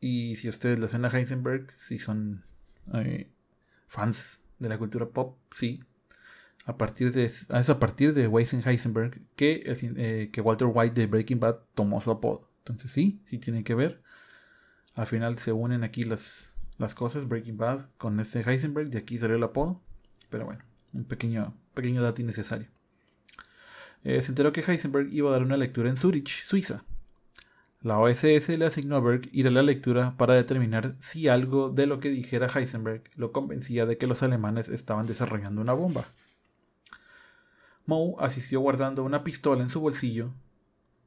y 0.00 0.36
si 0.36 0.48
ustedes 0.48 0.78
le 0.78 0.88
suena 0.88 1.08
a 1.08 1.18
Heisenberg, 1.18 1.70
si 1.70 1.98
son 1.98 2.44
eh, 2.94 3.31
fans 3.92 4.40
de 4.58 4.70
la 4.70 4.78
cultura 4.78 5.06
pop, 5.06 5.38
sí. 5.54 5.84
A 6.64 6.78
partir 6.78 7.12
de, 7.12 7.24
es 7.24 7.50
a 7.50 7.78
partir 7.78 8.14
de 8.14 8.24
Heisenberg 8.24 9.20
que, 9.36 9.62
eh, 9.66 10.30
que 10.32 10.40
Walter 10.40 10.68
White 10.72 10.98
de 10.98 11.06
Breaking 11.06 11.40
Bad 11.40 11.58
tomó 11.74 12.00
su 12.00 12.10
apodo. 12.10 12.48
Entonces 12.58 12.90
sí, 12.90 13.20
sí 13.26 13.38
tiene 13.38 13.64
que 13.64 13.74
ver. 13.74 14.02
Al 14.94 15.06
final 15.06 15.38
se 15.38 15.52
unen 15.52 15.84
aquí 15.84 16.04
las, 16.04 16.54
las 16.78 16.94
cosas, 16.94 17.28
Breaking 17.28 17.58
Bad 17.58 17.90
con 17.98 18.18
este 18.18 18.40
Heisenberg, 18.40 18.88
de 18.88 18.98
aquí 18.98 19.18
salió 19.18 19.36
el 19.36 19.42
apodo. 19.42 19.82
Pero 20.30 20.46
bueno, 20.46 20.64
un 20.94 21.04
pequeño, 21.04 21.54
pequeño 21.74 22.00
dato 22.00 22.22
innecesario. 22.22 22.68
Eh, 24.04 24.22
se 24.22 24.32
enteró 24.32 24.52
que 24.52 24.64
Heisenberg 24.66 25.12
iba 25.12 25.28
a 25.28 25.32
dar 25.32 25.42
una 25.42 25.58
lectura 25.58 25.90
en 25.90 25.96
Zurich, 25.98 26.44
Suiza. 26.44 26.84
La 27.82 27.98
OSS 27.98 28.56
le 28.58 28.66
asignó 28.66 28.94
a 28.94 29.00
Berg 29.00 29.28
ir 29.32 29.48
a 29.48 29.50
la 29.50 29.62
lectura 29.62 30.16
para 30.16 30.34
determinar 30.34 30.94
si 31.00 31.26
algo 31.26 31.68
de 31.68 31.86
lo 31.86 31.98
que 31.98 32.10
dijera 32.10 32.46
Heisenberg 32.46 33.02
lo 33.16 33.32
convencía 33.32 33.86
de 33.86 33.98
que 33.98 34.06
los 34.06 34.22
alemanes 34.22 34.68
estaban 34.68 35.04
desarrollando 35.04 35.60
una 35.60 35.72
bomba. 35.72 36.04
Moe 37.84 38.14
asistió 38.20 38.60
guardando 38.60 39.02
una 39.02 39.24
pistola 39.24 39.62
en 39.62 39.68
su 39.68 39.80
bolsillo 39.80 40.30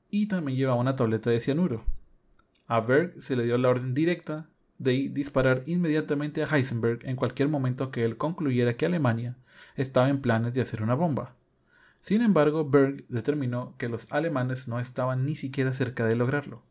y 0.09 0.27
también 0.27 0.57
llevaba 0.57 0.79
una 0.79 0.97
tableta 0.97 1.29
de 1.29 1.39
cianuro. 1.39 1.85
A 2.67 2.81
Berg 2.81 3.21
se 3.21 3.37
le 3.37 3.45
dio 3.45 3.57
la 3.57 3.69
orden 3.69 3.93
directa 3.93 4.49
de 4.77 5.07
disparar 5.09 5.63
inmediatamente 5.67 6.43
a 6.43 6.47
Heisenberg 6.47 7.05
en 7.05 7.15
cualquier 7.15 7.47
momento 7.47 7.89
que 7.89 8.03
él 8.03 8.17
concluyera 8.17 8.75
que 8.75 8.85
Alemania 8.85 9.37
estaba 9.75 10.09
en 10.09 10.19
planes 10.19 10.53
de 10.53 10.61
hacer 10.61 10.83
una 10.83 10.95
bomba. 10.95 11.35
Sin 12.05 12.21
embargo, 12.21 12.69
Berg 12.69 13.03
determinó 13.09 13.73
que 13.79 13.89
los 13.89 14.05
alemanes 14.11 14.67
no 14.67 14.79
estaban 14.79 15.25
ni 15.25 15.33
siquiera 15.33 15.73
cerca 15.73 16.05
de 16.05 16.15
lograrlo. 16.15 16.61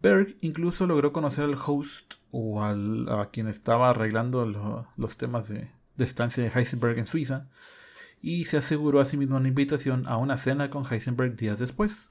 Berg 0.00 0.38
incluso 0.40 0.86
logró 0.86 1.12
conocer 1.12 1.44
al 1.44 1.58
host 1.62 2.14
o 2.30 2.62
al, 2.62 3.06
a 3.10 3.28
quien 3.28 3.46
estaba 3.46 3.90
arreglando 3.90 4.86
los 4.96 5.18
temas 5.18 5.48
de, 5.48 5.70
de 5.98 6.04
estancia 6.06 6.42
de 6.42 6.48
Heisenberg 6.48 6.98
en 6.98 7.06
Suiza 7.06 7.50
y 8.22 8.46
se 8.46 8.56
aseguró 8.56 9.00
a 9.00 9.04
sí 9.04 9.18
mismo 9.18 9.36
una 9.36 9.48
invitación 9.48 10.06
a 10.06 10.16
una 10.16 10.38
cena 10.38 10.70
con 10.70 10.90
Heisenberg 10.90 11.36
días 11.36 11.58
después. 11.58 12.08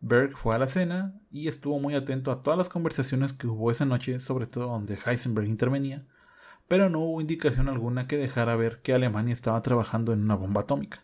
Berg 0.00 0.36
fue 0.36 0.54
a 0.54 0.58
la 0.58 0.68
cena 0.68 1.20
y 1.32 1.48
estuvo 1.48 1.80
muy 1.80 1.96
atento 1.96 2.30
a 2.30 2.42
todas 2.42 2.56
las 2.56 2.68
conversaciones 2.68 3.32
que 3.32 3.48
hubo 3.48 3.72
esa 3.72 3.86
noche, 3.86 4.20
sobre 4.20 4.46
todo 4.46 4.68
donde 4.68 5.00
Heisenberg 5.04 5.48
intervenía, 5.48 6.06
pero 6.68 6.90
no 6.90 7.00
hubo 7.00 7.20
indicación 7.20 7.68
alguna 7.68 8.06
que 8.06 8.18
dejara 8.18 8.56
ver 8.56 8.80
que 8.82 8.92
Alemania 8.92 9.32
estaba 9.32 9.60
trabajando 9.62 10.12
en 10.12 10.22
una 10.22 10.36
bomba 10.36 10.60
atómica. 10.60 11.02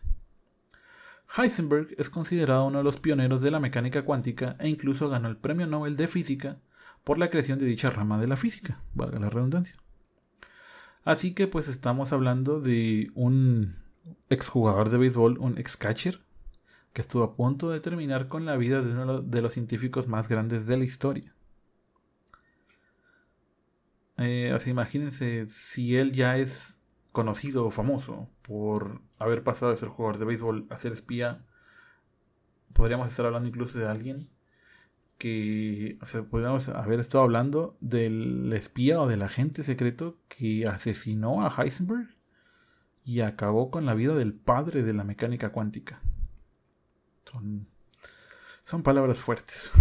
Heisenberg 1.35 1.87
es 1.97 2.09
considerado 2.09 2.65
uno 2.65 2.77
de 2.77 2.83
los 2.83 2.97
pioneros 2.97 3.41
de 3.41 3.51
la 3.51 3.59
mecánica 3.59 4.05
cuántica 4.05 4.55
e 4.59 4.69
incluso 4.69 5.09
ganó 5.09 5.27
el 5.27 5.37
Premio 5.37 5.67
Nobel 5.67 5.97
de 5.97 6.07
Física 6.07 6.59
por 7.03 7.17
la 7.17 7.29
creación 7.29 7.59
de 7.59 7.65
dicha 7.65 7.89
rama 7.89 8.19
de 8.19 8.27
la 8.27 8.35
física, 8.35 8.81
valga 8.93 9.19
la 9.19 9.29
redundancia. 9.29 9.75
Así 11.03 11.33
que 11.33 11.47
pues 11.47 11.67
estamos 11.67 12.13
hablando 12.13 12.61
de 12.61 13.11
un 13.13 13.75
exjugador 14.29 14.89
de 14.89 14.97
béisbol, 14.97 15.37
un 15.39 15.57
ex 15.57 15.77
catcher, 15.77 16.21
que 16.93 17.01
estuvo 17.01 17.23
a 17.23 17.35
punto 17.35 17.69
de 17.69 17.79
terminar 17.79 18.27
con 18.27 18.45
la 18.45 18.57
vida 18.57 18.81
de 18.81 18.91
uno 18.91 19.21
de 19.21 19.41
los 19.41 19.53
científicos 19.53 20.07
más 20.07 20.27
grandes 20.27 20.65
de 20.65 20.77
la 20.77 20.83
historia. 20.83 21.34
Eh, 24.17 24.57
imagínense 24.65 25.47
si 25.47 25.97
él 25.97 26.13
ya 26.13 26.37
es 26.37 26.79
conocido 27.11 27.65
o 27.65 27.71
famoso 27.71 28.29
por 28.41 29.01
haber 29.19 29.43
pasado 29.43 29.71
de 29.71 29.77
ser 29.77 29.89
jugador 29.89 30.19
de 30.19 30.25
béisbol 30.25 30.67
a 30.69 30.77
ser 30.77 30.93
espía. 30.93 31.45
Podríamos 32.73 33.09
estar 33.09 33.25
hablando 33.25 33.47
incluso 33.47 33.79
de 33.79 33.87
alguien 33.87 34.29
que, 35.17 35.97
o 36.01 36.05
sea, 36.05 36.23
podríamos 36.23 36.67
haber 36.69 36.99
estado 36.99 37.23
hablando 37.23 37.77
del 37.79 38.51
espía 38.53 39.01
o 39.01 39.07
del 39.07 39.23
agente 39.23 39.63
secreto 39.63 40.17
que 40.27 40.67
asesinó 40.67 41.45
a 41.45 41.53
Heisenberg 41.55 42.09
y 43.05 43.21
acabó 43.21 43.71
con 43.71 43.85
la 43.85 43.93
vida 43.93 44.15
del 44.15 44.33
padre 44.33 44.83
de 44.83 44.93
la 44.93 45.03
mecánica 45.03 45.51
cuántica. 45.51 46.01
Son 48.65 48.83
palabras 48.83 49.19
fuertes. 49.19 49.71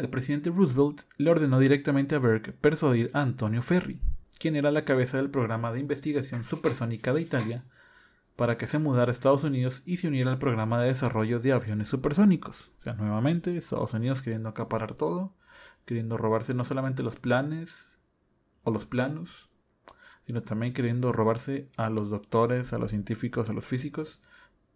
El 0.00 0.08
presidente 0.08 0.48
Roosevelt 0.48 1.02
le 1.18 1.30
ordenó 1.30 1.58
directamente 1.58 2.14
a 2.14 2.18
Berg 2.18 2.54
persuadir 2.54 3.10
a 3.12 3.20
Antonio 3.20 3.60
Ferri, 3.60 4.00
quien 4.38 4.56
era 4.56 4.70
la 4.70 4.86
cabeza 4.86 5.18
del 5.18 5.28
programa 5.28 5.72
de 5.72 5.80
investigación 5.80 6.42
supersónica 6.42 7.12
de 7.12 7.20
Italia, 7.20 7.64
para 8.34 8.56
que 8.56 8.66
se 8.66 8.78
mudara 8.78 9.10
a 9.10 9.12
Estados 9.12 9.44
Unidos 9.44 9.82
y 9.84 9.98
se 9.98 10.08
uniera 10.08 10.32
al 10.32 10.38
programa 10.38 10.80
de 10.80 10.88
desarrollo 10.88 11.38
de 11.38 11.52
aviones 11.52 11.88
supersónicos. 11.88 12.70
O 12.80 12.84
sea, 12.84 12.94
nuevamente, 12.94 13.54
Estados 13.58 13.92
Unidos 13.92 14.22
queriendo 14.22 14.48
acaparar 14.48 14.94
todo, 14.94 15.34
queriendo 15.84 16.16
robarse 16.16 16.54
no 16.54 16.64
solamente 16.64 17.02
los 17.02 17.16
planes 17.16 17.98
o 18.62 18.70
los 18.70 18.86
planos, 18.86 19.50
sino 20.24 20.42
también 20.42 20.72
queriendo 20.72 21.12
robarse 21.12 21.68
a 21.76 21.90
los 21.90 22.08
doctores, 22.08 22.72
a 22.72 22.78
los 22.78 22.88
científicos, 22.88 23.50
a 23.50 23.52
los 23.52 23.66
físicos, 23.66 24.22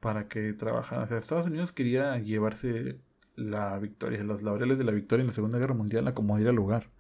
para 0.01 0.29
que 0.29 0.53
trabajaran. 0.53 1.07
O 1.07 1.09
sea, 1.09 1.17
Estados 1.17 1.47
Unidos 1.47 1.73
quería 1.73 2.19
llevarse 2.19 3.01
la 3.37 3.79
victoria, 3.79 4.23
los 4.23 4.43
laureles 4.43 4.79
de 4.79 4.85
la 4.85 4.93
victoria 4.93 5.23
en 5.23 5.29
la 5.29 5.33
Segunda 5.33 5.59
Guerra 5.59 5.75
Mundial 5.75 6.07
a 6.09 6.15
como 6.15 6.39
ir 6.39 6.49
al 6.49 6.55
lugar. 6.55 6.91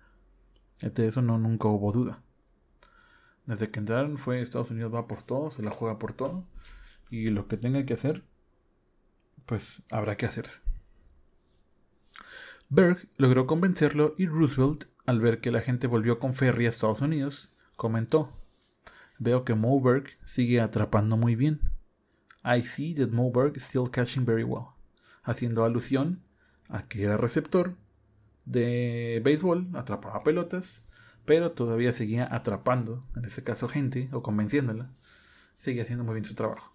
De 0.80 1.06
eso 1.06 1.22
no, 1.22 1.38
nunca 1.38 1.68
hubo 1.68 1.92
duda. 1.92 2.22
Desde 3.46 3.70
que 3.70 3.78
entraron 3.78 4.18
fue 4.18 4.40
Estados 4.40 4.70
Unidos 4.70 4.94
va 4.94 5.06
por 5.06 5.22
todo, 5.22 5.50
se 5.50 5.62
la 5.62 5.70
juega 5.70 5.98
por 5.98 6.12
todo. 6.12 6.46
Y 7.10 7.30
lo 7.30 7.46
que 7.46 7.56
tenga 7.56 7.84
que 7.84 7.94
hacer, 7.94 8.24
pues 9.46 9.82
habrá 9.90 10.16
que 10.16 10.26
hacerse. 10.26 10.60
Berg 12.68 13.08
logró 13.16 13.46
convencerlo 13.46 14.14
y 14.18 14.26
Roosevelt, 14.26 14.86
al 15.06 15.20
ver 15.20 15.40
que 15.40 15.52
la 15.52 15.60
gente 15.60 15.86
volvió 15.86 16.18
con 16.18 16.34
ferry 16.34 16.66
a 16.66 16.70
Estados 16.70 17.02
Unidos, 17.02 17.52
comentó, 17.76 18.32
veo 19.18 19.44
que 19.44 19.54
Moberg 19.54 20.06
sigue 20.24 20.60
atrapando 20.60 21.16
muy 21.16 21.36
bien. 21.36 21.60
I 22.44 22.62
see 22.62 22.94
that 22.94 23.10
Moberg 23.10 23.56
is 23.56 23.64
still 23.64 23.90
catching 23.90 24.24
very 24.24 24.44
well 24.44 24.74
haciendo 25.24 25.64
alusión 25.64 26.22
a 26.68 26.86
que 26.86 27.04
era 27.04 27.16
receptor 27.16 27.76
de 28.44 29.20
béisbol, 29.24 29.68
atrapaba 29.74 30.22
pelotas, 30.22 30.82
pero 31.24 31.52
todavía 31.52 31.92
seguía 31.92 32.28
atrapando, 32.34 33.06
en 33.16 33.24
este 33.24 33.42
caso 33.42 33.68
gente, 33.68 34.08
o 34.12 34.22
convenciéndola, 34.22 34.90
seguía 35.56 35.82
haciendo 35.82 36.04
muy 36.04 36.14
bien 36.14 36.24
su 36.24 36.34
trabajo. 36.34 36.72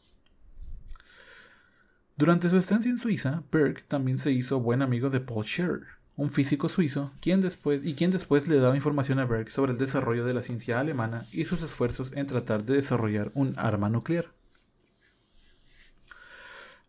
Durante 2.17 2.49
su 2.49 2.57
estancia 2.57 2.91
en 2.91 2.97
Suiza, 2.97 3.43
Berg 3.51 3.87
también 3.87 4.19
se 4.19 4.31
hizo 4.31 4.59
buen 4.59 4.81
amigo 4.81 5.09
de 5.09 5.21
Paul 5.21 5.45
Scherrer, 5.45 5.99
un 6.17 6.29
físico 6.29 6.67
suizo, 6.67 7.13
quien 7.21 7.39
después, 7.39 7.79
y 7.81 7.93
quien 7.95 8.11
después 8.11 8.49
le 8.49 8.57
daba 8.57 8.75
información 8.75 9.19
a 9.19 9.25
Berg 9.25 9.49
sobre 9.51 9.71
el 9.71 9.77
desarrollo 9.77 10.25
de 10.25 10.33
la 10.33 10.41
ciencia 10.41 10.79
alemana 10.79 11.25
y 11.31 11.45
sus 11.45 11.63
esfuerzos 11.63 12.11
en 12.13 12.27
tratar 12.27 12.65
de 12.65 12.73
desarrollar 12.73 13.31
un 13.35 13.53
arma 13.57 13.87
nuclear. 13.87 14.33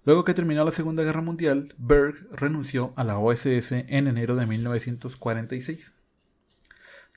Luego 0.04 0.24
que 0.24 0.34
terminó 0.34 0.64
la 0.64 0.70
Segunda 0.70 1.02
Guerra 1.02 1.20
Mundial, 1.20 1.74
Berg 1.76 2.14
renunció 2.32 2.94
a 2.96 3.04
la 3.04 3.18
OSS 3.18 3.72
en 3.72 4.06
enero 4.06 4.34
de 4.34 4.46
1946. 4.46 5.94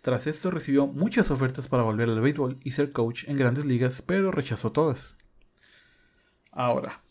Tras 0.02 0.28
esto 0.28 0.52
recibió 0.52 0.86
muchas 0.88 1.32
ofertas 1.32 1.70
para 1.70 1.84
volver 1.84 2.10
al 2.10 2.20
béisbol 2.20 2.60
y 2.62 2.72
ser 2.72 2.92
coach 2.92 3.24
en 3.30 3.38
grandes 3.38 3.64
ligas, 3.64 4.02
pero 4.02 4.32
rechazó 4.32 4.74
todas. 4.74 5.16
Ahora, 6.52 7.02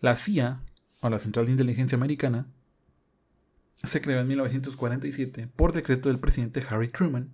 la 0.00 0.16
CIA, 0.16 0.60
o 1.00 1.08
la 1.08 1.20
Central 1.20 1.46
de 1.46 1.52
Inteligencia 1.52 1.96
Americana, 1.96 2.46
se 3.84 4.00
creó 4.00 4.20
en 4.20 4.28
1947 4.28 5.48
por 5.54 5.72
decreto 5.72 6.08
del 6.08 6.18
presidente 6.18 6.64
Harry 6.68 6.88
Truman 6.88 7.32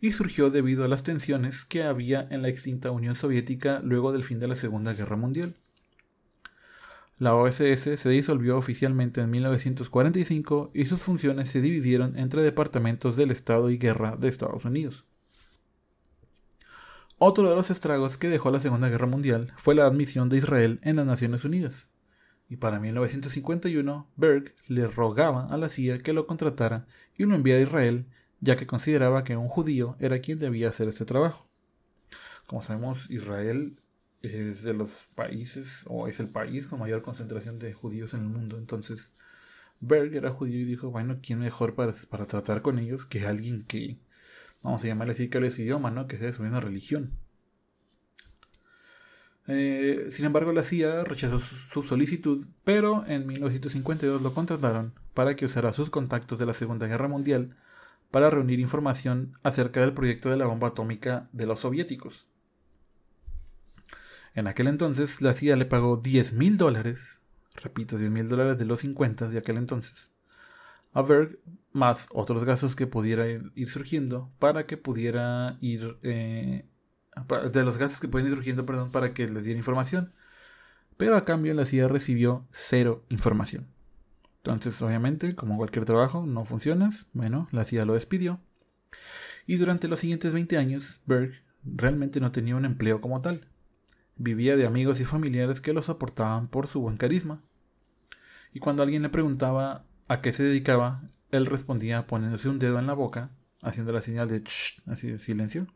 y 0.00 0.12
surgió 0.12 0.50
debido 0.50 0.84
a 0.84 0.88
las 0.88 1.04
tensiones 1.04 1.64
que 1.64 1.84
había 1.84 2.26
en 2.30 2.42
la 2.42 2.48
extinta 2.48 2.90
Unión 2.90 3.14
Soviética 3.14 3.80
luego 3.82 4.12
del 4.12 4.24
fin 4.24 4.40
de 4.40 4.48
la 4.48 4.56
Segunda 4.56 4.92
Guerra 4.92 5.16
Mundial. 5.16 5.56
La 7.18 7.34
OSS 7.34 7.98
se 7.98 8.08
disolvió 8.10 8.58
oficialmente 8.58 9.22
en 9.22 9.30
1945 9.30 10.70
y 10.74 10.84
sus 10.84 11.02
funciones 11.02 11.48
se 11.48 11.62
dividieron 11.62 12.18
entre 12.18 12.42
departamentos 12.42 13.16
del 13.16 13.30
Estado 13.30 13.70
y 13.70 13.78
Guerra 13.78 14.16
de 14.16 14.28
Estados 14.28 14.66
Unidos. 14.66 15.06
Otro 17.16 17.48
de 17.48 17.54
los 17.54 17.70
estragos 17.70 18.18
que 18.18 18.28
dejó 18.28 18.50
la 18.50 18.60
Segunda 18.60 18.90
Guerra 18.90 19.06
Mundial 19.06 19.50
fue 19.56 19.74
la 19.74 19.86
admisión 19.86 20.28
de 20.28 20.36
Israel 20.36 20.78
en 20.82 20.96
las 20.96 21.06
Naciones 21.06 21.46
Unidas. 21.46 21.88
Y 22.50 22.56
para 22.56 22.78
1951, 22.78 24.06
Berg 24.16 24.54
le 24.68 24.86
rogaba 24.86 25.46
a 25.46 25.56
la 25.56 25.70
CIA 25.70 26.02
que 26.02 26.12
lo 26.12 26.26
contratara 26.26 26.86
y 27.16 27.24
lo 27.24 27.34
enviara 27.34 27.60
a 27.60 27.64
Israel, 27.64 28.06
ya 28.40 28.56
que 28.56 28.66
consideraba 28.66 29.24
que 29.24 29.38
un 29.38 29.48
judío 29.48 29.96
era 29.98 30.18
quien 30.18 30.38
debía 30.38 30.68
hacer 30.68 30.88
este 30.88 31.06
trabajo. 31.06 31.48
Como 32.46 32.60
sabemos, 32.60 33.08
Israel 33.08 33.80
es 34.26 34.62
de 34.62 34.74
los 34.74 35.04
países, 35.14 35.84
o 35.88 36.08
es 36.08 36.20
el 36.20 36.28
país 36.28 36.66
con 36.66 36.80
mayor 36.80 37.02
concentración 37.02 37.58
de 37.58 37.72
judíos 37.72 38.14
en 38.14 38.20
el 38.20 38.28
mundo. 38.28 38.58
Entonces, 38.58 39.12
Berg 39.80 40.14
era 40.14 40.30
judío 40.30 40.60
y 40.60 40.64
dijo, 40.64 40.90
bueno, 40.90 41.18
¿quién 41.22 41.40
mejor 41.40 41.74
para, 41.74 41.94
para 42.10 42.26
tratar 42.26 42.62
con 42.62 42.78
ellos 42.78 43.06
que 43.06 43.26
alguien 43.26 43.62
que, 43.62 43.98
vamos 44.62 44.84
a 44.84 44.88
llamarle 44.88 45.12
así, 45.12 45.28
que 45.28 45.38
hable 45.38 45.50
su 45.50 45.62
idioma, 45.62 45.90
¿no? 45.90 46.06
Que 46.06 46.18
sea 46.18 46.26
de 46.26 46.32
su 46.32 46.42
misma 46.42 46.60
religión. 46.60 47.12
Eh, 49.48 50.06
sin 50.10 50.24
embargo, 50.24 50.52
la 50.52 50.64
CIA 50.64 51.04
rechazó 51.04 51.38
su 51.38 51.82
solicitud, 51.82 52.46
pero 52.64 53.04
en 53.06 53.26
1952 53.26 54.22
lo 54.22 54.34
contrataron 54.34 54.94
para 55.14 55.36
que 55.36 55.44
usara 55.44 55.72
sus 55.72 55.90
contactos 55.90 56.38
de 56.38 56.46
la 56.46 56.54
Segunda 56.54 56.86
Guerra 56.88 57.08
Mundial 57.08 57.56
para 58.10 58.30
reunir 58.30 58.60
información 58.60 59.38
acerca 59.42 59.80
del 59.80 59.92
proyecto 59.92 60.30
de 60.30 60.36
la 60.36 60.46
bomba 60.46 60.68
atómica 60.68 61.28
de 61.32 61.46
los 61.46 61.60
soviéticos 61.60 62.26
En 64.36 64.46
aquel 64.46 64.68
entonces, 64.68 65.22
la 65.22 65.32
CIA 65.32 65.56
le 65.56 65.64
pagó 65.64 65.96
10 65.96 66.34
mil 66.34 66.58
dólares, 66.58 67.20
repito, 67.54 67.96
10 67.96 68.10
mil 68.10 68.28
dólares 68.28 68.58
de 68.58 68.66
los 68.66 68.82
50 68.82 69.30
de 69.30 69.38
aquel 69.38 69.56
entonces, 69.56 70.12
a 70.92 71.00
Berg, 71.00 71.38
más 71.72 72.08
otros 72.12 72.44
gastos 72.44 72.76
que 72.76 72.86
pudiera 72.86 73.26
ir, 73.26 73.68
surgiendo 73.68 74.30
para 74.38 74.66
que 74.66 74.76
pudiera 74.76 75.56
ir, 75.62 75.96
eh, 76.02 76.66
de 77.50 77.64
los 77.64 77.78
gastos 77.78 77.98
que 77.98 78.08
pueden 78.08 78.28
ir 78.28 78.34
surgiendo, 78.34 78.66
perdón, 78.66 78.90
para 78.90 79.14
que 79.14 79.26
les 79.26 79.42
diera 79.42 79.56
información. 79.56 80.12
Pero 80.98 81.16
a 81.16 81.24
cambio 81.24 81.54
la 81.54 81.64
CIA 81.64 81.88
recibió 81.88 82.46
cero 82.50 83.04
información. 83.08 83.66
Entonces, 84.38 84.80
obviamente, 84.82 85.34
como 85.34 85.56
cualquier 85.56 85.86
trabajo, 85.86 86.26
no 86.26 86.44
funciona. 86.44 86.90
Bueno, 87.14 87.48
la 87.52 87.64
CIA 87.64 87.86
lo 87.86 87.94
despidió. 87.94 88.38
Y 89.46 89.56
durante 89.56 89.88
los 89.88 90.00
siguientes 90.00 90.32
20 90.32 90.58
años, 90.58 91.00
Berg 91.06 91.42
realmente 91.64 92.20
no 92.20 92.32
tenía 92.32 92.56
un 92.56 92.64
empleo 92.66 93.00
como 93.00 93.20
tal. 93.20 93.46
Vivía 94.16 94.56
de 94.56 94.66
amigos 94.66 95.00
y 95.00 95.04
familiares 95.04 95.60
que 95.60 95.72
lo 95.72 95.82
soportaban 95.82 96.48
por 96.48 96.66
su 96.66 96.80
buen 96.80 96.96
carisma. 96.96 97.42
Y 98.52 98.60
cuando 98.60 98.82
alguien 98.82 99.02
le 99.02 99.10
preguntaba 99.10 99.84
a 100.08 100.20
qué 100.22 100.32
se 100.32 100.42
dedicaba, 100.42 101.02
él 101.30 101.46
respondía 101.46 102.06
poniéndose 102.06 102.48
un 102.48 102.58
dedo 102.58 102.78
en 102.78 102.86
la 102.86 102.94
boca, 102.94 103.30
haciendo 103.60 103.92
la 103.92 104.02
señal 104.02 104.28
de 104.28 104.42
así 104.86 105.10
de 105.10 105.18
silencio, 105.18 105.66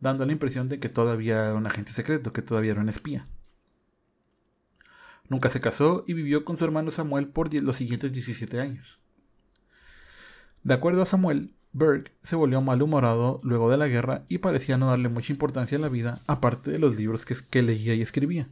dando 0.00 0.24
la 0.24 0.32
impresión 0.32 0.68
de 0.68 0.78
que 0.80 0.88
todavía 0.88 1.46
era 1.46 1.54
un 1.54 1.66
agente 1.66 1.92
secreto, 1.92 2.32
que 2.32 2.42
todavía 2.42 2.72
era 2.72 2.80
un 2.80 2.88
espía. 2.88 3.26
Nunca 5.28 5.48
se 5.48 5.60
casó 5.60 6.04
y 6.06 6.12
vivió 6.12 6.44
con 6.44 6.56
su 6.56 6.64
hermano 6.64 6.90
Samuel 6.90 7.28
por 7.28 7.52
los 7.52 7.76
siguientes 7.76 8.12
17 8.12 8.60
años. 8.60 9.00
De 10.62 10.74
acuerdo 10.74 11.02
a 11.02 11.06
Samuel, 11.06 11.55
Berg 11.76 12.10
se 12.22 12.36
volvió 12.36 12.62
malhumorado 12.62 13.38
luego 13.42 13.70
de 13.70 13.76
la 13.76 13.86
guerra 13.86 14.24
y 14.30 14.38
parecía 14.38 14.78
no 14.78 14.86
darle 14.86 15.10
mucha 15.10 15.30
importancia 15.30 15.76
a 15.76 15.80
la 15.80 15.90
vida, 15.90 16.20
aparte 16.26 16.70
de 16.70 16.78
los 16.78 16.96
libros 16.96 17.26
que, 17.26 17.62
leía 17.62 17.92
y 17.92 18.00
escribía. 18.00 18.48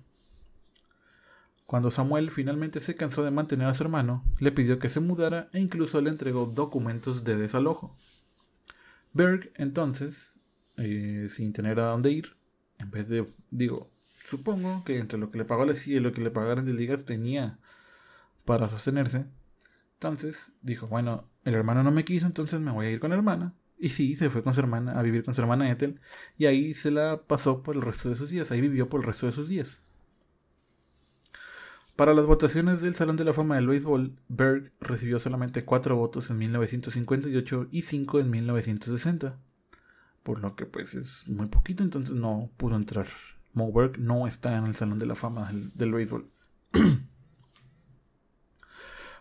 Cuando 1.65 1.91
Samuel 1.91 2.31
finalmente 2.31 2.81
se 2.81 2.97
cansó 2.97 3.25
de 3.25 3.31
mantener 3.31 3.67
a 3.67 3.73
su 3.73 3.83
hermano, 3.83 4.23
le 4.41 4.53
pidió 4.53 4.79
que 4.79 4.91
se 4.91 5.01
mudara 5.01 5.49
e 5.55 5.61
incluso 5.61 6.03
le 6.03 6.11
entregó 6.11 6.45
documentos 6.45 7.25
de 7.25 7.39
desalojo. 7.39 7.97
Berg, 9.15 9.51
entonces, 9.55 10.39
eh, 10.77 11.29
sin 11.31 11.55
tener 11.55 11.81
a 11.81 11.87
dónde 11.87 12.11
ir, 12.11 12.37
en 12.79 12.91
vez 12.91 13.09
de, 13.09 13.25
digo, 13.51 13.89
supongo 14.27 14.85
que 14.85 14.99
entre 14.99 15.19
lo 15.19 15.31
que 15.31 15.39
le 15.39 15.47
pagó 15.47 15.65
la 15.65 15.75
CIA 15.75 15.97
y 15.97 16.01
lo 16.01 16.13
que 16.13 16.21
le 16.21 16.31
pagaron 16.31 16.67
de 16.67 16.75
ligas 16.75 17.07
tenía 17.07 17.59
para 18.45 18.69
sostenerse, 18.69 19.25
entonces 19.95 20.53
dijo, 20.61 20.89
bueno, 20.89 21.25
el 21.45 21.55
hermano 21.55 21.83
no 21.83 21.91
me 21.91 22.05
quiso, 22.05 22.27
entonces 22.27 22.61
me 22.61 22.71
voy 22.71 22.87
a 22.87 22.91
ir 22.91 23.01
con 23.01 23.11
la 23.11 23.17
hermana. 23.17 23.55
Y 23.79 23.91
sí, 23.91 24.17
se 24.17 24.31
fue 24.31 24.43
con 24.43 24.55
su 24.55 24.61
hermana 24.61 24.93
a 24.93 25.03
vivir 25.03 25.25
con 25.25 25.35
su 25.35 25.41
hermana 25.41 25.71
Ethel. 25.71 26.01
Y 26.39 26.47
ahí 26.47 26.75
se 26.75 26.91
la 26.91 27.23
pasó 27.27 27.63
por 27.63 27.77
el 27.77 27.83
resto 27.83 28.09
de 28.09 28.17
sus 28.17 28.31
días. 28.31 28.51
Ahí 28.51 28.61
vivió 28.61 28.89
por 28.89 29.01
el 29.01 29.07
resto 29.07 29.27
de 29.27 29.33
sus 29.33 29.49
días. 29.49 29.83
Para 31.97 32.15
las 32.15 32.27
votaciones 32.27 32.81
del 32.81 32.95
Salón 32.95 33.17
de 33.17 33.25
la 33.25 33.33
Fama 33.33 33.55
del 33.57 33.69
Béisbol, 33.69 34.17
Berg 34.29 34.73
recibió 34.81 35.21
solamente 35.21 35.65
cuatro 35.65 35.97
votos 35.97 36.31
en 36.31 36.39
1958 36.39 37.69
y 37.71 37.83
cinco 37.83 38.19
en 38.19 38.31
1960. 38.31 39.39
Por 40.23 40.41
lo 40.41 40.57
que 40.57 40.67
pues 40.67 40.95
es 40.95 41.29
muy 41.29 41.47
poquito, 41.47 41.83
entonces 41.83 42.17
no 42.17 42.51
pudo 42.57 42.77
entrar. 42.77 43.07
Mo 43.53 43.73
Berg 43.73 44.01
no 44.01 44.27
está 44.27 44.57
en 44.57 44.67
el 44.67 44.75
Salón 44.75 44.99
de 44.99 45.07
la 45.07 45.15
Fama 45.15 45.47
del, 45.49 45.71
del 45.75 45.93
Béisbol. 45.93 46.31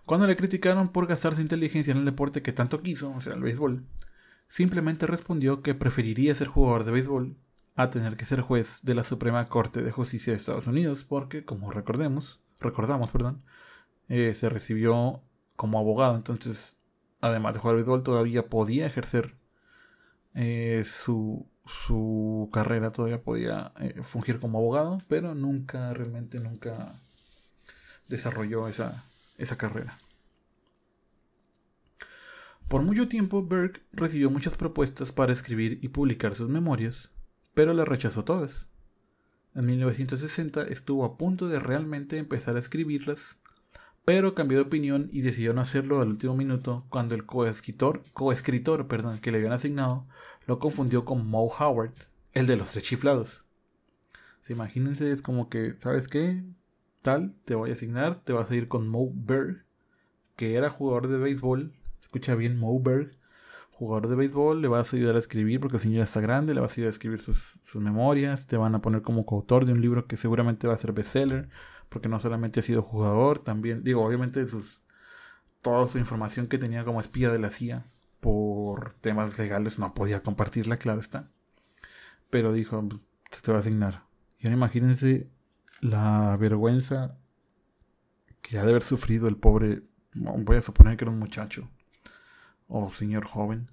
Cuando 0.06 0.28
le 0.28 0.36
criticaron 0.36 0.90
por 0.90 1.08
gastar 1.08 1.36
su 1.36 1.42
inteligencia 1.42 1.92
en 1.92 2.00
el 2.00 2.06
deporte 2.06 2.42
que 2.42 2.52
tanto 2.52 2.82
quiso, 2.82 3.12
o 3.12 3.22
sea, 3.22 3.34
el 3.34 3.42
béisbol, 3.42 3.86
simplemente 4.48 5.08
respondió 5.08 5.62
que 5.62 5.76
preferiría 5.76 6.36
ser 6.36 6.48
jugador 6.48 6.84
de 6.84 6.92
béisbol 6.92 7.38
a 7.76 7.90
tener 7.90 8.18
que 8.18 8.26
ser 8.26 8.42
juez 8.42 8.82
de 8.84 8.96
la 8.96 9.04
Suprema 9.04 9.48
Corte 9.48 9.82
de 9.82 9.92
Justicia 9.92 10.34
de 10.34 10.38
Estados 10.38 10.68
Unidos, 10.68 11.04
porque, 11.04 11.46
como 11.46 11.72
recordemos, 11.72 12.42
recordamos, 12.60 13.12
perdón, 13.12 13.44
eh, 14.10 14.36
se 14.36 14.50
recibió 14.50 15.22
como 15.56 15.80
abogado, 15.80 16.16
entonces, 16.16 16.78
además 17.22 17.54
de 17.54 17.60
jugar 17.60 17.78
béisbol, 17.78 18.04
todavía 18.04 18.48
podía 18.48 18.86
ejercer 18.86 19.36
eh, 20.36 20.84
su, 20.86 21.48
su, 21.66 22.50
carrera, 22.52 22.92
todavía 22.92 23.24
podía 23.24 23.72
eh, 23.80 24.02
fungir 24.04 24.40
como 24.40 24.60
abogado, 24.60 25.02
pero 25.08 25.34
nunca, 25.34 25.94
realmente 25.94 26.40
nunca 26.40 27.00
desarrolló 28.08 28.68
esa, 28.68 29.04
esa 29.44 29.58
carrera. 29.58 30.00
Por 32.68 32.82
mucho 32.82 33.08
tiempo, 33.08 33.46
Berg 33.46 33.84
recibió 33.92 34.32
muchas 34.32 34.56
propuestas 34.56 35.12
para 35.12 35.34
escribir 35.34 35.80
y 35.82 35.90
publicar 35.90 36.34
sus 36.34 36.50
memorias, 36.50 37.12
pero 37.54 37.74
las 37.74 37.88
rechazó 37.88 38.24
todas. 38.24 38.68
En 39.54 39.66
1960 39.66 40.64
estuvo 40.64 41.06
a 41.06 41.18
punto 41.18 41.48
de 41.48 41.60
realmente 41.60 42.18
empezar 42.18 42.56
a 42.56 42.60
escribirlas, 42.60 43.38
pero 44.06 44.34
cambió 44.34 44.58
de 44.58 44.64
opinión 44.64 45.10
y 45.12 45.22
decidió 45.22 45.54
no 45.54 45.62
hacerlo 45.62 46.02
al 46.02 46.08
último 46.08 46.36
minuto 46.36 46.86
cuando 46.90 47.14
el 47.14 47.26
coescritor, 47.26 48.02
coescritor 48.14 48.88
perdón, 48.88 49.20
que 49.20 49.32
le 49.32 49.38
habían 49.38 49.54
asignado 49.54 50.08
lo 50.48 50.60
confundió 50.60 51.06
con 51.06 51.28
Moe 51.28 51.50
Howard, 51.58 51.94
el 52.34 52.48
de 52.48 52.58
los 52.58 52.72
tres 52.72 52.84
chiflados. 52.84 53.46
imagínense, 54.50 55.12
es 55.12 55.22
como 55.22 55.50
que, 55.50 55.76
¿sabes 55.80 56.08
qué? 56.08 56.44
Tal, 57.04 57.36
te 57.46 57.54
voy 57.54 57.70
a 57.70 57.74
asignar, 57.74 58.24
te 58.24 58.34
vas 58.34 58.50
a 58.50 58.56
ir 58.56 58.68
con 58.68 58.88
Mo 58.88 59.12
Berg, 59.14 59.66
que 60.36 60.56
era 60.56 60.72
jugador 60.72 61.08
de 61.08 61.20
béisbol, 61.20 61.74
escucha 62.02 62.34
bien, 62.34 62.58
Mo 62.58 62.80
Berg, 62.80 63.12
jugador 63.72 64.08
de 64.08 64.16
béisbol, 64.16 64.62
le 64.62 64.68
vas 64.68 64.92
a 64.92 64.98
ayudar 64.98 65.16
a 65.16 65.20
escribir 65.20 65.60
porque 65.60 65.78
el 65.78 65.84
señor 65.84 66.04
está 66.04 66.22
grande, 66.22 66.54
le 66.54 66.62
vas 66.62 66.72
a 66.72 66.76
ayudar 66.76 66.88
a 66.88 66.96
escribir 66.96 67.22
sus, 67.22 67.60
memorias, 67.76 68.48
te 68.48 68.58
van 68.58 68.74
a 68.74 68.82
poner 68.82 69.02
como 69.04 69.26
coautor 69.26 69.66
de 69.66 69.74
un 69.74 69.82
libro 69.82 70.08
que 70.08 70.18
seguramente 70.18 70.68
va 70.68 70.74
a 70.74 70.78
ser 70.80 70.94
bestseller, 70.94 71.50
porque 71.90 72.10
no 72.10 72.20
solamente 72.20 72.62
ha 72.62 72.64
sido 72.64 72.82
jugador, 72.82 73.40
también, 73.40 73.84
digo, 73.84 74.04
obviamente 74.04 74.48
sus, 74.48 74.82
toda 75.62 75.86
su 75.88 76.00
información 76.00 76.48
que 76.48 76.58
tenía 76.58 76.86
como 76.86 77.02
espía 77.02 77.32
de 77.32 77.40
la 77.40 77.52
CIA 77.52 77.86
por 78.20 78.94
temas 79.02 79.38
legales 79.38 79.78
no 79.78 79.94
podía 79.94 80.24
compartirla, 80.24 80.78
claro 80.78 81.02
está. 81.02 81.30
Pero 82.30 82.54
dijo, 82.54 82.88
te 83.44 83.52
va 83.52 83.58
a 83.58 83.62
asignar. 83.62 84.06
Y 84.40 84.48
ahora 84.48 84.56
imagínense 84.56 85.30
la 85.84 86.38
vergüenza 86.38 87.18
que 88.42 88.58
ha 88.58 88.64
de 88.64 88.70
haber 88.70 88.84
sufrido 88.84 89.28
el 89.28 89.36
pobre, 89.36 89.82
voy 90.14 90.56
a 90.56 90.62
suponer 90.62 90.96
que 90.96 91.04
era 91.04 91.12
un 91.12 91.20
muchacho 91.20 91.70
o 92.70 92.90
señor 92.90 93.26
joven, 93.26 93.70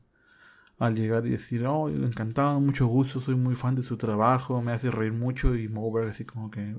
al 0.79 0.97
llegar 0.97 1.25
y 1.27 1.31
decir, 1.31 1.65
oh, 1.67 1.89
encantado, 1.89 2.59
mucho 2.61 2.87
gusto, 2.87 3.21
soy 3.21 3.37
muy 3.37 3.55
fan 3.55 3.77
de 3.77 3.83
su 3.83 3.97
trabajo, 3.97 4.61
me 4.61 4.73
hace 4.73 4.91
reír 4.91 5.13
mucho 5.13 5.55
y 5.55 5.69
mover 5.69 6.09
así 6.09 6.25
como 6.25 6.51
que, 6.51 6.75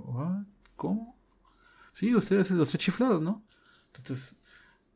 ¿cómo? 0.75 1.15
Sí, 1.93 2.13
ustedes 2.13 2.51
los 2.51 2.69
tres 2.69 2.83
chiflados, 2.83 3.21
¿no? 3.21 3.43
Entonces, 3.87 4.35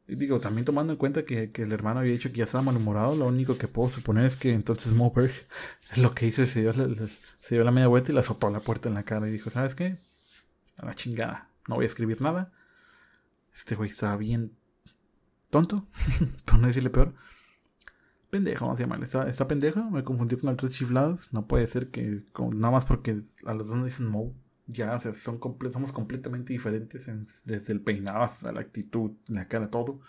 digo, 0.08 0.40
también 0.40 0.66
tomando 0.66 0.94
en 0.94 0.98
cuenta 0.98 1.24
que, 1.24 1.52
el 1.56 1.72
hermano 1.72 2.02
había 2.02 2.14
dicho 2.14 2.32
que 2.32 2.40
ya 2.40 2.44
estaba 2.44 2.64
malhumorado, 2.64 3.16
lo 3.16 3.28
único 3.28 3.58
que 3.58 3.70
puedo 3.70 3.90
suponer 3.90 4.26
es 4.26 4.36
que 4.36 4.52
entonces 4.52 4.92
Moberg 4.94 5.32
lo 5.96 6.14
que 6.14 6.28
hizo 6.28 6.44
es 6.44 6.50
se 6.50 6.62
dio, 6.62 6.74
se 6.74 7.56
dio 7.56 7.64
la 7.64 7.72
media 7.72 7.88
vuelta 7.88 8.12
y 8.12 8.16
le 8.16 8.20
azotó 8.20 8.50
la 8.50 8.60
puerta 8.60 8.90
en 8.90 8.96
la 8.96 9.04
cara 9.04 9.30
y 9.30 9.32
dijo, 9.32 9.50
¿sabes 9.50 9.76
qué? 9.76 9.98
A 10.78 10.86
la 10.86 10.94
chingada. 10.94 11.50
No 11.68 11.76
voy 11.76 11.86
a 11.86 11.88
escribir 11.88 12.22
nada. 12.22 12.52
Este 13.54 13.76
güey 13.76 13.90
está 13.90 14.16
bien 14.18 14.56
tonto. 15.50 15.88
por 16.46 16.60
no 16.60 16.68
decirle 16.68 16.90
peor. 16.90 17.14
Pendejo, 18.30 18.66
vamos 18.66 18.80
a 18.80 18.84
llamarle. 18.84 19.06
Está, 19.06 19.28
está 19.30 19.48
pendejo. 19.48 19.90
Me 19.90 20.04
confundí 20.04 20.36
con 20.36 20.50
otros 20.50 20.74
chiflados. 20.74 21.32
No 21.34 21.48
puede 21.48 21.68
ser 21.68 21.90
que. 21.90 22.24
nada 22.54 22.72
más 22.72 22.86
porque 22.86 23.22
a 23.46 23.54
los 23.54 23.68
dos 23.68 23.78
nos 23.78 23.86
dicen 23.86 24.08
Mo. 24.08 24.34
Ya, 24.68 24.94
o 24.96 25.00
sea, 25.00 25.14
somos 25.14 25.92
completamente 25.92 26.52
diferentes. 26.52 27.08
desde 27.46 27.74
el 27.74 27.82
peinado 27.82 28.24
hasta 28.24 28.52
la 28.52 28.62
actitud, 28.62 29.12
la 29.28 29.48
cara, 29.48 29.70
todo. 29.70 30.02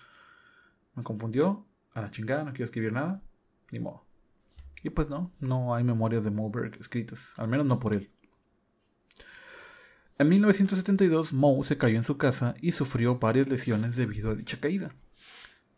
Me 0.94 1.02
confundió. 1.02 1.66
A 1.92 2.02
la 2.02 2.10
chingada, 2.10 2.44
no 2.44 2.50
quiero 2.50 2.64
escribir 2.64 2.92
nada. 2.92 3.22
Ni 3.70 3.78
modo. 3.78 4.04
Y 4.82 4.90
pues 4.90 5.08
no, 5.08 5.32
no 5.40 5.74
hay 5.74 5.82
memorias 5.82 6.24
de 6.24 6.30
Moberg 6.30 6.76
escritas. 6.78 7.38
Al 7.38 7.48
menos 7.48 7.66
no 7.66 7.80
por 7.80 7.94
él. 7.94 8.10
En 10.18 10.30
1972, 10.30 11.34
Moe 11.34 11.62
se 11.66 11.76
cayó 11.76 11.96
en 11.96 12.02
su 12.02 12.16
casa 12.16 12.54
y 12.62 12.72
sufrió 12.72 13.18
varias 13.18 13.50
lesiones 13.50 13.96
debido 13.96 14.30
a 14.30 14.34
dicha 14.34 14.58
caída. 14.58 14.90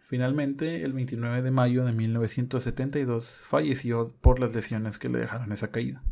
Finalmente, 0.06 0.84
el 0.84 0.92
29 0.92 1.42
de 1.42 1.50
mayo 1.50 1.84
de 1.84 1.92
1972, 1.92 3.42
falleció 3.44 4.14
por 4.20 4.38
las 4.38 4.54
lesiones 4.54 4.98
que 4.98 5.08
le 5.08 5.18
dejaron 5.18 5.50
esa 5.50 5.72
caída. 5.72 6.04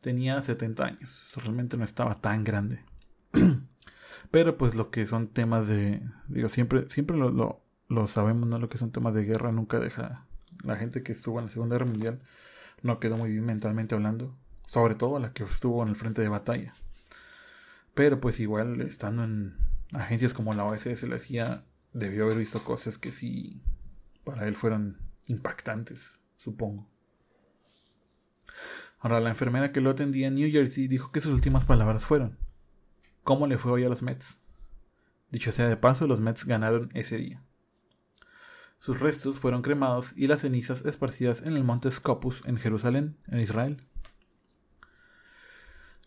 Tenía 0.00 0.40
70 0.40 0.84
años, 0.84 1.32
realmente 1.34 1.76
no 1.76 1.82
estaba 1.82 2.20
tan 2.20 2.44
grande. 2.44 2.84
Pero 4.30 4.56
pues 4.56 4.76
lo 4.76 4.90
que 4.90 5.04
son 5.04 5.26
temas 5.26 5.66
de... 5.66 6.00
Digo, 6.28 6.48
siempre, 6.48 6.88
siempre 6.90 7.16
lo, 7.16 7.60
lo, 7.88 8.06
sabemos, 8.06 8.48
¿no? 8.48 8.60
Lo 8.60 8.68
que 8.68 8.78
son 8.78 8.92
temas 8.92 9.14
de 9.14 9.24
guerra 9.24 9.50
nunca 9.50 9.80
deja... 9.80 10.26
La 10.62 10.76
gente 10.76 11.02
que 11.02 11.10
estuvo 11.10 11.40
en 11.40 11.46
la 11.46 11.50
Segunda 11.50 11.74
Guerra 11.74 11.90
Mundial 11.90 12.22
no 12.82 13.00
quedó 13.00 13.16
muy 13.16 13.30
bien 13.30 13.44
mentalmente 13.44 13.96
hablando. 13.96 14.36
Sobre 14.68 14.94
todo 14.94 15.18
la 15.18 15.32
que 15.32 15.42
estuvo 15.42 15.82
en 15.82 15.88
el 15.88 15.96
frente 15.96 16.22
de 16.22 16.28
batalla. 16.28 16.74
Pero 17.94 18.20
pues 18.20 18.40
igual 18.40 18.80
estando 18.80 19.24
en 19.24 19.56
agencias 19.92 20.34
como 20.34 20.54
la 20.54 20.64
OSS, 20.64 21.02
la 21.04 21.18
CIA 21.18 21.64
debió 21.92 22.24
haber 22.24 22.38
visto 22.38 22.64
cosas 22.64 22.98
que 22.98 23.12
sí 23.12 23.62
para 24.24 24.46
él 24.46 24.54
fueron 24.54 24.98
impactantes, 25.26 26.20
supongo. 26.36 26.88
Ahora, 28.98 29.20
la 29.20 29.30
enfermera 29.30 29.72
que 29.72 29.80
lo 29.80 29.90
atendía 29.90 30.28
en 30.28 30.34
New 30.34 30.50
Jersey 30.50 30.86
dijo 30.86 31.10
que 31.10 31.20
sus 31.20 31.34
últimas 31.34 31.64
palabras 31.64 32.04
fueron: 32.04 32.38
¿Cómo 33.24 33.46
le 33.46 33.58
fue 33.58 33.72
hoy 33.72 33.84
a 33.84 33.88
los 33.88 34.02
Mets? 34.02 34.40
Dicho 35.30 35.50
sea 35.50 35.68
de 35.68 35.76
paso, 35.76 36.06
los 36.06 36.20
Mets 36.20 36.44
ganaron 36.44 36.90
ese 36.94 37.16
día. 37.16 37.42
Sus 38.78 39.00
restos 39.00 39.38
fueron 39.38 39.62
cremados 39.62 40.12
y 40.16 40.26
las 40.26 40.40
cenizas 40.40 40.84
esparcidas 40.84 41.42
en 41.42 41.56
el 41.56 41.64
monte 41.64 41.90
Scopus 41.90 42.42
en 42.46 42.58
Jerusalén, 42.58 43.16
en 43.28 43.40
Israel. 43.40 43.86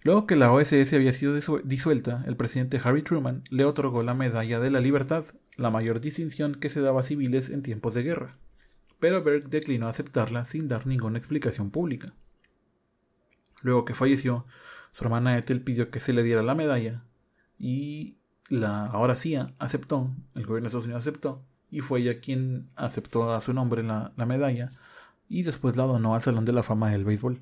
Luego 0.05 0.27
que 0.27 0.35
la 0.35 0.51
OSS 0.51 0.93
había 0.93 1.13
sido 1.13 1.33
disuelta, 1.63 2.23
el 2.27 2.37
presidente 2.37 2.79
Harry 2.83 3.01
Truman 3.01 3.41
le 3.49 3.65
otorgó 3.65 4.03
la 4.03 4.13
Medalla 4.13 4.59
de 4.59 4.69
la 4.69 4.79
Libertad, 4.79 5.25
la 5.57 5.71
mayor 5.71 5.99
distinción 5.99 6.53
que 6.53 6.69
se 6.69 6.79
daba 6.79 6.99
a 6.99 7.03
civiles 7.03 7.49
en 7.49 7.63
tiempos 7.63 7.95
de 7.95 8.03
guerra, 8.03 8.37
pero 8.99 9.23
Berg 9.23 9.49
declinó 9.49 9.87
aceptarla 9.87 10.45
sin 10.45 10.67
dar 10.67 10.85
ninguna 10.85 11.17
explicación 11.17 11.71
pública. 11.71 12.13
Luego 13.63 13.83
que 13.83 13.95
falleció, 13.95 14.45
su 14.91 15.05
hermana 15.05 15.39
Ethel 15.39 15.61
pidió 15.61 15.89
que 15.89 15.99
se 15.99 16.13
le 16.13 16.21
diera 16.21 16.43
la 16.43 16.53
medalla 16.53 17.03
y 17.57 18.17
la 18.47 18.85
ahora 18.85 19.15
sí 19.15 19.35
aceptó, 19.57 20.11
el 20.35 20.45
gobierno 20.45 20.65
de 20.65 20.67
Estados 20.67 20.85
Unidos 20.85 21.01
aceptó, 21.01 21.41
y 21.71 21.81
fue 21.81 22.01
ella 22.01 22.19
quien 22.19 22.69
aceptó 22.75 23.33
a 23.33 23.41
su 23.41 23.53
nombre 23.53 23.81
la, 23.81 24.13
la 24.17 24.27
medalla 24.27 24.69
y 25.29 25.41
después 25.41 25.75
la 25.75 25.85
donó 25.85 26.13
al 26.13 26.21
Salón 26.21 26.45
de 26.45 26.53
la 26.53 26.61
Fama 26.61 26.91
del 26.91 27.05
Béisbol. 27.05 27.41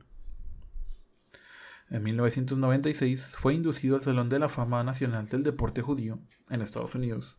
En 1.89 2.03
1996 2.03 3.35
fue 3.37 3.53
inducido 3.53 3.95
al 3.95 4.01
Salón 4.01 4.29
de 4.29 4.39
la 4.39 4.49
Fama 4.49 4.83
Nacional 4.83 5.27
del 5.27 5.43
Deporte 5.43 5.81
Judío 5.81 6.19
en 6.49 6.61
Estados 6.61 6.95
Unidos. 6.95 7.37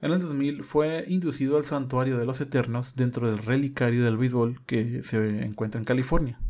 En 0.00 0.12
el 0.12 0.20
2000 0.20 0.62
fue 0.62 1.04
inducido 1.08 1.56
al 1.56 1.64
Santuario 1.64 2.16
de 2.16 2.24
los 2.24 2.40
Eternos 2.40 2.94
dentro 2.96 3.30
del 3.30 3.38
relicario 3.38 4.04
del 4.04 4.16
béisbol 4.16 4.64
que 4.64 5.02
se 5.02 5.42
encuentra 5.42 5.78
en 5.78 5.84
California. 5.84 6.40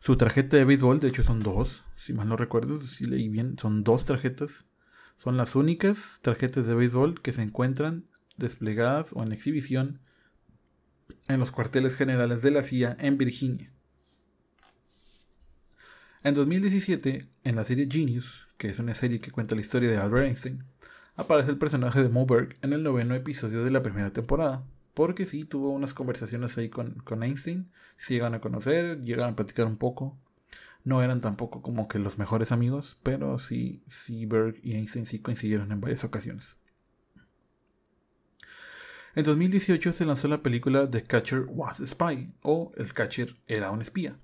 Su 0.00 0.16
tarjeta 0.16 0.56
de 0.56 0.64
béisbol, 0.64 1.00
de 1.00 1.08
hecho, 1.08 1.22
son 1.22 1.40
dos, 1.40 1.84
si 1.96 2.12
mal 2.12 2.28
no 2.28 2.36
recuerdo, 2.36 2.80
si 2.80 3.04
leí 3.04 3.28
bien, 3.28 3.56
son 3.58 3.84
dos 3.84 4.06
tarjetas. 4.06 4.66
Son 5.16 5.36
las 5.36 5.54
únicas 5.54 6.20
tarjetas 6.22 6.66
de 6.66 6.74
béisbol 6.74 7.22
que 7.22 7.32
se 7.32 7.42
encuentran 7.42 8.06
desplegadas 8.36 9.12
o 9.14 9.22
en 9.22 9.32
exhibición 9.32 10.00
en 11.28 11.40
los 11.40 11.50
cuarteles 11.50 11.96
generales 11.96 12.42
de 12.42 12.50
la 12.50 12.62
CIA 12.62 12.96
en 13.00 13.18
Virginia. 13.18 13.72
En 16.26 16.34
2017, 16.34 17.28
en 17.44 17.54
la 17.54 17.64
serie 17.64 17.86
Genius, 17.88 18.48
que 18.56 18.66
es 18.66 18.80
una 18.80 18.96
serie 18.96 19.20
que 19.20 19.30
cuenta 19.30 19.54
la 19.54 19.60
historia 19.60 19.88
de 19.88 19.98
Albert 19.98 20.26
Einstein, 20.26 20.64
aparece 21.14 21.52
el 21.52 21.56
personaje 21.56 22.02
de 22.02 22.08
Moberg 22.08 22.56
en 22.62 22.72
el 22.72 22.82
noveno 22.82 23.14
episodio 23.14 23.62
de 23.62 23.70
la 23.70 23.84
primera 23.84 24.12
temporada 24.12 24.64
porque 24.92 25.24
sí 25.24 25.44
tuvo 25.44 25.70
unas 25.70 25.94
conversaciones 25.94 26.58
ahí 26.58 26.68
con, 26.68 27.22
Einstein, 27.22 27.70
se 27.96 28.14
llegan 28.14 28.34
a 28.34 28.40
conocer, 28.40 29.04
llegan 29.04 29.34
a 29.34 29.36
platicar 29.36 29.66
un 29.66 29.76
poco. 29.76 30.18
No 30.82 31.00
eran 31.00 31.20
tampoco 31.20 31.62
como 31.62 31.86
que 31.86 32.00
los 32.00 32.18
mejores 32.18 32.50
amigos, 32.50 32.98
pero 33.04 33.38
sí, 33.38 33.84
sí 33.86 34.26
Berg 34.26 34.56
y 34.64 34.74
Einstein 34.74 35.06
sí 35.06 35.20
coincidieron 35.20 35.70
en 35.70 35.80
varias 35.80 36.02
ocasiones. 36.02 36.56
En 39.14 39.22
2018 39.22 39.92
se 39.92 40.04
lanzó 40.04 40.26
la 40.26 40.42
película 40.42 40.90
The 40.90 41.04
Catcher 41.04 41.44
Was 41.46 41.78
a 41.78 41.86
Spy, 41.86 42.32
o 42.42 42.72
El 42.74 42.92
Catcher 42.94 43.36
era 43.46 43.70
un 43.70 43.80
espía, 43.80 44.18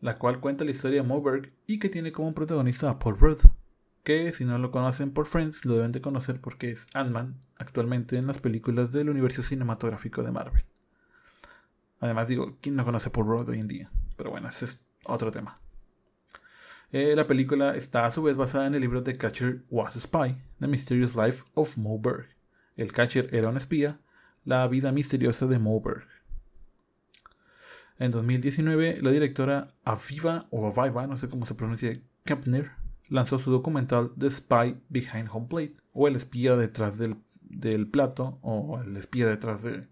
la 0.00 0.18
cual 0.18 0.40
cuenta 0.40 0.64
la 0.64 0.70
historia 0.70 1.02
de 1.02 1.08
Moberg 1.08 1.52
y 1.66 1.78
que 1.78 1.88
tiene 1.88 2.12
como 2.12 2.34
protagonista 2.34 2.90
a 2.90 2.98
Paul 2.98 3.18
Rudd 3.18 3.40
que 4.08 4.32
si 4.32 4.46
no 4.46 4.56
lo 4.56 4.70
conocen 4.70 5.10
por 5.10 5.26
Friends, 5.26 5.66
lo 5.66 5.74
deben 5.74 5.92
de 5.92 6.00
conocer 6.00 6.40
porque 6.40 6.70
es 6.70 6.86
Ant-Man 6.94 7.38
actualmente 7.58 8.16
en 8.16 8.26
las 8.26 8.38
películas 8.38 8.90
del 8.90 9.10
universo 9.10 9.42
cinematográfico 9.42 10.22
de 10.22 10.32
Marvel. 10.32 10.64
Además 12.00 12.26
digo, 12.26 12.56
¿quién 12.62 12.74
no 12.74 12.86
conoce 12.86 13.10
Paul 13.10 13.26
Rudd 13.26 13.50
hoy 13.50 13.60
en 13.60 13.68
día? 13.68 13.90
Pero 14.16 14.30
bueno, 14.30 14.48
ese 14.48 14.64
es 14.64 14.86
otro 15.04 15.30
tema. 15.30 15.60
Eh, 16.90 17.14
la 17.14 17.26
película 17.26 17.76
está 17.76 18.06
a 18.06 18.10
su 18.10 18.22
vez 18.22 18.34
basada 18.34 18.66
en 18.66 18.74
el 18.74 18.80
libro 18.80 19.02
The 19.02 19.18
Catcher 19.18 19.64
Was 19.68 19.96
a 19.96 20.00
Spy, 20.00 20.36
The 20.58 20.68
Mysterious 20.68 21.14
Life 21.14 21.44
of 21.52 21.76
Moberg. 21.76 22.28
El 22.76 22.92
Catcher 22.92 23.28
era 23.34 23.50
un 23.50 23.58
espía, 23.58 24.00
la 24.44 24.66
vida 24.68 24.90
misteriosa 24.90 25.46
de 25.46 25.58
Moberg. 25.58 26.06
En 27.98 28.12
2019, 28.12 29.00
la 29.02 29.10
directora 29.10 29.68
Aviva, 29.84 30.46
o 30.50 30.66
Aviva, 30.68 31.06
no 31.06 31.16
sé 31.16 31.28
cómo 31.28 31.46
se 31.46 31.54
pronuncia, 31.54 32.00
Kempner, 32.24 32.70
lanzó 33.08 33.38
su 33.38 33.50
documental 33.50 34.12
The 34.16 34.30
Spy 34.30 34.80
Behind 34.88 35.28
Home 35.32 35.48
Plate, 35.48 35.76
o 35.92 36.06
El 36.06 36.14
espía 36.14 36.56
detrás 36.56 36.96
del, 36.96 37.16
plato, 37.90 38.38
o 38.42 38.80
El 38.80 38.96
espía 38.96 39.26
detrás 39.26 39.64
de, 39.64 39.88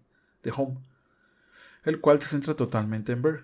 Home, 0.55 0.77
el 1.83 1.99
cual 1.99 2.21
se 2.21 2.29
centra 2.29 2.53
totalmente 2.53 3.11
en 3.11 3.21
Berg. 3.21 3.43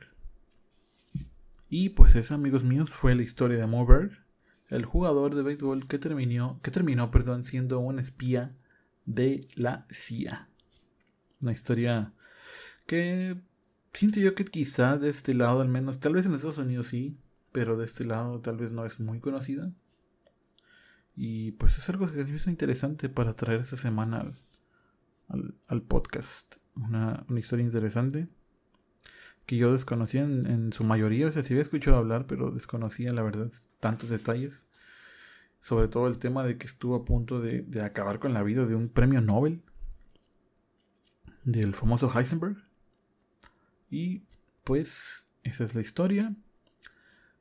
Y 1.69 1.89
pues 1.89 2.15
esa, 2.15 2.35
amigos 2.35 2.63
míos, 2.63 2.91
fue 2.91 3.15
la 3.15 3.23
historia 3.23 3.57
de 3.57 3.67
Mo 3.67 3.85
Berg, 3.85 4.23
el 4.69 4.85
jugador 4.85 5.35
de 5.35 5.41
béisbol 5.41 5.87
que 5.87 5.99
terminó, 5.99 6.61
que 6.63 6.71
terminó 6.71 7.11
perdón, 7.11 7.43
siendo 7.43 7.79
un 7.79 7.99
espía 7.99 8.55
de 9.05 9.45
la 9.55 9.85
CIA. 9.91 10.47
Una 11.41 11.51
historia 11.51 12.13
que 12.85 13.41
siento 13.93 14.19
yo 14.19 14.35
que 14.35 14.45
quizá 14.45 14.97
de 14.97 15.09
este 15.09 15.33
lado 15.33 15.61
al 15.61 15.69
menos, 15.69 15.99
tal 15.99 16.13
vez 16.13 16.25
en 16.25 16.33
Estados 16.33 16.57
Unidos 16.57 16.87
sí, 16.87 17.17
pero 17.51 17.77
de 17.77 17.85
este 17.85 18.03
lado 18.05 18.39
tal 18.41 18.57
vez 18.57 18.71
no 18.71 18.85
es 18.85 18.99
muy 18.99 19.19
conocida. 19.19 19.71
Y 21.15 21.51
pues 21.53 21.77
es 21.77 21.87
algo 21.89 22.11
que 22.11 22.23
me 22.23 22.35
hizo 22.35 22.49
interesante 22.49 23.07
para 23.07 23.35
traer 23.35 23.61
esta 23.61 23.77
semana 23.77 24.33
al, 25.67 25.81
podcast. 25.83 26.57
Una, 26.75 27.23
historia 27.37 27.63
interesante 27.63 28.27
que 29.45 29.57
yo 29.57 29.71
desconocía 29.71 30.23
en, 30.23 30.73
su 30.73 30.83
mayoría. 30.83 31.27
O 31.27 31.31
sea, 31.31 31.43
sí 31.43 31.53
había 31.53 31.61
escuchado 31.61 31.97
hablar, 31.97 32.25
pero 32.25 32.49
desconocía 32.49 33.13
la 33.13 33.21
verdad 33.21 33.51
tantos 33.79 34.09
detalles. 34.09 34.65
Sobre 35.61 35.87
todo 35.87 36.07
el 36.07 36.17
tema 36.17 36.43
de 36.43 36.57
que 36.57 36.65
estuvo 36.65 36.95
a 36.95 37.05
punto 37.05 37.39
de, 37.39 37.61
de 37.61 37.83
acabar 37.83 38.19
con 38.19 38.33
la 38.33 38.41
vida 38.41 38.65
de 38.65 38.75
un 38.75 38.89
premio 38.89 39.21
Nobel. 39.21 39.61
Del 41.43 41.75
famoso 41.75 42.11
Heisenberg. 42.11 42.57
Y 43.93 44.23
pues 44.63 45.29
esa 45.43 45.63
es 45.63 45.75
la 45.75 45.81
historia 45.81 46.35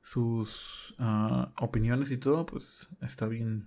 sus 0.02 0.94
ah, 0.98 1.50
opiniones 1.60 2.10
y 2.10 2.18
todo, 2.18 2.44
pues 2.44 2.88
está 3.00 3.26
bien, 3.26 3.64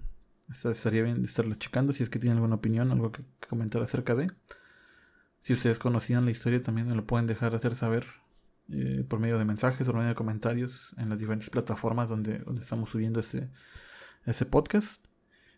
estaría 0.50 1.02
bien 1.02 1.24
de 1.24 1.28
estarlo 1.28 1.56
checando 1.56 1.94
si 1.94 2.04
es 2.04 2.12
que 2.12 2.20
tienen 2.20 2.38
alguna 2.38 2.56
opinión, 2.56 2.92
algo 2.92 3.12
que, 3.12 3.24
comentar 3.50 3.82
acerca 3.82 4.14
de. 4.14 4.30
Si 5.42 5.54
ustedes 5.54 5.80
conocían 5.80 6.26
la 6.26 6.32
historia, 6.32 6.62
también 6.62 6.88
me 6.88 6.96
lo 6.96 7.08
pueden 7.08 7.26
dejar 7.26 7.56
hacer 7.56 7.76
saber 7.76 8.06
eh, 8.70 9.04
por 9.10 9.20
medio 9.20 9.40
de 9.40 9.46
mensajes, 9.46 9.88
por 9.88 9.96
medio 9.96 10.10
de 10.10 10.16
comentarios 10.16 10.94
en 11.00 11.10
las 11.10 11.18
diferentes 11.18 11.50
plataformas 11.50 12.08
donde, 12.08 12.38
donde 12.40 12.62
estamos 12.62 12.92
subiendo 12.92 13.20
ese, 13.20 13.50
ese 14.26 14.46
podcast. 14.46 15.06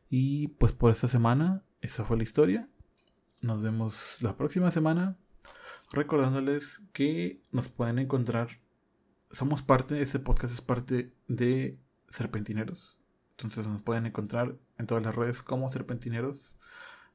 Y 0.10 0.48
pues 0.48 0.72
por 0.72 0.92
esta 0.92 1.10
semana, 1.10 1.64
esa 1.82 2.06
fue 2.06 2.16
la 2.16 2.24
historia. 2.24 2.70
Nos 3.42 3.62
vemos 3.62 4.22
la 4.22 4.38
próxima 4.38 4.72
semana. 4.72 5.18
Recordándoles 5.92 6.84
que 6.94 7.42
nos 7.52 7.68
pueden 7.70 8.00
encontrar 8.00 8.50
somos 9.32 9.62
parte, 9.62 10.02
este 10.02 10.20
podcast 10.20 10.54
es 10.54 10.62
parte 10.62 11.14
de 11.28 11.78
Serpentineros. 12.10 12.98
Entonces 13.32 13.68
nos 13.68 13.82
pueden 13.82 14.06
encontrar 14.06 14.56
en 14.78 14.88
todas 14.88 15.04
las 15.04 15.16
redes 15.16 15.44
como 15.44 15.70
Serpentineros, 15.70 16.56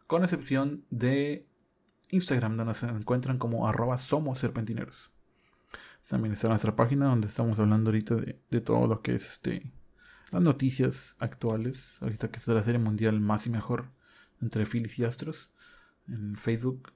con 0.06 0.22
excepción 0.22 0.84
de 0.90 1.46
Instagram, 2.10 2.56
donde 2.56 2.74
se 2.74 2.86
encuentran 2.86 3.38
como 3.38 3.66
arroba 3.66 3.98
somos 3.98 4.38
serpentineros. 4.38 5.10
También 6.06 6.32
está 6.34 6.48
nuestra 6.48 6.76
página 6.76 7.06
donde 7.06 7.28
estamos 7.28 7.58
hablando 7.58 7.90
ahorita 7.90 8.16
de, 8.16 8.60
todo 8.60 8.86
lo 8.86 9.00
que 9.00 9.14
es 9.14 9.32
este, 9.32 9.72
las 10.30 10.42
noticias 10.42 11.16
actuales. 11.18 11.96
Ahorita 12.02 12.30
que 12.30 12.38
está 12.38 12.52
la 12.52 12.62
serie 12.62 12.78
mundial 12.78 13.20
más 13.20 13.46
y 13.46 13.50
mejor 13.50 13.90
entre 14.42 14.66
Phillies 14.66 14.98
y 14.98 15.04
Astros. 15.04 15.52
En 16.06 16.36
Facebook, 16.36 16.92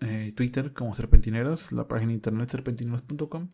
eh, 0.00 0.32
Twitter 0.36 0.72
como 0.72 0.94
Serpentineros, 0.94 1.72
la 1.72 1.88
página 1.88 2.12
internet 2.12 2.50
serpentineros.com. 2.50 3.50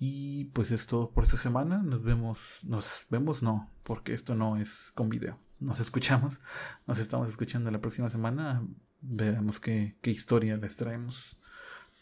Y 0.00 0.44
pues 0.46 0.70
es 0.70 0.86
todo 0.86 1.10
por 1.10 1.24
esta 1.24 1.36
semana. 1.36 1.78
Nos 1.78 2.02
vemos, 2.02 2.60
nos 2.62 3.06
vemos 3.10 3.42
no, 3.42 3.70
porque 3.82 4.14
esto 4.14 4.34
no 4.34 4.56
es 4.56 4.92
con 4.94 5.08
video. 5.08 5.38
Nos 5.58 5.80
escuchamos, 5.80 6.40
nos 6.86 6.98
estamos 6.98 7.28
escuchando 7.28 7.70
la 7.70 7.80
próxima 7.80 8.08
semana. 8.08 8.62
Veremos 9.00 9.60
qué, 9.60 9.96
qué 10.00 10.10
historia 10.10 10.56
les 10.56 10.76
traemos 10.76 11.36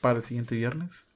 para 0.01 0.19
el 0.19 0.25
siguiente 0.25 0.57
viernes. 0.57 1.07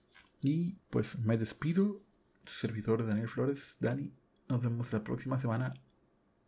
Y 0.42 0.78
pues 0.88 1.18
me 1.18 1.36
despido, 1.36 2.00
servidor 2.46 3.06
Daniel 3.06 3.28
Flores, 3.28 3.76
Dani. 3.80 4.12
Nos 4.48 4.62
vemos 4.62 4.92
la 4.92 5.04
próxima 5.04 5.38
semana. 5.38 5.74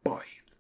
Bye. 0.03 0.52